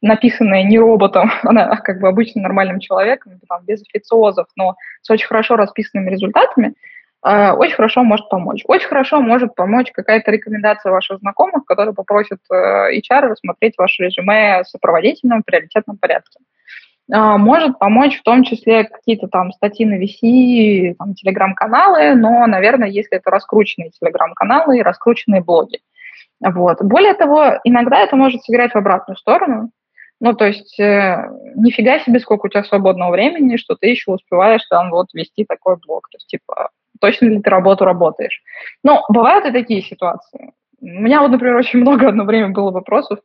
написанное 0.02 0.64
не 0.64 0.76
роботом, 0.76 1.30
а 1.44 1.76
как 1.76 2.00
бы 2.00 2.09
обычным 2.09 2.42
нормальным 2.42 2.80
человеком, 2.80 3.38
там, 3.48 3.64
без 3.64 3.80
официозов, 3.82 4.48
но 4.57 4.74
с 5.02 5.11
очень 5.11 5.28
хорошо 5.28 5.54
расписанными 5.54 6.11
результатами, 6.11 6.74
а, 7.22 7.54
очень 7.54 7.76
хорошо 7.76 8.02
может 8.02 8.28
помочь. 8.28 8.64
Очень 8.66 8.88
хорошо 8.88 9.20
может 9.20 9.54
помочь 9.54 9.92
какая-то 9.92 10.32
рекомендация 10.32 10.90
ваших 10.90 11.20
знакомых, 11.20 11.64
которые 11.64 11.94
попросят 11.94 12.40
э, 12.52 12.98
HR 12.98 13.28
рассмотреть 13.28 13.74
ваше 13.78 14.02
резюме 14.02 14.64
в 14.64 14.68
сопроводительном 14.68 15.44
приоритетном 15.44 15.96
порядке. 15.96 16.40
А, 17.12 17.38
может 17.38 17.78
помочь 17.78 18.18
в 18.18 18.22
том 18.22 18.42
числе 18.42 18.84
какие-то 18.84 19.28
там 19.28 19.52
статьи 19.52 19.86
на 19.86 20.02
VC, 20.02 20.94
там, 20.98 21.14
телеграм-каналы, 21.14 22.14
но, 22.14 22.46
наверное, 22.46 22.88
если 22.88 23.18
это 23.18 23.30
раскрученные 23.30 23.90
телеграм-каналы 23.90 24.78
и 24.78 24.82
раскрученные 24.82 25.42
блоги. 25.42 25.78
Вот. 26.40 26.82
Более 26.82 27.14
того, 27.14 27.61
иногда 27.64 28.00
это 28.00 28.16
может 28.16 28.42
сыграть 28.42 28.72
в 28.72 28.76
обратную 28.76 29.16
сторону. 29.16 29.70
Ну, 30.20 30.32
то 30.34 30.46
есть, 30.46 30.80
э, 30.80 31.28
нифига 31.54 31.98
себе, 32.00 32.18
сколько 32.20 32.46
у 32.46 32.48
тебя 32.48 32.64
свободного 32.64 33.12
времени, 33.12 33.57
что 33.57 33.76
ты 33.76 33.88
еще 33.88 34.12
успеваешь 34.12 34.64
там 34.68 34.90
вот 34.90 35.12
вести 35.12 35.44
такой 35.44 35.76
блог. 35.76 36.09
То 36.11 36.16
есть, 36.16 36.26
типа, 36.26 36.70
точно 37.00 37.26
ли 37.26 37.40
ты 37.40 37.50
работу 37.50 37.84
работаешь? 37.84 38.42
Ну, 38.82 39.02
бывают 39.09 39.44
и 39.44 39.52
такие 39.52 39.82
ситуации. 39.82 40.52
У 40.80 40.86
меня 40.86 41.20
вот, 41.20 41.30
например, 41.30 41.57
очень 41.57 41.80
много 41.80 42.09
одно 42.09 42.24
время 42.24 42.48
было 42.48 42.70
вопросов 42.70 43.18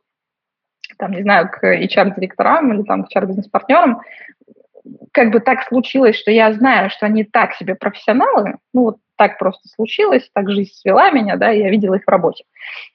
там, 0.96 1.12
не 1.12 1.22
знаю, 1.22 1.48
к 1.50 1.62
HR-директорам 1.64 2.72
или 2.72 2.82
там 2.82 3.04
к 3.04 3.14
HR-бизнес-партнерам, 3.14 4.02
как 5.12 5.30
бы 5.30 5.40
так 5.40 5.62
случилось, 5.62 6.16
что 6.16 6.30
я 6.30 6.52
знаю, 6.52 6.90
что 6.90 7.06
они 7.06 7.24
так 7.24 7.54
себе 7.54 7.74
профессионалы, 7.74 8.56
ну 8.72 8.82
вот 8.82 8.96
так 9.16 9.38
просто 9.38 9.68
случилось, 9.68 10.28
так 10.34 10.50
жизнь 10.50 10.72
свела 10.74 11.10
меня, 11.10 11.36
да, 11.36 11.50
я 11.50 11.70
видела 11.70 11.94
их 11.94 12.04
в 12.04 12.10
работе. 12.10 12.44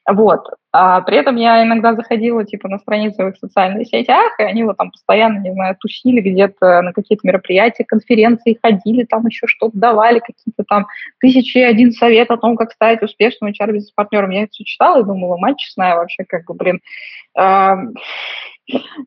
Вот. 0.09 0.47
А 0.71 1.01
при 1.01 1.17
этом 1.17 1.35
я 1.37 1.63
иногда 1.63 1.95
заходила, 1.95 2.45
типа, 2.45 2.67
на 2.67 2.77
страницы 2.79 3.23
в 3.23 3.29
их 3.29 3.37
социальных 3.37 3.87
сетях, 3.87 4.33
и 4.39 4.43
они 4.43 4.63
вот 4.63 4.77
там 4.77 4.91
постоянно, 4.91 5.39
не 5.39 5.51
знаю, 5.51 5.75
тусили 5.79 6.21
где-то 6.21 6.81
на 6.81 6.93
какие-то 6.93 7.25
мероприятия, 7.25 7.83
конференции 7.83 8.59
ходили, 8.61 9.03
там 9.03 9.25
еще 9.25 9.47
что-то 9.47 9.77
давали, 9.77 10.19
какие-то 10.19 10.63
там 10.67 10.87
тысячи 11.19 11.57
и 11.57 11.63
один 11.63 11.91
совет 11.91 12.31
о 12.31 12.37
том, 12.37 12.57
как 12.57 12.71
стать 12.71 13.01
успешным 13.01 13.51
HR-бизнес-партнером. 13.51 14.29
Я 14.31 14.43
это 14.43 14.51
все 14.51 14.63
читала 14.63 15.01
и 15.01 15.05
думала, 15.05 15.37
мать 15.37 15.57
честная 15.57 15.95
вообще, 15.95 16.25
как 16.25 16.45
бы, 16.45 16.53
блин, 16.53 16.81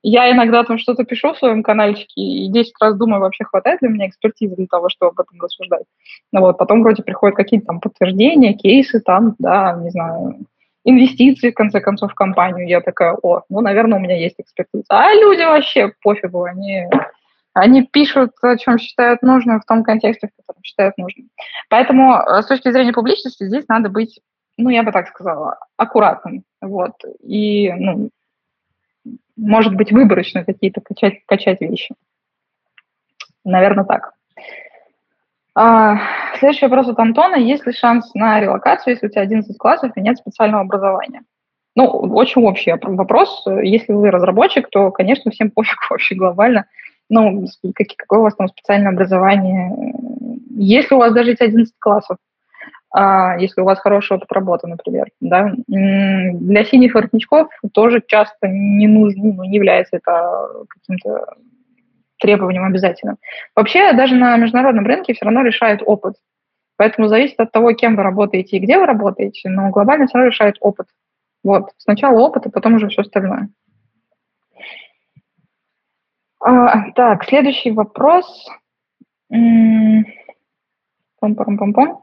я 0.02 0.30
иногда 0.32 0.64
там 0.64 0.78
что-то 0.78 1.04
пишу 1.04 1.32
в 1.32 1.38
своем 1.38 1.62
каналчике 1.62 2.20
и 2.20 2.48
10 2.50 2.72
раз 2.80 2.96
думаю, 2.96 3.20
вообще 3.20 3.44
хватает 3.44 3.82
ли 3.82 3.88
у 3.88 3.90
меня 3.90 4.08
экспертизы 4.08 4.56
для 4.56 4.66
того, 4.66 4.88
чтобы 4.88 5.10
об 5.10 5.20
этом 5.20 5.40
рассуждать. 5.40 5.84
Ну 6.32 6.40
вот, 6.40 6.58
потом 6.58 6.82
вроде 6.82 7.02
приходят 7.02 7.36
какие-то 7.36 7.66
там 7.66 7.80
подтверждения, 7.80 8.54
кейсы 8.54 9.00
там, 9.00 9.34
да, 9.38 9.78
не 9.82 9.90
знаю, 9.90 10.46
инвестиции, 10.84 11.50
в 11.50 11.54
конце 11.54 11.80
концов, 11.80 12.12
в 12.12 12.14
компанию. 12.14 12.66
Я 12.66 12.80
такая, 12.80 13.14
о, 13.22 13.42
ну, 13.48 13.60
наверное, 13.60 13.98
у 13.98 14.02
меня 14.02 14.16
есть 14.16 14.36
экспертиза. 14.38 14.84
А 14.88 15.12
люди 15.14 15.42
вообще 15.42 15.92
пофигу, 16.02 16.44
они, 16.44 16.86
они 17.52 17.82
пишут, 17.82 18.30
о 18.42 18.56
чем 18.56 18.78
считают 18.78 19.22
нужным 19.22 19.60
в 19.60 19.66
том 19.66 19.84
контексте, 19.84 20.28
в 20.28 20.36
котором 20.36 20.62
считают 20.62 20.96
нужным. 20.96 21.28
Поэтому 21.68 22.14
э, 22.14 22.42
с 22.42 22.46
точки 22.46 22.70
зрения 22.70 22.92
публичности 22.92 23.44
здесь 23.44 23.68
надо 23.68 23.90
быть, 23.90 24.20
ну, 24.56 24.70
я 24.70 24.82
бы 24.82 24.92
так 24.92 25.08
сказала, 25.08 25.58
аккуратным. 25.76 26.44
Вот. 26.62 26.94
И, 27.22 27.70
ну, 27.72 28.10
может 29.40 29.74
быть, 29.74 29.90
выборочно 29.90 30.44
какие-то 30.44 30.80
качать, 30.80 31.24
качать 31.26 31.60
вещи. 31.60 31.94
Наверное, 33.44 33.84
так. 33.84 34.12
А, 35.54 35.98
следующий 36.38 36.66
вопрос 36.66 36.88
от 36.88 36.98
Антона. 36.98 37.36
Есть 37.36 37.66
ли 37.66 37.72
шанс 37.72 38.12
на 38.14 38.38
релокацию, 38.40 38.94
если 38.94 39.06
у 39.06 39.10
тебя 39.10 39.22
11 39.22 39.56
классов 39.56 39.92
и 39.96 40.00
нет 40.00 40.18
специального 40.18 40.62
образования? 40.62 41.22
Ну, 41.74 41.86
очень 41.86 42.44
общий 42.44 42.72
вопрос. 42.72 43.44
Если 43.62 43.92
вы 43.92 44.10
разработчик, 44.10 44.68
то, 44.68 44.90
конечно, 44.90 45.30
всем 45.30 45.50
пофиг 45.50 45.78
вообще 45.90 46.14
глобально. 46.14 46.66
Ну, 47.08 47.46
какое 47.96 48.20
у 48.20 48.22
вас 48.22 48.36
там 48.36 48.48
специальное 48.48 48.92
образование? 48.92 49.94
Если 50.50 50.94
у 50.94 50.98
вас 50.98 51.12
даже 51.12 51.30
есть 51.30 51.40
11 51.40 51.74
классов, 51.78 52.18
если 52.94 53.60
у 53.60 53.64
вас 53.64 53.78
хороший 53.78 54.16
опыт 54.16 54.32
работы, 54.32 54.66
например. 54.66 55.06
Да? 55.20 55.52
Для 55.66 56.64
синих 56.64 56.94
воротничков 56.94 57.48
тоже 57.72 58.02
часто 58.06 58.48
не 58.48 58.88
нужно, 58.88 59.32
ну, 59.32 59.44
не 59.44 59.56
является 59.56 59.96
это 59.96 60.64
каким-то 60.68 61.36
требованием 62.18 62.64
обязательным. 62.64 63.16
Вообще, 63.54 63.92
даже 63.92 64.14
на 64.14 64.36
международном 64.36 64.86
рынке 64.86 65.14
все 65.14 65.24
равно 65.24 65.42
решает 65.42 65.82
опыт. 65.84 66.16
Поэтому 66.76 67.08
зависит 67.08 67.38
от 67.38 67.52
того, 67.52 67.72
кем 67.74 67.94
вы 67.96 68.02
работаете 68.02 68.56
и 68.56 68.60
где 68.60 68.78
вы 68.78 68.86
работаете, 68.86 69.48
но 69.48 69.70
глобально 69.70 70.06
все 70.06 70.18
равно 70.18 70.30
решает 70.30 70.56
опыт. 70.60 70.86
Вот. 71.44 71.70
Сначала 71.76 72.18
опыт, 72.18 72.46
а 72.46 72.50
потом 72.50 72.74
уже 72.74 72.88
все 72.88 73.02
остальное. 73.02 73.48
А, 76.42 76.90
так, 76.92 77.24
следующий 77.24 77.70
вопрос. 77.70 78.48
Пом-пом-пом-пом. 81.22 82.02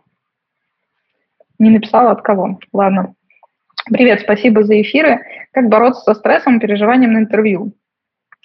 Не 1.59 1.71
написала 1.71 2.11
от 2.11 2.21
кого. 2.21 2.59
Ладно. 2.71 3.15
Привет, 3.91 4.21
спасибо 4.21 4.63
за 4.63 4.81
эфиры. 4.81 5.19
Как 5.51 5.69
бороться 5.69 6.01
со 6.01 6.13
стрессом 6.13 6.57
и 6.57 6.59
переживанием 6.59 7.13
на 7.13 7.19
интервью? 7.19 7.73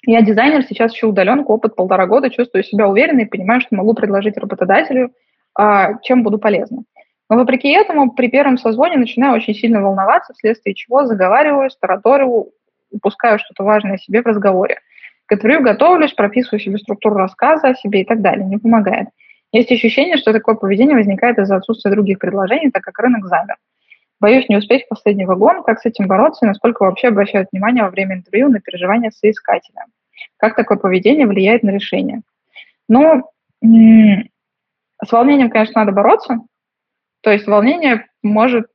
Я 0.05 0.23
дизайнер, 0.23 0.65
сейчас 0.65 0.95
ищу 0.95 1.09
удаленку, 1.09 1.53
опыт 1.53 1.77
полтора 1.77 2.07
года, 2.07 2.31
чувствую 2.31 2.65
себя 2.65 2.89
уверенно 2.89 3.21
и 3.21 3.27
понимаю, 3.27 3.61
что 3.61 3.77
могу 3.77 3.95
предложить 3.95 4.37
работодателю, 4.37 5.13
а, 5.57 5.99
чем 6.03 6.23
буду 6.23 6.39
полезна. 6.39 6.85
Но 7.31 7.37
вопреки 7.37 7.71
этому, 7.71 8.11
при 8.13 8.29
первом 8.29 8.59
созвоне 8.59 8.97
начинаю 8.97 9.35
очень 9.35 9.55
сильно 9.55 9.81
волноваться, 9.81 10.35
вследствие 10.35 10.75
чего 10.75 11.07
заговариваюсь, 11.07 11.77
тараторю, 11.77 12.49
упускаю 12.91 13.39
что-то 13.39 13.65
важное 13.65 13.97
себе 13.97 14.23
в 14.23 14.27
разговоре. 14.27 14.79
К 15.27 15.35
интервью 15.35 15.63
готовлюсь, 15.63 16.13
прописываю 16.13 16.61
себе 16.61 16.79
структуру 16.79 17.17
рассказа 17.17 17.69
о 17.69 17.75
себе 17.75 18.03
и 18.03 18.05
так 18.05 18.21
далее. 18.21 18.45
Не 18.45 18.59
помогает. 18.59 19.09
Есть 19.53 19.71
ощущение, 19.71 20.17
что 20.17 20.33
такое 20.33 20.55
поведение 20.55 20.97
возникает 20.97 21.39
из-за 21.39 21.57
отсутствия 21.57 21.91
других 21.91 22.19
предложений, 22.19 22.71
так 22.71 22.83
как 22.83 22.99
рынок 22.99 23.27
замер. 23.27 23.57
Боюсь 24.19 24.49
не 24.49 24.57
успеть 24.57 24.85
в 24.85 24.89
последний 24.89 25.27
вагон. 25.27 25.63
Как 25.63 25.81
с 25.81 25.85
этим 25.85 26.07
бороться 26.07 26.47
и 26.47 26.49
насколько 26.49 26.85
вообще 26.85 27.09
обращают 27.09 27.49
внимание 27.53 27.85
во 27.85 27.91
время 27.91 28.17
интервью 28.17 28.49
на 28.49 28.61
переживания 28.61 29.11
соискателя? 29.11 29.85
Как 30.39 30.57
такое 30.57 30.79
поведение 30.79 31.27
влияет 31.27 31.63
на 31.65 31.71
решение? 31.71 32.23
Ну, 32.89 33.25
с 33.61 35.11
волнением, 35.11 35.51
конечно, 35.51 35.81
надо 35.81 35.93
бороться. 35.93 36.39
То 37.21 37.31
есть 37.31 37.47
волнение 37.47 38.07
может 38.23 38.69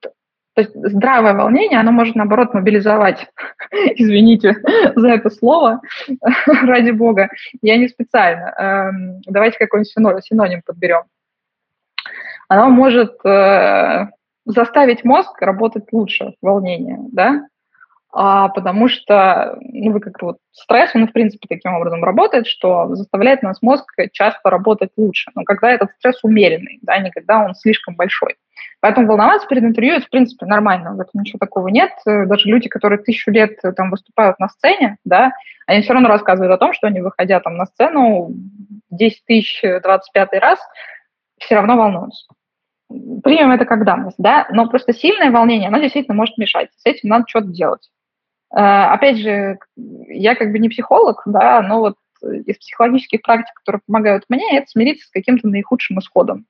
то 0.57 0.61
есть 0.63 0.73
здравое 0.73 1.35
волнение, 1.35 1.79
оно 1.79 1.91
может, 1.91 2.15
наоборот, 2.15 2.55
мобилизовать, 2.55 3.27
извините 3.95 4.55
за 4.95 5.09
это 5.09 5.29
слово, 5.29 5.81
ради 6.47 6.89
бога, 6.89 7.29
я 7.61 7.77
не 7.77 7.87
специально. 7.87 8.55
Эм, 8.57 9.21
давайте 9.27 9.59
какой-нибудь 9.59 10.25
синоним 10.25 10.63
подберем. 10.65 11.03
Оно 12.47 12.71
может 12.71 13.23
э, 13.23 14.07
заставить 14.45 15.03
мозг 15.03 15.39
работать 15.43 15.93
лучше, 15.93 16.33
волнение, 16.41 16.97
да, 17.11 17.45
а, 18.11 18.47
потому 18.49 18.89
что, 18.89 19.59
ну, 19.61 19.91
вы 19.91 19.99
как 19.99 20.19
вот 20.23 20.37
стресс, 20.53 20.89
он, 20.95 21.07
в 21.07 21.13
принципе, 21.13 21.45
таким 21.47 21.75
образом 21.75 22.03
работает, 22.03 22.47
что 22.47 22.95
заставляет 22.95 23.43
нас 23.43 23.61
мозг 23.61 23.85
часто 24.11 24.49
работать 24.49 24.89
лучше, 24.97 25.29
но 25.35 25.43
когда 25.43 25.69
этот 25.69 25.91
стресс 25.99 26.23
умеренный, 26.23 26.79
да, 26.81 26.97
не 26.97 27.11
когда 27.11 27.45
он 27.45 27.53
слишком 27.53 27.95
большой. 27.95 28.37
Поэтому 28.79 29.07
волноваться 29.07 29.47
перед 29.47 29.63
интервью, 29.63 29.95
это, 29.95 30.05
в 30.05 30.09
принципе, 30.09 30.45
нормально, 30.45 30.93
в 30.93 30.99
этом 30.99 31.21
ничего 31.21 31.39
такого 31.39 31.67
нет. 31.69 31.91
Даже 32.05 32.47
люди, 32.47 32.69
которые 32.69 32.99
тысячу 32.99 33.31
лет 33.31 33.57
э, 33.63 33.71
там 33.71 33.89
выступают 33.89 34.37
на 34.39 34.49
сцене, 34.49 34.97
да, 35.03 35.31
они 35.65 35.81
все 35.81 35.93
равно 35.93 36.09
рассказывают 36.09 36.53
о 36.53 36.59
том, 36.59 36.73
что 36.73 36.87
они, 36.87 37.01
выходя 37.01 37.39
там 37.39 37.57
на 37.57 37.65
сцену 37.65 38.29
10 38.91 39.25
тысяч 39.25 39.61
25 39.61 40.33
раз, 40.33 40.59
все 41.39 41.55
равно 41.55 41.75
волнуются. 41.75 42.27
Примем 43.23 43.51
это 43.51 43.65
как 43.65 43.83
данность, 43.83 44.17
да, 44.19 44.47
но 44.51 44.69
просто 44.69 44.93
сильное 44.93 45.31
волнение, 45.31 45.67
оно 45.67 45.79
действительно 45.79 46.15
может 46.15 46.37
мешать. 46.37 46.69
С 46.77 46.85
этим 46.85 47.09
надо 47.09 47.25
что-то 47.27 47.47
делать. 47.47 47.89
Э, 48.55 48.59
опять 48.59 49.17
же, 49.17 49.57
я 49.75 50.35
как 50.35 50.51
бы 50.51 50.59
не 50.59 50.69
психолог, 50.69 51.23
да, 51.25 51.61
но 51.61 51.79
вот 51.79 51.95
из 52.21 52.57
психологических 52.57 53.21
практик, 53.21 53.53
которые 53.55 53.81
помогают 53.85 54.25
мне, 54.29 54.57
это 54.57 54.67
смириться 54.67 55.07
с 55.07 55.11
каким-то 55.11 55.47
наихудшим 55.47 55.99
исходом. 55.99 56.45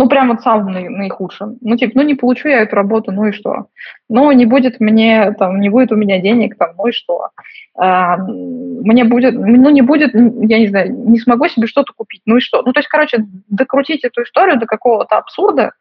Ну, 0.00 0.08
прям 0.08 0.30
вот 0.30 0.40
самым 0.40 0.72
наихудшим. 0.72 1.58
Ну, 1.60 1.76
типа, 1.76 1.92
ну, 1.96 2.02
не 2.02 2.14
получу 2.14 2.48
я 2.48 2.62
эту 2.62 2.74
работу, 2.74 3.12
ну 3.12 3.26
и 3.26 3.32
что? 3.32 3.66
Ну, 4.08 4.32
не 4.32 4.46
будет 4.46 4.80
мне, 4.80 5.32
там, 5.32 5.60
не 5.60 5.68
будет 5.68 5.92
у 5.92 5.94
меня 5.94 6.18
денег, 6.18 6.56
там, 6.56 6.70
ну 6.78 6.86
и 6.86 6.92
что? 6.92 7.28
А, 7.76 8.16
мне 8.16 9.04
будет, 9.04 9.34
ну, 9.34 9.68
не 9.68 9.82
будет, 9.82 10.14
я 10.14 10.58
не 10.58 10.68
знаю, 10.68 10.90
не 10.90 11.18
смогу 11.18 11.48
себе 11.48 11.66
что-то 11.66 11.92
купить, 11.94 12.22
ну 12.24 12.38
и 12.38 12.40
что? 12.40 12.62
Ну, 12.62 12.72
то 12.72 12.80
есть, 12.80 12.88
короче, 12.88 13.26
докрутить 13.50 14.02
эту 14.02 14.22
историю 14.22 14.58
до 14.58 14.64
какого-то 14.64 15.18
абсурда, 15.18 15.72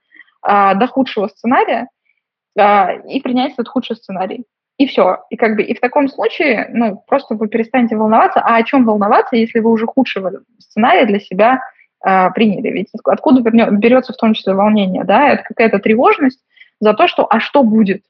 а, 0.41 0.73
до 0.73 0.87
худшего 0.87 1.27
сценария 1.27 1.87
а, 2.59 2.91
и 3.07 3.21
принять 3.21 3.53
этот 3.53 3.69
худший 3.69 3.95
сценарий. 3.95 4.43
И 4.77 4.85
все. 4.85 5.19
И 5.29 5.37
как 5.37 5.55
бы 5.55 5.63
и 5.63 5.73
в 5.73 5.79
таком 5.79 6.09
случае, 6.09 6.69
ну, 6.73 7.01
просто 7.07 7.35
вы 7.35 7.47
перестанете 7.47 7.95
волноваться. 7.95 8.41
А 8.41 8.57
о 8.57 8.63
чем 8.63 8.83
волноваться, 8.83 9.37
если 9.37 9.59
вы 9.59 9.71
уже 9.71 9.85
худшего 9.85 10.41
сценария 10.57 11.05
для 11.05 11.21
себя 11.21 11.61
э, 12.05 12.31
приняли. 12.31 12.69
Ведь 12.69 12.87
откуда 13.03 13.41
берется 13.41 14.13
в 14.13 14.17
том 14.17 14.33
числе 14.33 14.53
волнение, 14.53 15.03
да, 15.03 15.29
это 15.29 15.43
какая-то 15.43 15.79
тревожность 15.79 16.39
за 16.79 16.93
то, 16.93 17.07
что 17.07 17.27
«а 17.29 17.39
что 17.39 17.63
будет?». 17.63 18.03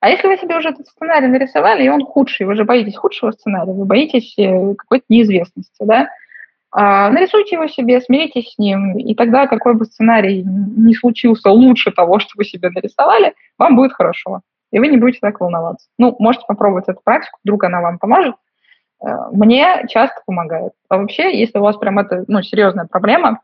А 0.00 0.10
если 0.10 0.28
вы 0.28 0.36
себе 0.36 0.56
уже 0.56 0.68
этот 0.68 0.86
сценарий 0.86 1.26
нарисовали, 1.26 1.84
и 1.84 1.88
он 1.88 2.04
худший, 2.04 2.46
вы 2.46 2.54
же 2.54 2.64
боитесь 2.64 2.96
худшего 2.96 3.32
сценария, 3.32 3.72
вы 3.72 3.84
боитесь 3.84 4.34
э, 4.38 4.74
какой-то 4.76 5.04
неизвестности, 5.08 5.84
да, 5.84 6.08
а, 6.70 7.10
нарисуйте 7.10 7.56
его 7.56 7.66
себе, 7.66 8.00
смиритесь 8.00 8.52
с 8.52 8.58
ним, 8.58 8.98
и 8.98 9.14
тогда 9.14 9.46
какой 9.46 9.74
бы 9.74 9.86
сценарий 9.86 10.44
не 10.44 10.94
случился 10.94 11.50
лучше 11.50 11.90
того, 11.90 12.18
что 12.18 12.30
вы 12.36 12.44
себе 12.44 12.68
нарисовали, 12.70 13.34
вам 13.56 13.74
будет 13.74 13.94
хорошо, 13.94 14.42
и 14.70 14.78
вы 14.78 14.88
не 14.88 14.98
будете 14.98 15.20
так 15.20 15.40
волноваться. 15.40 15.88
Ну, 15.98 16.14
можете 16.18 16.44
попробовать 16.46 16.88
эту 16.88 17.00
практику, 17.02 17.38
вдруг 17.42 17.64
она 17.64 17.80
вам 17.80 17.98
поможет, 17.98 18.34
мне 19.32 19.84
часто 19.88 20.20
помогает. 20.26 20.72
А 20.88 20.98
вообще, 20.98 21.38
если 21.38 21.58
у 21.58 21.62
вас 21.62 21.76
прям 21.76 21.98
это 21.98 22.24
ну, 22.26 22.42
серьезная 22.42 22.86
проблема, 22.86 23.40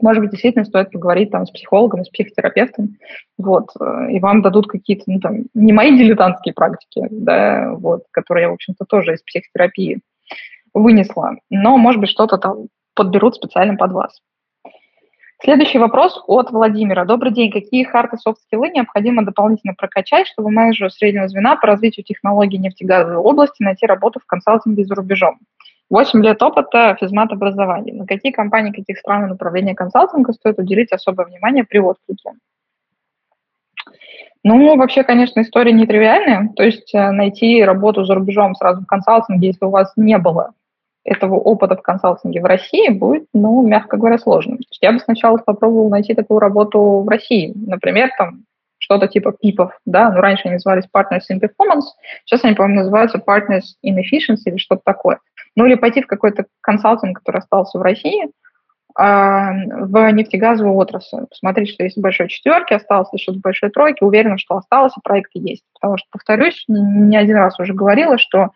может 0.00 0.22
быть, 0.22 0.32
действительно 0.32 0.64
стоит 0.64 0.90
поговорить 0.90 1.30
там 1.30 1.46
с 1.46 1.50
психологом, 1.50 2.04
с 2.04 2.08
психотерапевтом, 2.08 2.96
вот, 3.38 3.70
э, 3.80 4.12
и 4.12 4.20
вам 4.20 4.42
дадут 4.42 4.66
какие-то, 4.66 5.04
ну, 5.06 5.20
там, 5.20 5.44
не 5.54 5.72
мои 5.72 5.96
дилетантские 5.96 6.54
практики, 6.54 7.06
да, 7.10 7.72
вот, 7.74 8.04
которые 8.10 8.44
я, 8.44 8.50
в 8.50 8.54
общем-то, 8.54 8.84
тоже 8.86 9.14
из 9.14 9.22
психотерапии 9.22 10.00
вынесла, 10.72 11.36
но, 11.50 11.76
может 11.78 12.00
быть, 12.00 12.10
что-то 12.10 12.38
там 12.38 12.66
подберут 12.94 13.36
специально 13.36 13.76
под 13.76 13.92
вас. 13.92 14.20
Следующий 15.42 15.78
вопрос 15.78 16.22
от 16.26 16.50
Владимира. 16.52 17.04
Добрый 17.04 17.32
день. 17.32 17.50
Какие 17.50 17.84
харты 17.84 18.16
софт-скиллы 18.16 18.70
необходимо 18.70 19.24
дополнительно 19.24 19.74
прокачать, 19.74 20.26
чтобы 20.28 20.50
менеджеру 20.50 20.90
среднего 20.90 21.28
звена 21.28 21.56
по 21.56 21.66
развитию 21.66 22.04
технологий 22.04 22.56
нефтегазовой 22.58 23.16
области 23.16 23.62
найти 23.62 23.84
работу 23.84 24.20
в 24.20 24.26
консалтинге 24.26 24.84
за 24.84 24.94
рубежом? 24.94 25.38
8 25.90 26.22
лет 26.22 26.42
опыта 26.42 26.96
физмат 26.98 27.30
образования. 27.32 27.92
На 27.92 28.06
какие 28.06 28.32
компании, 28.32 28.72
каких 28.72 28.98
стран 28.98 29.26
и 29.26 29.28
направления 29.28 29.74
консалтинга 29.74 30.32
стоит 30.32 30.58
уделить 30.58 30.92
особое 30.92 31.26
внимание 31.26 31.64
при 31.64 31.78
отклике? 31.78 32.30
Ну, 34.44 34.76
вообще, 34.76 35.04
конечно, 35.04 35.40
история 35.40 35.72
нетривиальная. 35.72 36.50
То 36.54 36.62
есть 36.62 36.94
э, 36.94 37.10
найти 37.10 37.62
работу 37.62 38.04
за 38.04 38.14
рубежом 38.14 38.54
сразу 38.54 38.82
в 38.82 38.86
консалтинге, 38.86 39.48
если 39.48 39.64
у 39.64 39.70
вас 39.70 39.92
не 39.96 40.16
было 40.16 40.52
этого 41.04 41.34
опыта 41.36 41.76
в 41.76 41.82
консалтинге 41.82 42.40
в 42.40 42.46
России, 42.46 42.88
будет, 42.88 43.26
ну, 43.34 43.66
мягко 43.66 43.96
говоря, 43.96 44.18
сложно. 44.18 44.56
То 44.56 44.64
есть 44.70 44.82
я 44.82 44.92
бы 44.92 44.98
сначала 44.98 45.36
попробовала 45.36 45.90
найти 45.90 46.14
такую 46.14 46.40
работу 46.40 47.00
в 47.00 47.08
России. 47.08 47.52
Например, 47.54 48.10
там 48.16 48.44
что-то 48.78 49.08
типа 49.08 49.32
ПИПов, 49.32 49.72
да, 49.86 50.10
ну, 50.10 50.20
раньше 50.20 50.42
они 50.44 50.54
назывались 50.54 50.88
Partners 50.94 51.22
in 51.32 51.40
Performance, 51.40 51.84
сейчас 52.24 52.44
они, 52.44 52.54
по-моему, 52.54 52.80
называются 52.80 53.18
Partners 53.18 53.76
in 53.84 53.96
Efficiency 53.96 54.46
или 54.46 54.56
что-то 54.56 54.82
такое. 54.84 55.20
Ну, 55.56 55.66
или 55.66 55.74
пойти 55.74 56.02
в 56.02 56.06
какой-то 56.06 56.46
консалтинг, 56.60 57.18
который 57.18 57.38
остался 57.38 57.78
в 57.78 57.82
России, 57.82 58.30
а, 58.96 59.52
в 59.52 60.12
нефтегазовую 60.12 60.76
отрасль. 60.76 61.26
Посмотреть, 61.28 61.70
что 61.70 61.82
есть 61.82 61.96
в 61.96 62.00
большой 62.00 62.28
четверке, 62.28 62.76
осталось 62.76 63.08
что-то 63.16 63.38
в 63.38 63.42
большой 63.42 63.70
тройке, 63.70 64.04
уверена, 64.04 64.38
что 64.38 64.56
осталось, 64.56 64.92
и 64.96 65.00
проекты 65.02 65.40
есть. 65.40 65.64
Потому 65.74 65.98
что, 65.98 66.06
повторюсь, 66.12 66.64
не 66.68 67.16
один 67.16 67.36
раз 67.36 67.58
уже 67.58 67.74
говорила, 67.74 68.18
что 68.18 68.50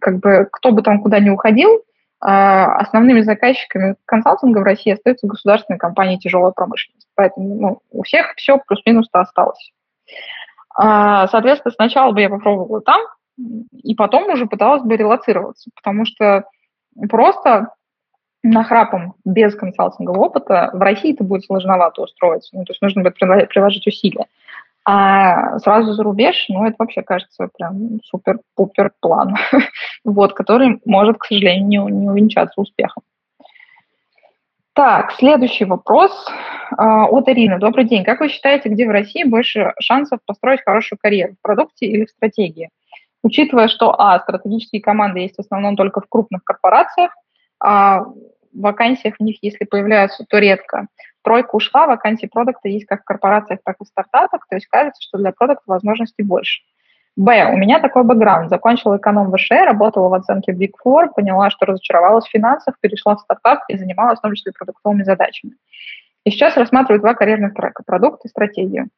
как 0.00 0.20
бы 0.20 0.48
кто 0.50 0.72
бы 0.72 0.82
там 0.82 1.02
куда 1.02 1.20
ни 1.20 1.30
уходил, 1.30 1.84
а, 2.20 2.76
основными 2.76 3.20
заказчиками 3.20 3.96
консалтинга 4.06 4.60
в 4.60 4.62
России 4.62 4.92
остаются 4.92 5.26
государственные 5.26 5.78
компании 5.78 6.16
тяжелой 6.16 6.52
промышленности. 6.52 7.08
Поэтому 7.14 7.54
ну, 7.54 7.78
у 7.90 8.02
всех 8.02 8.32
все 8.36 8.58
плюс-минус-то 8.58 9.20
осталось. 9.20 9.72
А, 10.76 11.28
соответственно, 11.28 11.72
сначала 11.72 12.12
бы 12.12 12.20
я 12.20 12.30
попробовала 12.30 12.80
там, 12.80 13.02
и 13.82 13.94
потом 13.94 14.30
уже 14.30 14.46
пыталась 14.46 14.82
бы 14.82 14.96
релацироваться, 14.96 15.70
потому 15.74 16.04
что 16.06 16.44
просто 17.10 17.74
нахрапом 18.42 19.14
без 19.24 19.54
консалтингового 19.54 20.26
опыта 20.26 20.70
в 20.72 20.80
России 20.80 21.14
это 21.14 21.24
будет 21.24 21.44
сложновато 21.44 22.02
устроиться. 22.02 22.56
Ну, 22.56 22.64
то 22.64 22.72
есть 22.72 22.82
нужно 22.82 23.02
будет 23.02 23.16
приложить 23.16 23.86
усилия. 23.86 24.26
А 24.86 25.58
сразу 25.60 25.94
за 25.94 26.02
рубеж, 26.02 26.44
ну, 26.48 26.66
это 26.66 26.76
вообще 26.78 27.02
кажется 27.02 27.48
прям 27.56 28.00
супер-пупер 28.04 28.92
план, 29.00 29.34
вот, 30.04 30.34
который 30.34 30.80
может, 30.84 31.18
к 31.18 31.24
сожалению, 31.24 31.88
не, 31.88 32.00
не 32.00 32.08
увенчаться 32.10 32.60
успехом. 32.60 33.02
Так, 34.74 35.12
следующий 35.12 35.64
вопрос 35.64 36.10
э, 36.28 36.74
от 36.76 37.28
Ирины. 37.28 37.58
Добрый 37.58 37.84
день. 37.84 38.04
Как 38.04 38.20
вы 38.20 38.28
считаете, 38.28 38.68
где 38.68 38.86
в 38.86 38.90
России 38.90 39.22
больше 39.22 39.72
шансов 39.78 40.18
построить 40.26 40.64
хорошую 40.64 40.98
карьеру, 41.00 41.34
в 41.34 41.42
продукте 41.42 41.86
или 41.86 42.04
в 42.04 42.10
стратегии? 42.10 42.70
Учитывая, 43.22 43.68
что, 43.68 43.94
а, 43.98 44.18
стратегические 44.18 44.82
команды 44.82 45.20
есть 45.20 45.36
в 45.36 45.40
основном 45.40 45.76
только 45.76 46.00
в 46.00 46.08
крупных 46.08 46.44
корпорациях, 46.44 47.12
а 47.58 48.04
вакансиях 48.54 49.16
в 49.18 49.22
них, 49.22 49.38
если 49.42 49.64
появляются, 49.64 50.24
то 50.28 50.38
редко 50.38 50.86
тройка 51.24 51.56
ушла, 51.56 51.86
вакансий 51.86 52.28
продукта 52.28 52.68
есть 52.68 52.86
как 52.86 53.00
в 53.00 53.04
корпорациях, 53.04 53.60
так 53.64 53.76
и 53.80 53.84
в 53.84 53.88
стартапах, 53.88 54.46
то 54.48 54.56
есть 54.56 54.66
кажется, 54.66 55.02
что 55.02 55.18
для 55.18 55.32
продукта 55.32 55.64
возможностей 55.66 56.22
больше. 56.22 56.62
Б. 57.16 57.52
У 57.52 57.56
меня 57.56 57.80
такой 57.80 58.02
бэкграунд. 58.02 58.50
Закончила 58.50 58.96
эконом 58.96 59.32
ВШ, 59.32 59.50
работала 59.50 60.08
в 60.08 60.14
оценке 60.14 60.52
Big 60.52 60.72
Four, 60.84 61.10
поняла, 61.14 61.48
что 61.48 61.64
разочаровалась 61.64 62.26
в 62.26 62.30
финансах, 62.30 62.74
перешла 62.80 63.14
в 63.14 63.20
стартап 63.20 63.60
и 63.68 63.76
занималась 63.76 64.18
в 64.18 64.22
том 64.22 64.34
числе 64.34 64.52
продуктовыми 64.52 65.04
задачами. 65.04 65.54
И 66.24 66.30
сейчас 66.30 66.56
рассматриваю 66.56 67.00
два 67.00 67.14
карьерных 67.14 67.54
трека– 67.54 67.82
продукт 67.86 68.24
и 68.24 68.28
стратегию. 68.28 68.88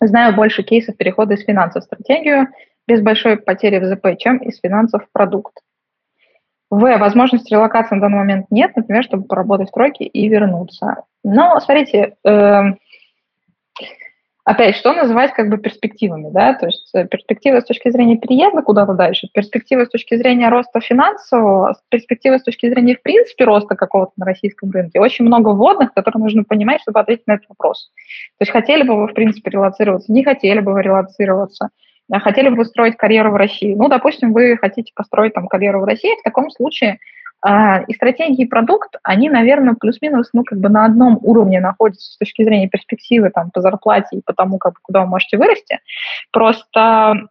Знаю 0.00 0.34
больше 0.34 0.62
кейсов 0.62 0.96
перехода 0.96 1.34
из 1.34 1.44
финансов 1.44 1.82
в 1.82 1.86
стратегию 1.86 2.48
без 2.86 3.00
большой 3.00 3.38
потери 3.38 3.78
в 3.78 3.84
ЗП, 3.86 4.18
чем 4.18 4.38
из 4.38 4.58
финансов 4.60 5.04
в 5.04 5.12
продукт. 5.12 5.54
В. 6.70 6.98
Возможности 6.98 7.52
релокации 7.52 7.96
на 7.96 8.02
данный 8.02 8.18
момент 8.18 8.46
нет, 8.50 8.76
например, 8.76 9.02
чтобы 9.02 9.24
поработать 9.24 9.68
в 9.68 9.72
тройке 9.72 10.04
и 10.04 10.28
вернуться. 10.28 11.04
Но, 11.24 11.58
смотрите, 11.58 12.14
э, 12.24 12.62
опять, 14.44 14.76
что 14.76 14.92
называть 14.92 15.32
как 15.32 15.50
бы 15.50 15.58
перспективами, 15.58 16.30
да, 16.30 16.54
то 16.54 16.66
есть 16.66 16.88
э, 16.94 17.06
перспективы 17.08 17.60
с 17.60 17.64
точки 17.64 17.90
зрения 17.90 18.16
переезда 18.16 18.62
куда-то 18.62 18.94
дальше, 18.94 19.28
перспективы 19.34 19.86
с 19.86 19.88
точки 19.88 20.16
зрения 20.16 20.48
роста 20.48 20.80
финансового, 20.80 21.74
перспективы 21.88 22.38
с 22.38 22.44
точки 22.44 22.68
зрения, 22.70 22.94
в 22.94 23.02
принципе, 23.02 23.44
роста 23.44 23.74
какого-то 23.74 24.12
на 24.16 24.26
российском 24.26 24.70
рынке. 24.70 25.00
Очень 25.00 25.24
много 25.24 25.48
вводных, 25.48 25.92
которые 25.92 26.22
нужно 26.22 26.44
понимать, 26.44 26.82
чтобы 26.82 27.00
ответить 27.00 27.26
на 27.26 27.32
этот 27.32 27.48
вопрос. 27.48 27.90
То 28.38 28.42
есть 28.42 28.52
хотели 28.52 28.84
бы 28.84 28.96
вы, 28.96 29.08
в 29.08 29.14
принципе, 29.14 29.50
релацироваться, 29.50 30.12
не 30.12 30.22
хотели 30.22 30.60
бы 30.60 30.72
вы 30.72 30.82
релацироваться– 30.82 31.70
хотели 32.18 32.48
бы 32.48 32.62
устроить 32.62 32.96
карьеру 32.96 33.30
в 33.30 33.36
России. 33.36 33.74
Ну, 33.74 33.88
допустим, 33.88 34.32
вы 34.32 34.56
хотите 34.56 34.92
построить 34.94 35.34
там 35.34 35.46
карьеру 35.46 35.80
в 35.80 35.84
России, 35.84 36.18
в 36.18 36.22
таком 36.22 36.50
случае 36.50 36.98
э, 37.46 37.84
и 37.86 37.94
стратегии, 37.94 38.42
и 38.42 38.48
продукт, 38.48 38.96
они, 39.02 39.30
наверное, 39.30 39.74
плюс-минус, 39.74 40.30
ну, 40.32 40.42
как 40.44 40.58
бы 40.58 40.68
на 40.68 40.84
одном 40.84 41.18
уровне 41.22 41.60
находятся 41.60 42.12
с 42.12 42.18
точки 42.18 42.42
зрения 42.42 42.68
перспективы 42.68 43.30
там 43.30 43.50
по 43.50 43.60
зарплате 43.60 44.18
и 44.18 44.22
по 44.22 44.32
тому, 44.32 44.58
как, 44.58 44.74
куда 44.82 45.02
вы 45.02 45.06
можете 45.06 45.38
вырасти. 45.38 45.78
Просто 46.32 47.28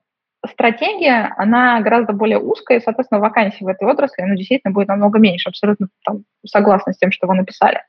стратегия, 0.49 1.33
она 1.37 1.81
гораздо 1.81 2.13
более 2.13 2.39
узкая, 2.39 2.79
и, 2.79 2.81
соответственно, 2.81 3.19
вакансий 3.19 3.65
в 3.65 3.67
этой 3.67 3.87
отрасли, 3.87 4.23
ну, 4.23 4.35
действительно, 4.35 4.73
будет 4.73 4.87
намного 4.87 5.19
меньше, 5.19 5.49
абсолютно 5.49 5.87
там, 6.05 6.23
согласна 6.45 6.93
с 6.93 6.97
тем, 6.97 7.11
что 7.11 7.27
вы 7.27 7.35
написали. 7.35 7.81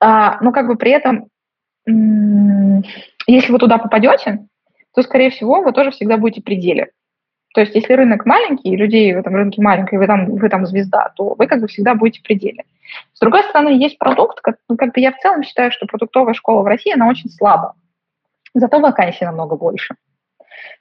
А, 0.00 0.38
но 0.40 0.52
как 0.52 0.68
бы 0.68 0.76
при 0.76 0.92
этом, 0.92 1.28
если 3.26 3.52
вы 3.52 3.58
туда 3.58 3.78
попадете, 3.78 4.46
то, 4.94 5.02
скорее 5.02 5.30
всего, 5.30 5.62
вы 5.62 5.72
тоже 5.72 5.90
всегда 5.90 6.16
будете 6.16 6.40
в 6.40 6.44
пределе. 6.44 6.90
То 7.54 7.60
есть, 7.60 7.74
если 7.74 7.92
рынок 7.92 8.24
маленький, 8.24 8.70
и 8.70 8.76
людей 8.76 9.14
в 9.14 9.18
этом 9.18 9.34
рынке 9.34 9.60
маленький, 9.60 9.96
и 9.96 9.98
вы 9.98 10.06
там, 10.06 10.36
вы 10.36 10.48
там 10.48 10.64
звезда, 10.66 11.12
то 11.16 11.34
вы 11.34 11.46
как 11.46 11.60
бы 11.60 11.66
всегда 11.66 11.94
будете 11.94 12.20
в 12.20 12.22
пределе. 12.22 12.64
С 13.12 13.20
другой 13.20 13.42
стороны, 13.44 13.70
есть 13.70 13.98
продукт, 13.98 14.40
как, 14.40 14.56
ну, 14.68 14.76
как 14.76 14.94
бы 14.94 15.00
я 15.00 15.12
в 15.12 15.18
целом 15.18 15.42
считаю, 15.42 15.70
что 15.70 15.86
продуктовая 15.86 16.34
школа 16.34 16.62
в 16.62 16.66
России, 16.66 16.94
она 16.94 17.08
очень 17.08 17.30
слаба. 17.30 17.74
Зато 18.54 18.80
вакансий 18.80 19.24
намного 19.24 19.56
больше. 19.56 19.96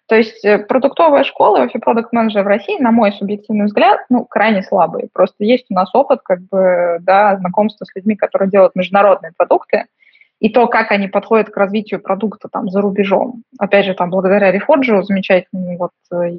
То 0.07 0.16
есть 0.16 0.43
э, 0.43 0.59
продуктовая 0.59 1.24
школа, 1.24 1.59
вообще 1.59 1.80
продукт-менеджер 1.80 2.43
в 2.43 2.47
России, 2.47 2.82
на 2.82 2.91
мой 2.91 3.14
субъективный 3.14 3.66
взгляд, 3.66 4.01
ну, 4.09 4.26
крайне 4.26 4.62
слабые. 4.62 5.07
Просто 5.14 5.43
есть 5.43 5.66
у 5.70 5.74
нас 5.74 5.93
опыт, 5.95 6.20
как 6.24 6.41
бы, 6.41 6.97
да, 7.01 7.38
знакомства 7.38 7.86
с 7.86 7.95
людьми, 7.95 8.16
которые 8.16 8.49
делают 8.49 8.76
международные 8.76 9.32
продукты, 9.36 9.86
и 10.42 10.50
то, 10.50 10.68
как 10.68 10.92
они 10.92 11.08
подходят 11.08 11.50
к 11.50 11.58
развитию 11.58 12.02
продукта 12.02 12.50
там 12.52 12.68
за 12.68 12.82
рубежом. 12.82 13.44
Опять 13.60 13.86
же, 13.86 13.94
там 13.94 14.10
благодаря 14.10 14.54
Reforge, 14.54 15.04
замечательной 15.04 15.78
вот 15.78 15.92
э, 16.12 16.32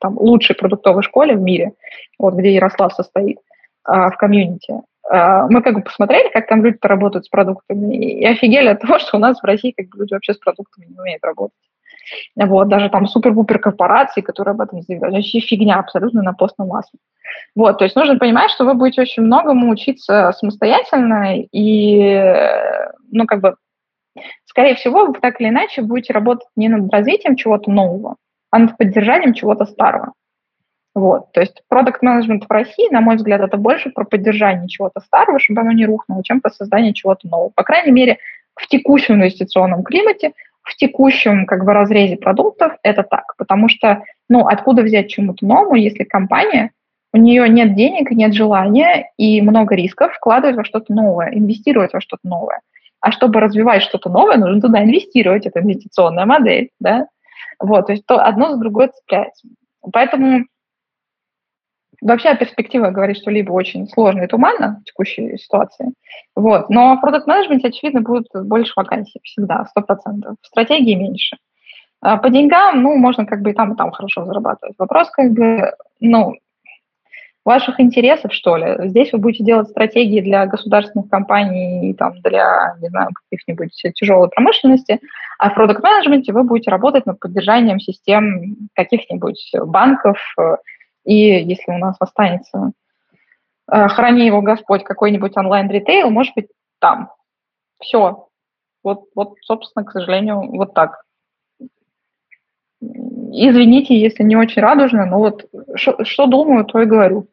там, 0.00 0.18
лучшей 0.18 0.56
продуктовой 0.56 1.02
школе 1.02 1.36
в 1.36 1.40
мире, 1.40 1.74
вот 2.18 2.34
где 2.34 2.54
Ярослав 2.54 2.94
состоит, 2.94 3.38
а, 3.84 4.10
в 4.10 4.16
комьюнити, 4.16 4.74
а, 5.06 5.46
мы 5.48 5.60
как 5.60 5.74
бы 5.74 5.82
посмотрели, 5.82 6.30
как 6.30 6.46
там 6.46 6.64
люди 6.64 6.78
работают 6.80 7.26
с 7.26 7.28
продуктами, 7.28 7.94
и 7.94 8.24
офигели 8.24 8.68
от 8.68 8.80
того, 8.80 8.98
что 8.98 9.18
у 9.18 9.20
нас 9.20 9.38
в 9.40 9.44
России 9.44 9.74
как 9.76 9.88
бы 9.88 9.98
люди 9.98 10.14
вообще 10.14 10.32
с 10.32 10.38
продуктами 10.38 10.86
не 10.86 10.98
умеют 10.98 11.22
работать. 11.22 11.58
Вот, 12.36 12.68
даже 12.68 12.88
там 12.90 13.06
супер-пупер 13.06 13.58
корпорации, 13.58 14.20
которые 14.20 14.52
об 14.52 14.60
этом 14.60 14.82
заявляют. 14.82 15.14
Вообще 15.14 15.40
фигня 15.40 15.76
абсолютно 15.76 16.22
на 16.22 16.32
постном 16.32 16.68
масле. 16.68 16.98
Вот, 17.54 17.78
то 17.78 17.84
есть 17.84 17.96
нужно 17.96 18.18
понимать, 18.18 18.50
что 18.50 18.64
вы 18.64 18.74
будете 18.74 19.02
очень 19.02 19.22
многому 19.22 19.70
учиться 19.70 20.32
самостоятельно 20.32 21.36
и, 21.52 22.38
ну, 23.10 23.26
как 23.26 23.40
бы, 23.40 23.56
скорее 24.44 24.74
всего, 24.74 25.06
вы 25.06 25.14
так 25.14 25.40
или 25.40 25.48
иначе 25.48 25.82
будете 25.82 26.12
работать 26.12 26.48
не 26.56 26.68
над 26.68 26.92
развитием 26.92 27.36
чего-то 27.36 27.70
нового, 27.70 28.16
а 28.50 28.58
над 28.58 28.76
поддержанием 28.76 29.34
чего-то 29.34 29.64
старого. 29.64 30.12
Вот, 30.94 31.32
то 31.32 31.40
есть 31.40 31.62
продукт 31.68 32.02
менеджмент 32.02 32.44
в 32.44 32.50
России, 32.52 32.88
на 32.92 33.00
мой 33.00 33.16
взгляд, 33.16 33.40
это 33.40 33.56
больше 33.56 33.90
про 33.90 34.04
поддержание 34.04 34.68
чего-то 34.68 35.00
старого, 35.00 35.40
чтобы 35.40 35.62
оно 35.62 35.72
не 35.72 35.86
рухнуло, 35.86 36.22
чем 36.22 36.40
про 36.40 36.50
создание 36.50 36.92
чего-то 36.92 37.26
нового. 37.26 37.50
По 37.52 37.64
крайней 37.64 37.90
мере, 37.90 38.18
в 38.54 38.68
текущем 38.68 39.16
инвестиционном 39.16 39.82
климате 39.82 40.34
в 40.64 40.74
текущем 40.76 41.46
как 41.46 41.64
бы 41.64 41.72
разрезе 41.72 42.16
продуктов 42.16 42.72
это 42.82 43.02
так, 43.02 43.34
потому 43.36 43.68
что, 43.68 44.02
ну, 44.28 44.46
откуда 44.46 44.82
взять 44.82 45.10
чему-то 45.10 45.46
новому, 45.46 45.76
если 45.76 46.04
компания, 46.04 46.72
у 47.12 47.18
нее 47.18 47.48
нет 47.48 47.76
денег, 47.76 48.10
нет 48.10 48.34
желания 48.34 49.10
и 49.16 49.40
много 49.40 49.76
рисков 49.76 50.14
вкладывать 50.14 50.56
во 50.56 50.64
что-то 50.64 50.92
новое, 50.92 51.30
инвестировать 51.32 51.92
во 51.92 52.00
что-то 52.00 52.26
новое. 52.26 52.60
А 53.00 53.12
чтобы 53.12 53.40
развивать 53.40 53.82
что-то 53.82 54.08
новое, 54.08 54.38
нужно 54.38 54.62
туда 54.62 54.82
инвестировать, 54.82 55.46
это 55.46 55.60
инвестиционная 55.60 56.24
модель, 56.24 56.70
да, 56.80 57.06
вот, 57.60 57.86
то 57.86 57.92
есть 57.92 58.06
то 58.06 58.24
одно 58.24 58.50
за 58.50 58.56
другое 58.56 58.88
цепляется. 58.88 59.46
Поэтому 59.92 60.46
Вообще 62.00 62.34
перспектива 62.36 62.90
говорит, 62.90 63.16
что 63.16 63.30
либо 63.30 63.52
очень 63.52 63.88
сложно 63.88 64.22
и 64.22 64.26
туманно 64.26 64.80
в 64.80 64.84
текущей 64.84 65.36
ситуации, 65.38 65.92
вот, 66.34 66.70
но 66.70 66.96
в 66.96 67.00
продукт 67.00 67.26
менеджменте 67.26 67.68
очевидно, 67.68 68.00
будет 68.00 68.26
больше 68.34 68.72
вакансий 68.76 69.20
всегда, 69.22 69.66
100%. 69.76 70.34
В 70.40 70.46
стратегии 70.46 70.94
меньше. 70.94 71.36
А 72.00 72.18
по 72.18 72.28
деньгам, 72.28 72.82
ну, 72.82 72.96
можно 72.96 73.24
как 73.24 73.40
бы 73.40 73.50
и 73.50 73.54
там, 73.54 73.72
и 73.72 73.76
там 73.76 73.90
хорошо 73.90 74.26
зарабатывать. 74.26 74.74
Вопрос 74.78 75.10
как 75.10 75.32
бы, 75.32 75.72
ну, 76.00 76.34
ваших 77.44 77.80
интересов, 77.80 78.32
что 78.32 78.56
ли. 78.56 78.88
Здесь 78.88 79.12
вы 79.12 79.18
будете 79.18 79.44
делать 79.44 79.68
стратегии 79.68 80.20
для 80.20 80.46
государственных 80.46 81.08
компаний, 81.10 81.94
там, 81.94 82.12
для, 82.20 82.74
не 82.80 82.88
знаю, 82.88 83.10
каких-нибудь 83.30 83.72
тяжелой 83.94 84.28
промышленности, 84.28 85.00
а 85.38 85.50
в 85.50 85.54
продукт 85.54 85.82
менеджменте 85.82 86.32
вы 86.32 86.42
будете 86.42 86.70
работать 86.70 87.06
над 87.06 87.18
поддержанием 87.20 87.80
систем 87.80 88.56
каких-нибудь 88.74 89.52
банков, 89.66 90.18
и 91.04 91.14
если 91.14 91.70
у 91.70 91.78
нас 91.78 91.96
останется, 92.00 92.72
э, 93.70 93.88
храни 93.88 94.26
его 94.26 94.42
Господь, 94.42 94.84
какой-нибудь 94.84 95.36
онлайн-ритейл, 95.36 96.10
может 96.10 96.34
быть, 96.34 96.48
там. 96.78 97.10
Все. 97.80 98.28
Вот, 98.82 99.06
вот, 99.14 99.34
собственно, 99.42 99.84
к 99.84 99.92
сожалению, 99.92 100.50
вот 100.56 100.74
так. 100.74 101.04
Извините, 102.80 103.98
если 103.98 104.22
не 104.22 104.36
очень 104.36 104.62
радужно, 104.62 105.06
но 105.06 105.18
вот 105.18 105.46
что 105.74 106.26
думаю, 106.26 106.64
то 106.64 106.80
и 106.80 106.86
говорю. 106.86 107.28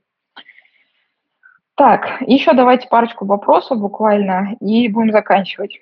Так, 1.76 2.22
еще 2.22 2.54
давайте 2.54 2.88
парочку 2.88 3.26
вопросов 3.26 3.80
буквально 3.80 4.56
и 4.60 4.88
будем 4.88 5.12
заканчивать. 5.12 5.78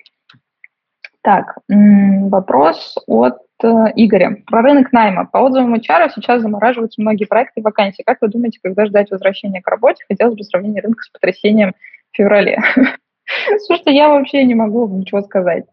Так, 1.22 1.58
вопрос 1.68 2.96
от 3.06 3.38
Игоря. 3.68 4.36
Про 4.46 4.62
рынок 4.62 4.92
найма. 4.92 5.26
По 5.26 5.38
отзывам 5.38 5.74
HR 5.74 6.10
сейчас 6.14 6.42
замораживаются 6.42 7.00
многие 7.00 7.24
проекты 7.24 7.60
и 7.60 7.62
вакансии. 7.62 8.02
Как 8.04 8.20
вы 8.20 8.28
думаете, 8.28 8.58
когда 8.62 8.86
ждать 8.86 9.10
возвращения 9.10 9.60
к 9.60 9.68
работе? 9.68 10.04
Хотелось 10.08 10.36
бы 10.36 10.44
сравнение 10.44 10.82
рынка 10.82 11.02
с 11.02 11.08
потрясением 11.08 11.74
в 12.12 12.16
феврале. 12.16 12.58
Слушайте, 13.66 13.94
я 13.94 14.08
вообще 14.08 14.44
не 14.44 14.54
могу 14.54 14.88
ничего 14.88 15.22
сказать. 15.22 15.64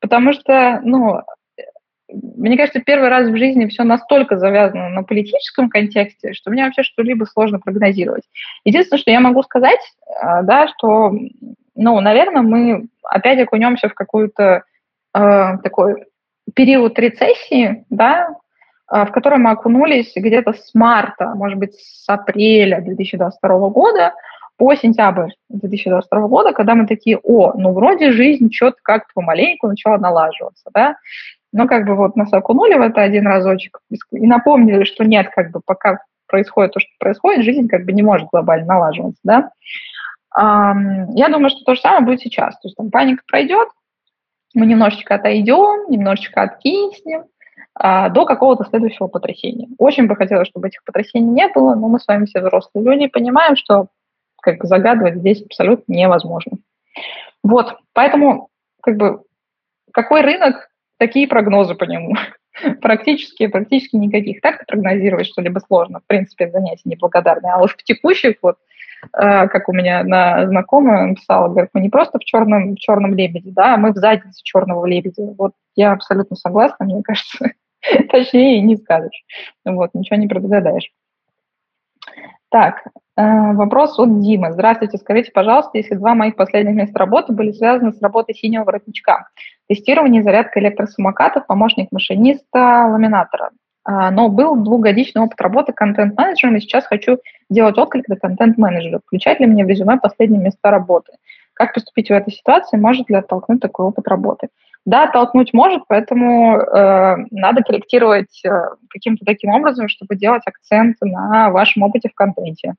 Потому 0.00 0.32
что, 0.32 0.80
ну, 0.84 1.20
мне 2.08 2.56
кажется, 2.56 2.80
первый 2.80 3.08
раз 3.08 3.28
в 3.28 3.36
жизни 3.36 3.66
все 3.66 3.82
настолько 3.82 4.38
завязано 4.38 4.90
на 4.90 5.02
политическом 5.02 5.68
контексте, 5.68 6.32
что 6.32 6.50
мне 6.50 6.64
вообще 6.64 6.82
что-либо 6.82 7.24
сложно 7.24 7.58
прогнозировать. 7.58 8.22
Единственное, 8.64 9.00
что 9.00 9.10
я 9.10 9.20
могу 9.20 9.42
сказать, 9.42 9.80
а, 10.20 10.42
да, 10.42 10.68
что, 10.68 11.12
ну, 11.74 12.00
наверное, 12.00 12.42
мы 12.42 12.86
опять 13.02 13.40
окунемся 13.40 13.88
в 13.88 13.94
какую-то 13.94 14.64
э, 15.14 15.58
такой 15.62 16.04
период 16.54 16.98
рецессии, 16.98 17.84
да, 17.90 18.28
э, 18.92 19.04
в 19.04 19.12
который 19.12 19.38
мы 19.38 19.50
окунулись 19.50 20.12
где-то 20.14 20.52
с 20.52 20.74
марта, 20.74 21.34
может 21.34 21.58
быть, 21.58 21.74
с 21.74 22.08
апреля 22.08 22.80
2022 22.80 23.68
года 23.70 24.12
по 24.56 24.74
сентябрь 24.74 25.30
2022 25.50 26.28
года, 26.28 26.52
когда 26.52 26.74
мы 26.74 26.86
такие, 26.86 27.18
о, 27.18 27.52
ну 27.54 27.72
вроде 27.72 28.12
жизнь 28.12 28.50
что-то 28.52 28.78
как-то 28.82 29.10
помаленьку 29.14 29.68
начала 29.68 29.98
налаживаться, 29.98 30.70
да, 30.72 30.96
но 31.52 31.66
как 31.66 31.86
бы 31.86 31.94
вот 31.94 32.16
нас 32.16 32.32
окунули 32.32 32.74
в 32.74 32.80
это 32.80 33.02
один 33.02 33.26
разочек 33.26 33.80
и 34.12 34.26
напомнили, 34.26 34.84
что 34.84 35.04
нет, 35.04 35.28
как 35.34 35.50
бы 35.50 35.60
пока 35.64 35.98
происходит 36.26 36.72
то, 36.72 36.80
что 36.80 36.90
происходит, 36.98 37.44
жизнь 37.44 37.68
как 37.68 37.84
бы 37.84 37.92
не 37.92 38.02
может 38.02 38.28
глобально 38.28 38.66
налаживаться, 38.66 39.20
да. 39.24 39.50
Я 40.36 41.28
думаю, 41.28 41.48
что 41.48 41.64
то 41.64 41.74
же 41.74 41.80
самое 41.80 42.04
будет 42.04 42.20
сейчас. 42.20 42.54
То 42.54 42.68
есть 42.68 42.76
там 42.76 42.90
паника 42.90 43.22
пройдет, 43.26 43.68
мы 44.54 44.66
немножечко 44.66 45.14
отойдем, 45.16 45.90
немножечко 45.90 46.42
откиснем 46.42 47.24
а, 47.74 48.08
до 48.08 48.24
какого-то 48.24 48.64
следующего 48.64 49.06
потрясения. 49.06 49.68
Очень 49.78 50.06
бы 50.06 50.16
хотелось, 50.16 50.48
чтобы 50.48 50.68
этих 50.68 50.84
потрясений 50.84 51.28
не 51.28 51.48
было, 51.48 51.74
но 51.74 51.88
мы 51.88 51.98
с 51.98 52.06
вами 52.06 52.26
все 52.26 52.40
взрослые 52.40 52.84
люди 52.84 53.06
понимаем, 53.06 53.56
что 53.56 53.88
как 54.40 54.58
бы 54.58 54.66
загадывать 54.66 55.16
здесь 55.16 55.42
абсолютно 55.42 55.92
невозможно. 55.92 56.58
Вот, 57.42 57.78
поэтому 57.92 58.48
как 58.82 58.96
бы 58.96 59.22
какой 59.92 60.22
рынок, 60.22 60.68
такие 60.98 61.26
прогнозы 61.26 61.74
по 61.74 61.84
нему. 61.84 62.14
практически, 62.80 63.46
практически 63.46 63.96
никаких. 63.96 64.40
Так 64.40 64.66
прогнозировать 64.66 65.26
что-либо 65.26 65.60
сложно. 65.60 66.00
В 66.00 66.06
принципе, 66.06 66.50
занятие 66.50 66.82
неблагодарное. 66.84 67.54
А 67.54 67.62
уж 67.62 67.74
в 67.74 67.82
текущих, 67.82 68.36
вот, 68.42 68.56
как 69.12 69.68
у 69.68 69.72
меня 69.72 70.02
на 70.04 70.46
знакомая 70.46 71.06
написала, 71.06 71.48
говорит, 71.48 71.70
мы 71.72 71.80
не 71.80 71.88
просто 71.88 72.18
в 72.18 72.24
черном, 72.24 72.74
в 72.74 72.78
черном 72.78 73.14
лебеде, 73.14 73.50
да, 73.52 73.74
а 73.74 73.76
мы 73.76 73.92
в 73.92 73.96
заднице 73.96 74.40
черного 74.42 74.84
лебедя. 74.86 75.34
Вот 75.38 75.52
я 75.74 75.92
абсолютно 75.92 76.36
согласна, 76.36 76.86
мне 76.86 77.02
кажется. 77.02 77.52
Точнее 78.10 78.60
не 78.60 78.76
скажешь. 78.76 79.24
Вот, 79.64 79.90
ничего 79.94 80.16
не 80.18 80.26
предугадаешь. 80.26 80.90
Так, 82.50 82.86
э, 83.16 83.52
вопрос 83.52 83.98
от 83.98 84.20
Димы. 84.20 84.52
Здравствуйте, 84.52 84.98
скажите, 84.98 85.32
пожалуйста, 85.32 85.72
если 85.74 85.94
два 85.94 86.14
моих 86.14 86.36
последних 86.36 86.74
места 86.74 86.98
работы 86.98 87.32
были 87.32 87.50
связаны 87.52 87.92
с 87.92 88.00
работой 88.00 88.34
синего 88.34 88.64
воротничка. 88.64 89.28
Тестирование, 89.68 90.22
зарядка 90.22 90.60
электросамокатов, 90.60 91.46
помощник 91.46 91.90
машиниста, 91.90 92.86
ламинатора. 92.88 93.50
А, 93.88 94.10
но 94.10 94.28
был 94.28 94.56
двухгодичный 94.56 95.22
опыт 95.22 95.40
работы 95.40 95.72
контент-менеджером, 95.72 96.56
и 96.56 96.60
сейчас 96.60 96.86
хочу 96.86 97.18
делать 97.48 97.78
отклик 97.78 98.08
на 98.08 98.16
контент-менеджера. 98.16 98.98
Включать 98.98 99.38
ли 99.38 99.46
мне 99.46 99.64
в 99.64 99.68
резюме 99.68 99.96
последние 99.96 100.42
места 100.42 100.72
работы? 100.72 101.12
Как 101.54 101.72
поступить 101.72 102.08
в 102.08 102.12
этой 102.12 102.32
ситуации? 102.32 102.76
Может 102.78 103.08
ли 103.08 103.14
оттолкнуть 103.14 103.60
такой 103.60 103.86
опыт 103.86 104.08
работы? 104.08 104.48
Да, 104.84 105.04
оттолкнуть 105.04 105.52
может, 105.52 105.84
поэтому 105.86 106.58
э, 106.58 107.16
надо 107.30 107.62
корректировать 107.62 108.44
э, 108.44 108.50
каким-то 108.90 109.24
таким 109.24 109.50
образом, 109.50 109.88
чтобы 109.88 110.16
делать 110.16 110.42
акцент 110.46 110.96
на 111.00 111.50
вашем 111.50 111.84
опыте 111.84 112.08
в 112.08 112.14
контенте. 112.14 112.74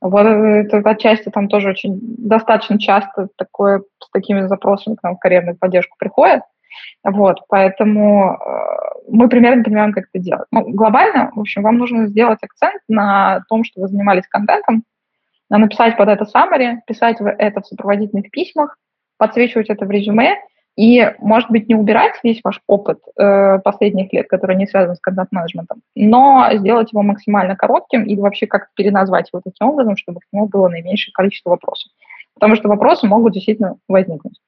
Вот 0.00 0.24
это 0.24 0.78
отчасти 0.78 1.28
там 1.28 1.48
тоже 1.48 1.70
очень 1.70 1.98
достаточно 2.00 2.78
часто 2.78 3.28
такое 3.36 3.82
с 3.98 4.10
такими 4.10 4.46
запросами 4.46 4.94
к 4.94 5.02
нам 5.02 5.16
в 5.16 5.18
карьерную 5.18 5.56
поддержку 5.56 5.96
приходит. 5.98 6.42
Вот, 7.04 7.38
поэтому 7.48 8.34
э, 8.34 8.68
мы 9.08 9.28
примерно 9.28 9.64
понимаем, 9.64 9.92
как 9.92 10.04
это 10.12 10.22
делать. 10.22 10.46
Ну, 10.50 10.64
глобально, 10.68 11.30
в 11.34 11.40
общем, 11.40 11.62
вам 11.62 11.78
нужно 11.78 12.06
сделать 12.06 12.38
акцент 12.42 12.80
на 12.88 13.42
том, 13.48 13.64
что 13.64 13.80
вы 13.80 13.88
занимались 13.88 14.26
контентом, 14.28 14.84
написать 15.50 15.96
под 15.96 16.08
это 16.08 16.24
summary, 16.24 16.76
писать 16.86 17.16
это 17.20 17.60
в 17.60 17.66
сопроводительных 17.66 18.30
письмах, 18.30 18.76
подсвечивать 19.16 19.70
это 19.70 19.86
в 19.86 19.90
резюме 19.90 20.36
и, 20.76 21.12
может 21.18 21.50
быть, 21.50 21.68
не 21.68 21.74
убирать 21.74 22.14
весь 22.22 22.40
ваш 22.44 22.60
опыт 22.68 23.00
э, 23.18 23.58
последних 23.58 24.12
лет, 24.12 24.28
который 24.28 24.54
не 24.54 24.66
связан 24.66 24.94
с 24.94 25.00
контент-менеджментом, 25.00 25.82
но 25.96 26.48
сделать 26.52 26.92
его 26.92 27.02
максимально 27.02 27.56
коротким 27.56 28.04
и 28.04 28.14
вообще 28.16 28.46
как-то 28.46 28.68
переназвать 28.76 29.28
его 29.32 29.40
таким 29.44 29.68
образом, 29.68 29.96
чтобы 29.96 30.20
к 30.20 30.24
нему 30.32 30.46
было 30.46 30.68
наименьшее 30.68 31.12
количество 31.12 31.50
вопросов. 31.50 31.90
Потому 32.34 32.54
что 32.54 32.68
вопросы 32.68 33.08
могут 33.08 33.32
действительно 33.32 33.76
возникнуть. 33.88 34.38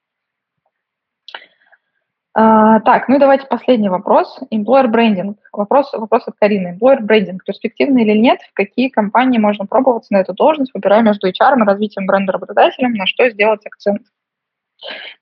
А, 2.33 2.79
так, 2.81 3.09
ну 3.09 3.15
и 3.15 3.19
давайте 3.19 3.45
последний 3.47 3.89
вопрос. 3.89 4.39
Employer 4.53 4.87
branding. 4.87 5.35
Вопрос, 5.51 5.91
вопрос 5.93 6.27
от 6.27 6.35
Карины. 6.39 6.77
Employer 6.77 7.01
branding 7.01 7.39
перспективный 7.45 8.03
или 8.03 8.17
нет? 8.17 8.39
В 8.41 8.53
какие 8.53 8.89
компании 8.89 9.37
можно 9.37 9.65
пробоваться 9.65 10.13
на 10.13 10.17
эту 10.17 10.33
должность, 10.33 10.73
выбирая 10.73 11.01
между 11.01 11.27
HR 11.27 11.57
и 11.57 11.63
развитием 11.63 12.07
бренда 12.07 12.33
работодателем, 12.33 12.93
на 12.93 13.05
что 13.05 13.29
сделать 13.29 13.65
акцент? 13.65 14.03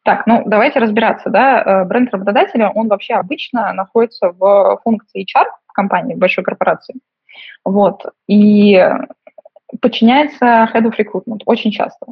Так, 0.04 0.26
ну 0.28 0.44
давайте 0.46 0.80
разбираться, 0.80 1.30
да, 1.30 1.62
э, 1.62 1.86
бренд 1.86 2.14
работодателя, 2.14 2.70
он 2.70 2.88
вообще 2.88 3.16
обычно 3.16 3.74
находится 3.74 4.32
в 4.32 4.80
функции 4.84 5.24
HR 5.24 5.48
в 5.68 5.74
компании, 5.74 6.16
в 6.16 6.18
большой 6.18 6.46
корпорации, 6.46 6.96
вот, 7.66 8.06
и 8.28 8.82
подчиняется 9.82 10.70
Head 10.74 10.84
of 10.84 10.98
Recruitment 10.98 11.42
очень 11.46 11.72
часто. 11.72 12.08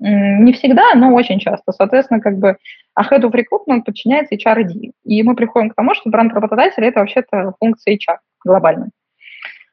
Не 0.00 0.52
всегда, 0.54 0.94
но 0.94 1.12
очень 1.14 1.38
часто. 1.38 1.72
Соответственно, 1.72 2.20
как 2.20 2.38
бы, 2.38 2.56
а 2.94 3.02
Head 3.02 3.22
of 3.22 3.32
Recruitment 3.32 3.82
подчиняется 3.84 4.34
HRD. 4.34 4.92
И 5.04 5.22
мы 5.22 5.36
приходим 5.36 5.70
к 5.70 5.74
тому, 5.74 5.94
что 5.94 6.08
бренд 6.08 6.32
работодателя– 6.32 6.86
это 6.88 7.00
вообще-то 7.00 7.52
функция 7.60 7.94
HR 7.96 8.16
глобальная. 8.44 8.90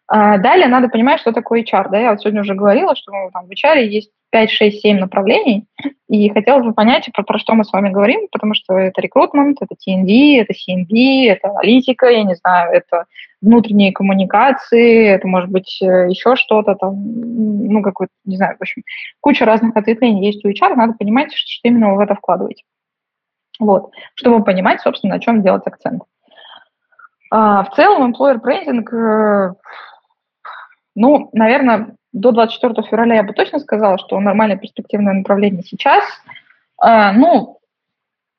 А 0.09 0.37
далее 0.37 0.67
надо 0.67 0.89
понимать, 0.89 1.21
что 1.21 1.31
такое 1.31 1.63
HR. 1.63 1.89
Да? 1.89 1.99
Я 1.99 2.11
вот 2.11 2.21
сегодня 2.21 2.41
уже 2.41 2.55
говорила, 2.55 2.95
что 2.95 3.11
ну, 3.11 3.29
там, 3.31 3.47
в 3.47 3.51
HR 3.51 3.83
есть 3.83 4.11
5, 4.29 4.51
6, 4.51 4.81
7 4.81 4.99
направлений, 4.99 5.65
и 6.09 6.29
хотелось 6.29 6.65
бы 6.65 6.73
понять, 6.73 7.09
про, 7.13 7.23
про 7.23 7.39
что 7.39 7.53
мы 7.53 7.63
с 7.63 7.71
вами 7.71 7.89
говорим, 7.89 8.27
потому 8.31 8.53
что 8.53 8.77
это 8.77 9.01
рекрутмент, 9.01 9.57
это 9.61 9.75
TND, 9.75 10.41
это 10.41 10.53
CNB, 10.53 11.31
это 11.31 11.49
аналитика, 11.49 12.07
я 12.07 12.23
не 12.23 12.35
знаю, 12.35 12.71
это 12.73 13.05
внутренние 13.41 13.91
коммуникации, 13.91 15.07
это 15.07 15.27
может 15.27 15.49
быть 15.49 15.79
э, 15.81 16.09
еще 16.09 16.35
что-то 16.35 16.75
там, 16.75 16.95
ну, 16.95 17.81
какой-то, 17.81 18.11
не 18.25 18.37
знаю, 18.37 18.57
в 18.57 18.61
общем, 18.61 18.83
куча 19.21 19.45
разных 19.45 19.75
ответвлений 19.75 20.25
есть 20.25 20.43
у 20.43 20.49
HR, 20.49 20.75
надо 20.75 20.93
понимать, 20.93 21.33
что 21.33 21.67
именно 21.67 21.91
вы 21.91 21.97
в 21.97 21.99
это 21.99 22.15
вкладываете. 22.15 22.63
Вот, 23.59 23.91
чтобы 24.15 24.43
понимать, 24.43 24.81
собственно, 24.81 25.15
на 25.15 25.19
чем 25.19 25.41
делать 25.41 25.65
акцент. 25.65 26.03
А, 27.31 27.63
в 27.63 27.75
целом, 27.75 28.13
employer 28.13 28.39
branding, 28.41 28.85
э, 28.93 29.53
ну, 30.95 31.29
наверное, 31.33 31.96
до 32.13 32.31
24 32.31 32.87
февраля 32.87 33.15
я 33.15 33.23
бы 33.23 33.33
точно 33.33 33.59
сказала, 33.59 33.97
что 33.97 34.19
нормальное 34.19 34.57
перспективное 34.57 35.13
направление 35.13 35.63
сейчас. 35.63 36.03
А, 36.79 37.11
ну, 37.13 37.59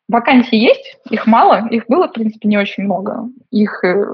вакансий 0.09 0.57
есть, 0.57 0.99
их 1.11 1.27
мало, 1.27 1.69
их 1.69 1.87
было, 1.89 2.09
в 2.09 2.13
принципе, 2.13 2.49
не 2.49 2.59
очень 2.59 2.85
много. 2.85 3.29
Их 3.51 3.83
э, 3.85 4.05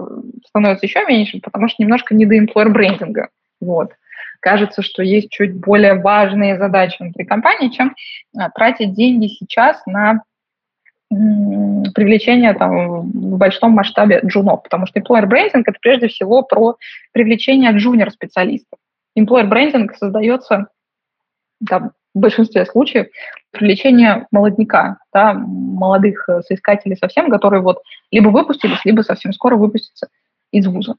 становится 0.49 0.87
еще 0.87 1.05
меньше, 1.07 1.41
потому 1.41 1.69
что 1.69 1.83
немножко 1.83 2.15
не 2.15 2.27
до 2.27 2.37
employer 2.37 2.69
брендинга. 2.69 3.29
Вот. 3.61 3.93
Кажется, 4.41 4.83
что 4.83 5.03
есть 5.03 5.31
чуть 5.31 5.55
более 5.55 5.95
важные 5.95 6.59
задачи 6.59 6.97
внутри 7.01 7.25
компании, 7.25 7.71
чем 7.71 7.95
а, 8.37 8.51
тратить 8.51 8.93
деньги 8.95 9.29
сейчас 9.29 9.81
на 9.87 10.23
привлечение 11.95 12.55
там, 12.55 13.03
в 13.03 13.39
большом 13.39 13.73
масштабе 13.73 14.21
джунов, 14.25 14.63
потому 14.63 14.87
что 14.87 14.99
employer 14.99 15.29
branding– 15.29 15.63
это 15.67 15.79
прежде 15.81 16.09
всего 16.09 16.43
про 16.43 16.77
привлечение 17.13 17.73
джуниор-специалистов. 17.73 18.79
Employer 19.19 19.47
брендинг 19.47 19.95
создается 19.97 20.69
там, 21.69 21.93
в 22.15 22.21
большинстве 22.21 22.65
случаев 22.67 23.09
привлечение 23.51 24.27
молодняка, 24.31 24.99
да, 25.12 25.35
молодых 25.35 26.29
э, 26.29 26.43
соискателей 26.43 26.97
совсем, 26.97 27.31
которые 27.31 27.62
вот 27.62 27.83
либо 28.11 28.29
выпустились, 28.29 28.85
либо 28.85 29.03
совсем 29.03 29.33
скоро 29.33 29.57
выпустятся 29.57 30.09
из 30.51 30.67
вуза. 30.67 30.97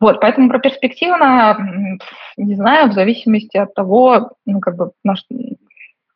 Вот, 0.00 0.20
поэтому 0.20 0.48
про 0.48 0.58
перспективно, 0.58 1.98
не 2.36 2.54
знаю, 2.56 2.90
в 2.90 2.94
зависимости 2.94 3.56
от 3.56 3.72
того, 3.74 4.32
ну, 4.44 4.60
как 4.60 4.76
бы, 4.76 4.92
на, 5.02 5.14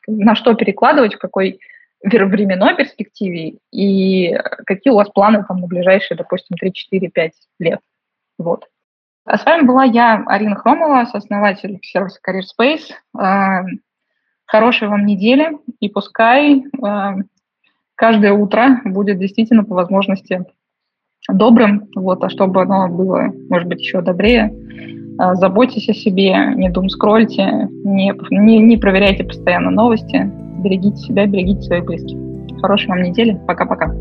на 0.06 0.34
что 0.34 0.54
перекладывать, 0.54 1.14
в 1.14 1.18
какой 1.18 1.60
временной 2.02 2.76
перспективе 2.76 3.58
и 3.72 4.36
какие 4.66 4.92
у 4.92 4.96
вас 4.96 5.08
планы 5.10 5.44
там 5.46 5.60
на 5.60 5.66
ближайшие, 5.66 6.16
допустим, 6.16 6.56
3, 6.56 6.72
4, 6.72 7.08
5 7.08 7.32
лет. 7.60 7.80
Вот. 8.38 8.66
А 9.28 9.36
с 9.36 9.44
вами 9.44 9.66
была 9.66 9.84
я, 9.84 10.24
Арина 10.26 10.56
Хромова, 10.56 11.04
сооснователь 11.04 11.78
сервиса 11.82 12.18
Career 12.26 12.40
Space. 12.40 12.94
А, 13.14 13.60
хорошей 14.46 14.88
вам 14.88 15.04
недели, 15.04 15.58
и 15.80 15.90
пускай 15.90 16.64
а, 16.82 17.16
каждое 17.94 18.32
утро 18.32 18.80
будет 18.86 19.18
действительно 19.18 19.64
по 19.64 19.74
возможности 19.74 20.46
добрым, 21.30 21.88
вот, 21.94 22.24
а 22.24 22.30
чтобы 22.30 22.62
оно 22.62 22.88
было, 22.88 23.30
может 23.50 23.68
быть, 23.68 23.80
еще 23.80 24.00
добрее, 24.00 24.50
а, 25.18 25.34
заботьтесь 25.34 25.90
о 25.90 25.94
себе, 25.94 26.54
не 26.54 26.70
думскрольте, 26.70 27.68
не, 27.84 28.14
не, 28.30 28.58
не 28.60 28.76
проверяйте 28.78 29.24
постоянно 29.24 29.68
новости, 29.70 30.22
берегите 30.62 30.96
себя, 30.96 31.26
берегите 31.26 31.60
своих 31.60 31.84
близких. 31.84 32.16
Хорошей 32.62 32.88
вам 32.88 33.02
недели. 33.02 33.38
Пока-пока. 33.46 33.94